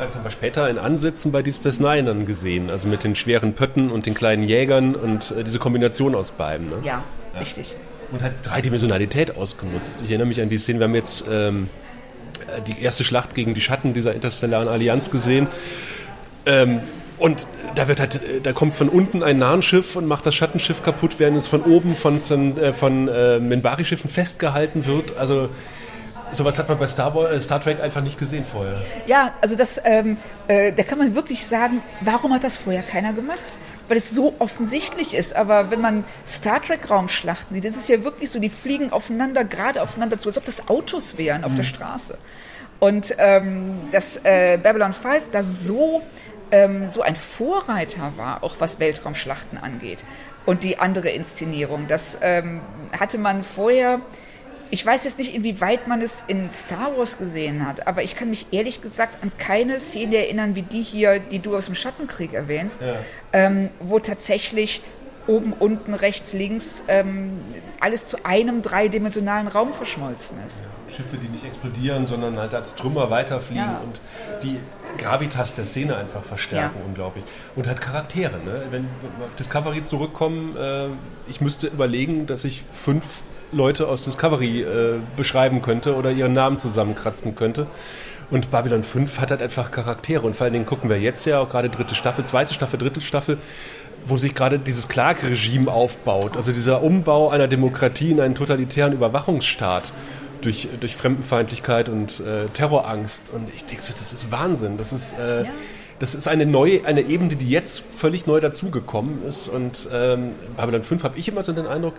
Das 0.01 0.15
haben 0.15 0.25
wir 0.25 0.31
später 0.31 0.69
in 0.71 0.79
Ansätzen 0.79 1.31
bei 1.31 1.43
Deep 1.43 1.55
Space 1.55 1.79
Nine 1.79 2.05
dann 2.05 2.25
gesehen, 2.25 2.71
also 2.71 2.89
mit 2.89 3.05
den 3.05 3.15
schweren 3.15 3.53
Pötten 3.53 3.91
und 3.91 4.07
den 4.07 4.15
kleinen 4.15 4.43
Jägern 4.43 4.95
und 4.95 5.33
äh, 5.33 5.45
diese 5.45 5.59
Kombination 5.59 6.15
aus 6.15 6.31
beiden. 6.31 6.71
Ne? 6.71 6.77
Ja, 6.83 7.05
ja, 7.35 7.41
richtig. 7.41 7.77
Und 8.11 8.23
hat 8.23 8.33
Dreidimensionalität 8.43 9.37
ausgenutzt. 9.37 10.01
Ich 10.03 10.09
erinnere 10.09 10.27
mich 10.27 10.41
an 10.41 10.49
die 10.49 10.57
Szene, 10.57 10.81
wir 10.81 10.85
haben 10.85 10.95
jetzt 10.95 11.27
ähm, 11.31 11.69
äh, 12.49 12.63
die 12.63 12.83
erste 12.83 13.05
Schlacht 13.05 13.35
gegen 13.35 13.53
die 13.53 13.61
Schatten 13.61 13.93
dieser 13.93 14.15
interstellaren 14.15 14.69
Allianz 14.69 15.11
gesehen. 15.11 15.49
Ähm, 16.47 16.81
und 17.19 17.47
da 17.75 17.87
wird 17.87 18.01
halt, 18.01 18.15
äh, 18.17 18.41
da 18.43 18.55
kommt 18.55 18.75
von 18.75 18.89
unten 18.89 19.23
ein 19.23 19.37
Nahenschiff 19.37 19.97
und 19.97 20.07
macht 20.07 20.25
das 20.25 20.35
Schattenschiff 20.35 20.83
kaputt, 20.83 21.17
während 21.19 21.37
es 21.37 21.47
von 21.47 21.61
oben 21.61 21.95
von, 21.95 22.17
äh, 22.17 22.73
von 22.73 23.07
äh, 23.07 23.39
Minbari-Schiffen 23.39 24.09
festgehalten 24.09 24.87
wird. 24.87 25.19
Also 25.19 25.51
Sowas 26.33 26.59
hat 26.59 26.69
man 26.69 26.79
bei 26.79 26.87
Star, 26.87 27.15
Wars, 27.15 27.33
äh, 27.33 27.41
Star 27.41 27.63
Trek 27.63 27.81
einfach 27.81 28.03
nicht 28.03 28.19
gesehen 28.19 28.45
vorher. 28.45 28.81
Ja, 29.07 29.35
also 29.41 29.57
das, 29.57 29.81
ähm, 29.85 30.17
äh, 30.49 30.73
da 30.73 30.83
kann 30.83 30.99
man 30.99 31.15
wirklich 31.15 31.47
sagen, 31.47 31.83
warum 32.01 32.33
hat 32.33 32.45
das 32.45 32.57
vorher 32.57 32.83
keiner 32.83 33.13
gemacht? 33.13 33.59
Weil 33.89 33.97
es 33.97 34.11
so 34.11 34.35
offensichtlich 34.39 35.15
ist. 35.15 35.35
Aber 35.35 35.71
wenn 35.71 35.81
man 35.81 36.05
Star 36.27 36.63
Trek 36.63 36.89
Raumschlachten 36.91 37.55
sieht, 37.55 37.65
das 37.65 37.77
ist 37.77 37.89
ja 37.89 38.05
wirklich 38.05 38.31
so, 38.31 38.39
die 38.39 38.51
fliegen 38.51 38.93
aufeinander, 38.93 39.45
gerade 39.45 39.83
aufeinander 39.83 40.19
zu, 40.19 40.29
als 40.29 40.39
ob 40.39 40.45
das 40.45 40.69
Autos 40.69 41.19
wären 41.19 41.45
auf 41.45 41.53
mhm. 41.53 41.57
der 41.57 41.63
Straße. 41.65 42.19
Und 42.79 43.15
ähm, 43.19 43.89
dass 43.91 44.17
äh, 44.25 44.59
Babylon 44.63 44.93
5 44.93 45.31
da 45.33 45.43
so, 45.43 46.03
ähm, 46.51 46.87
so 46.87 47.03
ein 47.03 47.15
Vorreiter 47.15 48.13
war, 48.17 48.43
auch 48.43 48.57
was 48.59 48.81
Weltraumschlachten 48.81 49.59
angeht. 49.59 50.05
Und 50.47 50.65
die 50.65 50.79
andere 50.79 51.11
Inszenierung, 51.11 51.87
das 51.87 52.19
ähm, 52.23 52.63
hatte 52.99 53.19
man 53.19 53.43
vorher 53.43 54.01
Ich 54.73 54.87
weiß 54.87 55.05
jetzt 55.05 55.19
nicht, 55.19 55.35
inwieweit 55.35 55.89
man 55.89 56.01
es 56.01 56.23
in 56.27 56.49
Star 56.51 56.97
Wars 56.97 57.19
gesehen 57.19 57.67
hat, 57.67 57.89
aber 57.89 58.03
ich 58.03 58.15
kann 58.15 58.31
mich 58.31 58.47
ehrlich 58.53 58.81
gesagt 58.81 59.19
an 59.23 59.33
keine 59.37 59.81
Szene 59.81 60.17
erinnern, 60.17 60.55
wie 60.55 60.63
die 60.63 60.83
hier, 60.83 61.19
die 61.19 61.41
du 61.41 61.57
aus 61.57 61.67
dem 61.67 61.75
Schattenkrieg 61.75 62.33
erwähnst, 62.33 62.83
ja. 62.83 62.95
ähm, 63.33 63.71
wo 63.81 63.99
tatsächlich 63.99 64.83
oben, 65.27 65.53
unten, 65.53 65.95
rechts, 65.95 66.33
links 66.33 66.85
ähm, 66.89 67.41
alles 67.79 68.09
zu 68.09 68.25
einem 68.25 68.63
dreidimensionalen 68.63 69.49
Raum 69.49 69.73
verschmolzen 69.73 70.39
ist. 70.47 70.61
Ja, 70.61 70.97
Schiffe, 70.97 71.17
die 71.17 71.29
nicht 71.29 71.45
explodieren, 71.45 72.07
sondern 72.07 72.37
halt 72.39 72.55
als 72.55 72.75
Trümmer 72.75 73.11
weiterfliegen 73.11 73.65
ja. 73.65 73.81
und 73.81 74.01
die 74.43 74.59
Gravitas 74.99 75.55
der 75.55 75.67
Szene 75.67 75.97
einfach 75.97 76.25
verstärken, 76.25 76.79
ja. 76.81 76.87
unglaublich. 76.87 77.25
Und 77.55 77.69
halt 77.69 77.81
Charaktere. 77.81 78.39
Ne? 78.39 78.67
Wenn 78.71 78.83
wir 79.19 79.27
auf 79.27 79.35
Discovery 79.37 79.83
zurückkommen, 79.83 80.57
äh, 80.57 80.89
ich 81.29 81.41
müsste 81.41 81.69
überlegen, 81.69 82.27
dass 82.27 82.45
ich 82.45 82.63
fünf 82.63 83.23
Leute 83.53 83.89
aus 83.89 84.03
Discovery 84.03 84.63
äh, 84.63 84.95
beschreiben 85.17 85.63
könnte 85.63 85.97
oder 85.97 86.11
ihren 86.11 86.33
Namen 86.33 86.59
zusammenkratzen 86.59 87.35
könnte. 87.35 87.67
Und 88.31 88.51
Babylon 88.51 88.85
5 88.85 89.21
hat 89.21 89.31
halt 89.31 89.43
einfach 89.43 89.71
Charaktere. 89.71 90.27
Und 90.27 90.37
vor 90.37 90.45
allen 90.45 90.53
Dingen 90.53 90.67
gucken 90.67 90.89
wir 90.89 91.01
jetzt 91.01 91.27
ja 91.27 91.41
auch 91.41 91.49
gerade 91.49 91.69
dritte 91.69 91.95
Staffel, 91.95 92.25
zweite 92.25 92.55
Staffel, 92.55 92.79
dritte 92.79 93.01
Staffel, 93.01 93.39
wo 94.05 94.17
sich 94.17 94.35
gerade 94.35 94.59
dieses 94.59 94.89
Clark-Regime 94.89 95.71
aufbaut. 95.71 96.37
Also 96.37 96.53
dieser 96.53 96.83
Umbau 96.83 97.31
einer 97.31 97.49
Demokratie 97.49 98.13
in 98.13 98.21
einen 98.21 98.35
totalitären 98.35 98.93
Überwachungsstaat 98.93 99.93
durch, 100.43 100.69
durch 100.79 100.97
Fremdenfeindlichkeit 100.97 101.89
und 101.89 102.21
äh, 102.21 102.47
Terrorangst. 102.53 103.31
Und 103.33 103.49
ich 103.55 103.65
denke 103.65 103.83
so, 103.83 103.93
das 103.99 104.13
ist 104.13 104.31
Wahnsinn. 104.31 104.79
Das 104.79 104.93
ist, 104.93 105.19
äh, 105.19 105.43
ja. 105.43 105.51
das 105.99 106.15
ist 106.15 106.29
eine 106.29 106.47
neue, 106.47 106.85
eine 106.85 107.03
Ebene, 107.03 107.35
die 107.35 107.49
jetzt 107.49 107.83
völlig 107.97 108.27
neu 108.29 108.41
dazugekommen 108.41 109.25
ist. 109.27 109.49
Und 109.49 109.89
ähm, 109.93 110.33
Babylon 110.57 110.85
5 110.85 111.03
habe 111.03 111.19
ich 111.19 111.29
immer 111.29 111.43
so 111.43 111.53
den 111.53 111.67
Eindruck, 111.67 111.95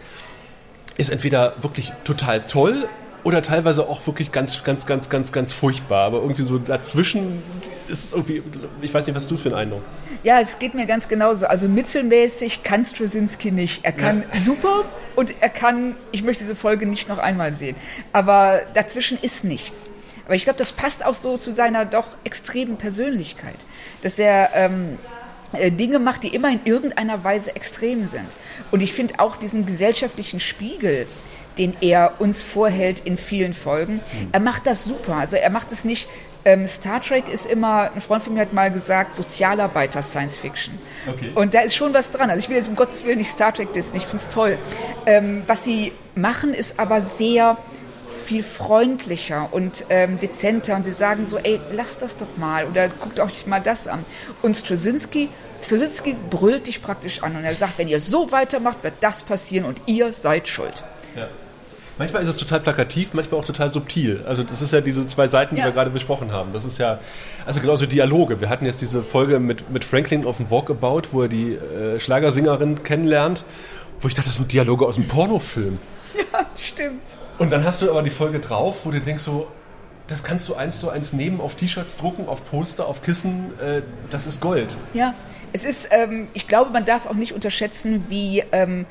ist 1.01 1.09
entweder 1.09 1.53
wirklich 1.61 1.91
total 2.03 2.41
toll 2.41 2.87
oder 3.23 3.41
teilweise 3.41 3.87
auch 3.87 4.05
wirklich 4.07 4.31
ganz, 4.31 4.63
ganz, 4.63 4.85
ganz, 4.85 5.09
ganz, 5.09 5.31
ganz 5.31 5.53
furchtbar. 5.53 6.05
Aber 6.05 6.21
irgendwie 6.21 6.41
so 6.43 6.57
dazwischen 6.57 7.43
ist 7.87 8.05
es 8.05 8.13
irgendwie, 8.13 8.41
ich 8.81 8.93
weiß 8.93 9.05
nicht, 9.05 9.15
was 9.15 9.27
du 9.27 9.37
für 9.37 9.49
einen 9.49 9.57
Eindruck? 9.57 9.83
Ja, 10.23 10.39
es 10.39 10.59
geht 10.59 10.73
mir 10.73 10.85
ganz 10.85 11.07
genauso. 11.07 11.45
Also 11.47 11.67
mittelmäßig 11.67 12.63
kann 12.63 12.83
Straczynski 12.83 13.51
nicht. 13.51 13.83
Er 13.83 13.91
kann 13.91 14.25
ja. 14.33 14.39
super 14.39 14.85
und 15.15 15.33
er 15.41 15.49
kann, 15.49 15.95
ich 16.11 16.23
möchte 16.23 16.43
diese 16.43 16.55
Folge 16.55 16.85
nicht 16.87 17.09
noch 17.09 17.17
einmal 17.19 17.53
sehen. 17.53 17.75
Aber 18.13 18.61
dazwischen 18.73 19.17
ist 19.19 19.43
nichts. 19.43 19.89
Aber 20.25 20.35
ich 20.35 20.43
glaube, 20.43 20.57
das 20.57 20.71
passt 20.71 21.05
auch 21.05 21.13
so 21.13 21.37
zu 21.37 21.51
seiner 21.51 21.85
doch 21.85 22.07
extremen 22.23 22.77
Persönlichkeit, 22.77 23.57
dass 24.01 24.17
er 24.17 24.51
ähm, 24.53 24.97
äh, 24.97 25.20
Dinge 25.53 25.99
macht, 25.99 26.23
die 26.23 26.33
immer 26.33 26.49
in 26.49 26.61
irgendeiner 26.65 27.23
Weise 27.23 27.55
extrem 27.55 28.07
sind. 28.07 28.37
Und 28.71 28.81
ich 28.81 28.93
finde 28.93 29.19
auch 29.19 29.35
diesen 29.35 29.65
gesellschaftlichen 29.65 30.39
Spiegel, 30.39 31.07
den 31.57 31.75
er 31.81 32.13
uns 32.19 32.41
vorhält 32.41 33.01
in 33.01 33.17
vielen 33.17 33.53
Folgen. 33.53 33.95
Mhm. 33.95 34.29
Er 34.31 34.39
macht 34.39 34.65
das 34.65 34.83
super. 34.83 35.15
Also 35.15 35.35
er 35.35 35.49
macht 35.49 35.71
es 35.71 35.83
nicht. 35.83 36.07
Ähm, 36.43 36.65
Star 36.65 37.01
Trek 37.01 37.27
ist 37.27 37.45
immer, 37.45 37.91
ein 37.93 38.01
Freund 38.01 38.23
von 38.23 38.33
mir 38.33 38.41
hat 38.41 38.53
mal 38.53 38.71
gesagt, 38.71 39.13
Sozialarbeiter 39.13 40.01
Science 40.01 40.37
Fiction. 40.37 40.79
Okay. 41.07 41.31
Und 41.35 41.53
da 41.53 41.59
ist 41.59 41.75
schon 41.75 41.93
was 41.93 42.11
dran. 42.11 42.29
Also 42.29 42.43
ich 42.43 42.49
will 42.49 42.55
jetzt 42.55 42.67
um 42.67 42.75
Gottes 42.75 43.05
Willen 43.05 43.19
nicht 43.19 43.29
Star 43.29 43.53
Trek 43.53 43.73
dissen, 43.73 43.97
ich 43.97 44.03
finde 44.03 44.17
es 44.17 44.29
toll. 44.29 44.57
Ähm, 45.05 45.43
was 45.45 45.63
sie 45.63 45.91
machen, 46.15 46.53
ist 46.53 46.79
aber 46.79 47.01
sehr 47.01 47.57
viel 48.21 48.43
freundlicher 48.43 49.49
und 49.51 49.85
ähm, 49.89 50.19
dezenter 50.19 50.75
und 50.75 50.83
sie 50.83 50.93
sagen 50.93 51.25
so, 51.25 51.37
ey, 51.37 51.59
lass 51.75 51.97
das 51.97 52.17
doch 52.17 52.37
mal 52.37 52.65
oder 52.65 52.87
guckt 52.89 53.19
euch 53.19 53.45
mal 53.47 53.59
das 53.61 53.87
an. 53.87 54.05
Und 54.41 54.55
Straczynski, 54.55 55.29
Straczynski 55.61 56.15
brüllt 56.29 56.67
dich 56.67 56.81
praktisch 56.81 57.23
an 57.23 57.35
und 57.35 57.43
er 57.43 57.53
sagt, 57.53 57.77
wenn 57.79 57.87
ihr 57.87 57.99
so 57.99 58.31
weitermacht, 58.31 58.83
wird 58.83 58.95
das 59.01 59.23
passieren 59.23 59.65
und 59.65 59.81
ihr 59.85 60.13
seid 60.13 60.47
schuld. 60.47 60.83
Ja. 61.15 61.27
Manchmal 61.97 62.23
ist 62.23 62.29
es 62.29 62.37
total 62.37 62.61
plakativ, 62.61 63.13
manchmal 63.13 63.41
auch 63.41 63.45
total 63.45 63.69
subtil. 63.69 64.23
Also 64.25 64.43
das 64.43 64.61
ist 64.61 64.73
ja 64.73 64.81
diese 64.81 65.05
zwei 65.05 65.27
Seiten, 65.27 65.55
die 65.55 65.59
ja. 65.59 65.67
wir 65.67 65.71
gerade 65.71 65.91
besprochen 65.91 66.31
haben. 66.31 66.53
Das 66.53 66.65
ist 66.65 66.79
ja, 66.79 66.99
also 67.45 67.59
genauso 67.59 67.85
Dialoge. 67.85 68.41
Wir 68.41 68.49
hatten 68.49 68.65
jetzt 68.65 68.81
diese 68.81 69.03
Folge 69.03 69.39
mit, 69.39 69.69
mit 69.69 69.85
Franklin 69.85 70.25
auf 70.25 70.37
dem 70.37 70.49
Walkabout, 70.49 71.09
wo 71.11 71.23
er 71.23 71.27
die 71.27 71.53
äh, 71.53 71.99
Schlagersingerin 71.99 72.81
kennenlernt, 72.83 73.43
wo 73.99 74.07
ich 74.07 74.15
dachte, 74.15 74.29
das 74.29 74.37
sind 74.37 74.51
Dialoge 74.51 74.85
aus 74.85 74.97
einem 74.97 75.07
Pornofilm. 75.07 75.79
Ja, 76.33 76.45
stimmt. 76.59 77.03
Und 77.41 77.51
dann 77.51 77.65
hast 77.65 77.81
du 77.81 77.89
aber 77.89 78.03
die 78.03 78.11
Folge 78.11 78.39
drauf, 78.39 78.85
wo 78.85 78.91
du 78.91 79.01
denkst 79.01 79.23
so, 79.23 79.47
das 80.05 80.23
kannst 80.23 80.47
du 80.47 80.53
eins 80.53 80.79
zu 80.79 80.91
eins 80.91 81.11
nehmen, 81.11 81.41
auf 81.41 81.55
T-Shirts 81.55 81.97
drucken, 81.97 82.27
auf 82.27 82.45
Poster, 82.45 82.85
auf 82.85 83.01
Kissen, 83.01 83.59
äh, 83.59 83.81
das 84.11 84.27
ist 84.27 84.41
Gold. 84.41 84.77
Ja, 84.93 85.15
es 85.51 85.65
ist, 85.65 85.89
ähm, 85.89 86.27
ich 86.35 86.47
glaube, 86.47 86.69
man 86.69 86.85
darf 86.85 87.07
auch 87.07 87.15
nicht 87.15 87.33
unterschätzen, 87.33 88.05
wie 88.09 88.43
ähm, 88.51 88.85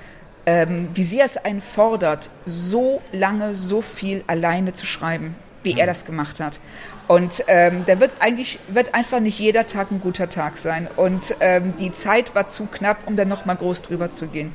ähm, 0.47 0.89
wie 0.95 1.05
sehr 1.05 1.25
es 1.27 1.37
einen 1.37 1.61
fordert, 1.61 2.31
so 2.45 3.01
lange, 3.13 3.55
so 3.55 3.83
viel 3.83 4.25
alleine 4.27 4.73
zu 4.73 4.85
schreiben, 4.85 5.37
wie 5.62 5.79
er 5.79 5.87
das 5.87 6.05
gemacht 6.05 6.40
hat. 6.40 6.61
Und 7.09 7.44
ähm, 7.49 7.85
da 7.87 7.99
wird 7.99 8.14
eigentlich 8.20 8.61
wird 8.68 8.94
einfach 8.94 9.18
nicht 9.18 9.38
jeder 9.38 9.66
Tag 9.66 9.90
ein 9.90 10.01
guter 10.01 10.29
Tag 10.29 10.57
sein. 10.57 10.88
Und 10.96 11.35
ähm, 11.40 11.75
die 11.77 11.90
Zeit 11.90 12.35
war 12.35 12.46
zu 12.46 12.66
knapp, 12.66 12.99
um 13.07 13.16
dann 13.16 13.29
noch 13.29 13.46
mal 13.46 13.57
groß 13.57 13.83
drüber 13.83 14.11
zu 14.11 14.29
gehen. 14.29 14.55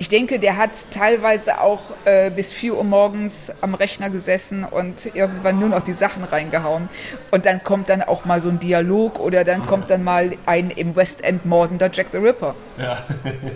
Ich 0.00 0.08
denke, 0.08 0.38
der 0.38 0.56
hat 0.56 0.92
teilweise 0.92 1.60
auch 1.60 1.80
äh, 2.04 2.30
bis 2.30 2.52
4 2.52 2.76
Uhr 2.76 2.84
morgens 2.84 3.52
am 3.62 3.74
Rechner 3.74 4.10
gesessen 4.10 4.62
und 4.62 5.12
irgendwann 5.16 5.58
nur 5.58 5.68
noch 5.70 5.82
die 5.82 5.92
Sachen 5.92 6.22
reingehauen. 6.22 6.88
Und 7.32 7.46
dann 7.46 7.64
kommt 7.64 7.88
dann 7.88 8.02
auch 8.02 8.24
mal 8.24 8.40
so 8.40 8.48
ein 8.48 8.60
Dialog 8.60 9.18
oder 9.18 9.42
dann 9.42 9.66
kommt 9.66 9.90
dann 9.90 10.04
mal 10.04 10.36
ein 10.46 10.70
im 10.70 10.94
West 10.94 11.24
End 11.24 11.46
mordender 11.46 11.90
Jack 11.92 12.10
the 12.10 12.18
Ripper. 12.18 12.54
Ja. 12.78 13.02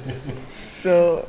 so, 0.74 1.22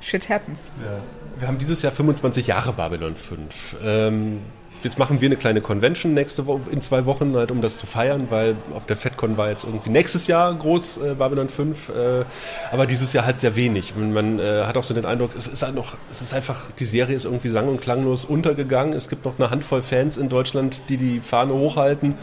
shit 0.00 0.28
happens. 0.28 0.72
Ja. 0.80 1.00
Wir 1.40 1.48
haben 1.48 1.58
dieses 1.58 1.82
Jahr 1.82 1.90
25 1.90 2.46
Jahre 2.46 2.72
Babylon 2.72 3.16
5. 3.16 3.76
Ähm, 3.84 4.42
jetzt 4.84 4.98
machen 4.98 5.20
wir 5.20 5.28
eine 5.28 5.36
kleine 5.36 5.60
Convention 5.60 6.14
nächste 6.14 6.46
Woche, 6.46 6.70
in 6.70 6.80
zwei 6.82 7.06
Wochen, 7.06 7.36
halt, 7.36 7.50
um 7.50 7.62
das 7.62 7.78
zu 7.78 7.86
feiern, 7.86 8.26
weil 8.30 8.56
auf 8.74 8.86
der 8.86 8.96
FedCon 8.96 9.36
war 9.36 9.50
jetzt 9.50 9.64
irgendwie 9.64 9.90
nächstes 9.90 10.26
Jahr 10.26 10.54
groß 10.54 10.98
äh, 10.98 11.14
Babylon 11.14 11.48
5, 11.48 11.88
äh, 11.88 12.24
aber 12.70 12.86
dieses 12.86 13.12
Jahr 13.12 13.24
halt 13.24 13.38
sehr 13.38 13.56
wenig. 13.56 13.94
Man, 13.96 14.12
man 14.12 14.38
äh, 14.38 14.64
hat 14.64 14.76
auch 14.76 14.84
so 14.84 14.94
den 14.94 15.04
Eindruck, 15.04 15.30
es 15.36 15.48
ist 15.48 15.62
halt 15.62 15.74
noch, 15.74 15.96
es 16.10 16.22
ist 16.22 16.34
einfach, 16.34 16.70
die 16.72 16.84
Serie 16.84 17.14
ist 17.14 17.24
irgendwie 17.24 17.48
sang- 17.48 17.68
und 17.68 17.80
klanglos 17.80 18.24
untergegangen. 18.24 18.94
Es 18.94 19.08
gibt 19.08 19.24
noch 19.24 19.38
eine 19.38 19.50
Handvoll 19.50 19.82
Fans 19.82 20.16
in 20.16 20.28
Deutschland, 20.28 20.82
die 20.88 20.96
die 20.96 21.20
Fahne 21.20 21.54
hochhalten, 21.54 22.14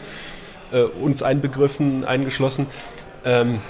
äh, 0.72 0.82
uns 0.82 1.22
einbegriffen, 1.22 2.04
eingeschlossen. 2.04 2.66
Ähm, 3.24 3.60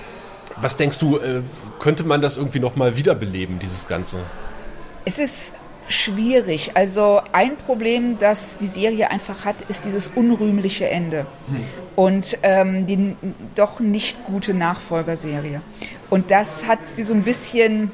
was 0.57 0.77
denkst 0.77 0.99
du, 0.99 1.19
äh, 1.19 1.43
könnte 1.79 2.05
man 2.05 2.21
das 2.21 2.37
irgendwie 2.37 2.61
nochmal 2.61 2.97
wiederbeleben, 2.97 3.59
dieses 3.59 3.87
Ganze? 3.87 4.19
Es 5.05 5.19
ist 5.19 5.55
schwierig. 5.91 6.73
Also 6.75 7.21
ein 7.33 7.57
Problem, 7.57 8.19
das 8.19 8.59
die 8.59 8.67
Serie 8.67 9.11
einfach 9.11 9.45
hat, 9.45 9.63
ist 9.63 9.85
dieses 9.85 10.09
unrühmliche 10.09 10.89
Ende 10.89 11.21
hm. 11.21 11.65
und 11.97 12.39
ähm, 12.43 12.87
die 12.87 13.17
doch 13.55 13.81
nicht 13.81 14.25
gute 14.25 14.55
Nachfolgerserie. 14.55 15.61
Und 16.09 16.31
das 16.31 16.67
hat 16.67 16.87
sie 16.87 17.03
so 17.03 17.15
ein 17.15 17.23
bisschen 17.23 17.91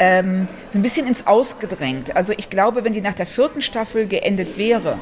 ähm, 0.00 0.48
so 0.70 0.78
ein 0.78 0.82
bisschen 0.82 1.06
ins 1.06 1.26
Ausgedrängt. 1.26 2.16
Also 2.16 2.32
ich 2.36 2.48
glaube, 2.48 2.84
wenn 2.84 2.94
die 2.94 3.02
nach 3.02 3.14
der 3.14 3.26
vierten 3.26 3.60
Staffel 3.60 4.06
geendet 4.06 4.56
wäre, 4.56 4.98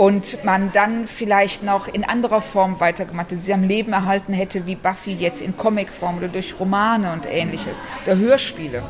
und 0.00 0.44
man 0.44 0.72
dann 0.72 1.06
vielleicht 1.06 1.62
noch 1.62 1.86
in 1.86 2.04
anderer 2.04 2.40
Form 2.40 2.80
weitergemacht 2.80 3.32
hätte, 3.32 3.36
sie 3.38 3.52
am 3.52 3.62
Leben 3.62 3.92
erhalten 3.92 4.32
hätte, 4.32 4.66
wie 4.66 4.74
Buffy 4.74 5.12
jetzt 5.12 5.42
in 5.42 5.58
Comicform 5.58 6.16
oder 6.16 6.28
durch 6.28 6.58
Romane 6.58 7.12
und 7.12 7.26
ähnliches 7.26 7.82
oder 8.06 8.16
Hörspiele, 8.16 8.82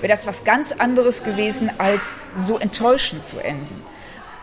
wäre 0.00 0.08
das 0.08 0.26
was 0.26 0.42
ganz 0.42 0.72
anderes 0.72 1.22
gewesen, 1.22 1.70
als 1.76 2.18
so 2.34 2.58
enttäuschend 2.58 3.24
zu 3.24 3.40
enden. 3.40 3.82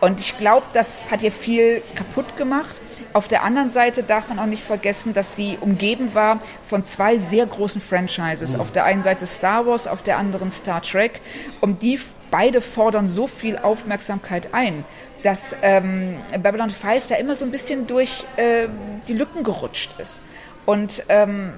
Und 0.00 0.20
ich 0.20 0.38
glaube, 0.38 0.66
das 0.72 1.02
hat 1.10 1.24
ihr 1.24 1.32
viel 1.32 1.82
kaputt 1.96 2.36
gemacht. 2.36 2.80
Auf 3.12 3.28
der 3.28 3.42
anderen 3.42 3.68
Seite 3.68 4.02
darf 4.02 4.28
man 4.28 4.38
auch 4.38 4.46
nicht 4.46 4.62
vergessen, 4.62 5.12
dass 5.12 5.36
sie 5.36 5.58
umgeben 5.60 6.14
war 6.14 6.40
von 6.62 6.82
zwei 6.82 7.18
sehr 7.18 7.46
großen 7.46 7.80
Franchises. 7.80 8.58
Auf 8.58 8.72
der 8.72 8.84
einen 8.84 9.02
Seite 9.02 9.26
Star 9.26 9.66
Wars, 9.66 9.86
auf 9.86 10.02
der 10.02 10.18
anderen 10.18 10.50
Star 10.50 10.82
Trek. 10.82 11.20
Und 11.60 11.82
die 11.82 12.00
beide 12.30 12.60
fordern 12.60 13.08
so 13.08 13.26
viel 13.26 13.58
Aufmerksamkeit 13.58 14.54
ein 14.54 14.84
dass 15.22 15.56
ähm, 15.62 16.16
Babylon 16.42 16.70
5 16.70 17.06
da 17.06 17.14
immer 17.14 17.34
so 17.34 17.44
ein 17.44 17.50
bisschen 17.50 17.86
durch 17.86 18.24
äh, 18.36 18.68
die 19.08 19.14
Lücken 19.14 19.44
gerutscht 19.44 19.94
ist. 19.98 20.22
Und 20.66 21.04
ähm, 21.08 21.54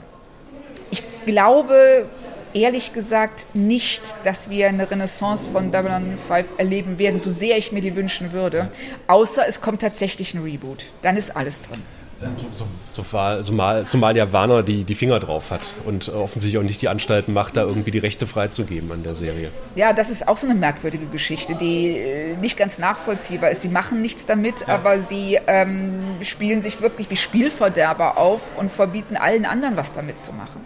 ich 0.90 1.02
glaube, 1.26 2.07
ehrlich 2.55 2.92
gesagt 2.92 3.46
nicht, 3.55 4.16
dass 4.24 4.48
wir 4.48 4.68
eine 4.68 4.90
Renaissance 4.90 5.48
von 5.50 5.70
Babylon 5.70 6.16
5 6.16 6.55
erleben 6.57 6.98
werden, 6.98 7.20
so 7.20 7.30
sehr 7.30 7.59
ich 7.59 7.72
mir 7.72 7.80
die 7.80 7.96
wünschen 7.96 8.32
würde. 8.32 8.70
Außer 9.07 9.42
es 9.46 9.61
kommt 9.61 9.82
tatsächlich 9.82 10.34
ein 10.34 10.42
Reboot. 10.42 10.86
Dann 11.02 11.16
ist 11.16 11.36
alles 11.36 11.62
drin. 11.62 11.82
So, 12.20 12.46
so, 12.55 13.02
so 13.02 13.42
zumal, 13.42 13.86
zumal 13.86 14.16
ja 14.16 14.32
Warner 14.32 14.62
die, 14.62 14.84
die 14.84 14.94
Finger 14.94 15.20
drauf 15.20 15.50
hat 15.50 15.74
und 15.84 16.09
offensichtlich 16.09 16.59
auch 16.59 16.66
nicht 16.66 16.80
die 16.80 16.88
Anstalten 16.88 17.34
macht, 17.34 17.57
da 17.57 17.62
irgendwie 17.62 17.90
die 17.90 17.98
Rechte 17.98 18.26
freizugeben 18.26 18.90
an 18.92 19.02
der 19.02 19.14
Serie. 19.14 19.50
Ja, 19.74 19.92
das 19.92 20.11
ist 20.11 20.26
auch 20.26 20.36
so 20.36 20.46
eine 20.46 20.55
merkwürdige 20.55 21.07
Geschichte, 21.07 21.55
die 21.55 21.98
äh, 21.98 22.36
nicht 22.36 22.57
ganz 22.57 22.78
nachvollziehbar 22.78 23.50
ist. 23.50 23.62
Sie 23.62 23.68
machen 23.68 24.00
nichts 24.00 24.24
damit, 24.26 24.61
ja. 24.61 24.68
aber 24.68 25.00
sie 25.00 25.38
ähm, 25.46 26.16
spielen 26.22 26.62
sich 26.62 26.80
wirklich 26.80 27.11
wie 27.11 27.16
Spielverderber 27.16 28.16
auf 28.16 28.52
und 28.57 28.70
verbieten 28.70 29.16
allen 29.16 29.44
anderen, 29.44 29.76
was 29.76 29.92
damit 29.92 30.18
zu 30.18 30.32
machen. 30.32 30.62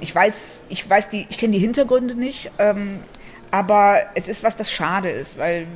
Ich 0.00 0.14
weiß, 0.14 0.60
ich 0.68 0.88
weiß 0.88 1.08
die, 1.10 1.26
ich 1.28 1.38
kenne 1.38 1.52
die 1.52 1.58
Hintergründe 1.58 2.14
nicht, 2.14 2.50
ähm, 2.58 3.00
aber 3.50 4.00
es 4.14 4.28
ist 4.28 4.42
was, 4.42 4.56
das 4.56 4.70
schade 4.70 5.10
ist, 5.10 5.38
weil 5.38 5.66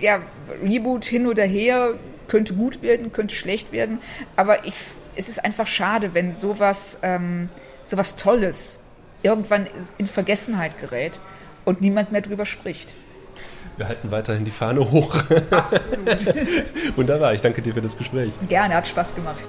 ja, 0.00 0.20
Reboot 0.62 1.04
hin 1.04 1.26
oder 1.26 1.44
her, 1.44 1.94
könnte 2.28 2.54
gut 2.54 2.82
werden, 2.82 3.12
könnte 3.12 3.34
schlecht 3.34 3.72
werden, 3.72 4.00
aber 4.36 4.64
ich, 4.66 4.74
es 5.14 5.28
ist 5.28 5.44
einfach 5.44 5.66
schade, 5.66 6.12
wenn 6.14 6.32
sowas, 6.32 6.98
ähm, 7.02 7.48
sowas 7.84 8.16
Tolles 8.16 8.80
irgendwann 9.22 9.68
in 9.98 10.06
Vergessenheit 10.06 10.78
gerät 10.80 11.20
und 11.64 11.80
niemand 11.80 12.12
mehr 12.12 12.20
drüber 12.20 12.46
spricht. 12.46 12.94
Wir 13.76 13.88
halten 13.88 14.10
weiterhin 14.10 14.44
die 14.44 14.50
Fahne 14.50 14.90
hoch. 14.90 15.16
Absolut. 15.50 16.96
Wunderbar, 16.96 17.34
ich 17.34 17.42
danke 17.42 17.60
dir 17.60 17.74
für 17.74 17.82
das 17.82 17.96
Gespräch. 17.96 18.32
Gerne, 18.48 18.74
hat 18.74 18.86
Spaß 18.86 19.14
gemacht. 19.14 19.48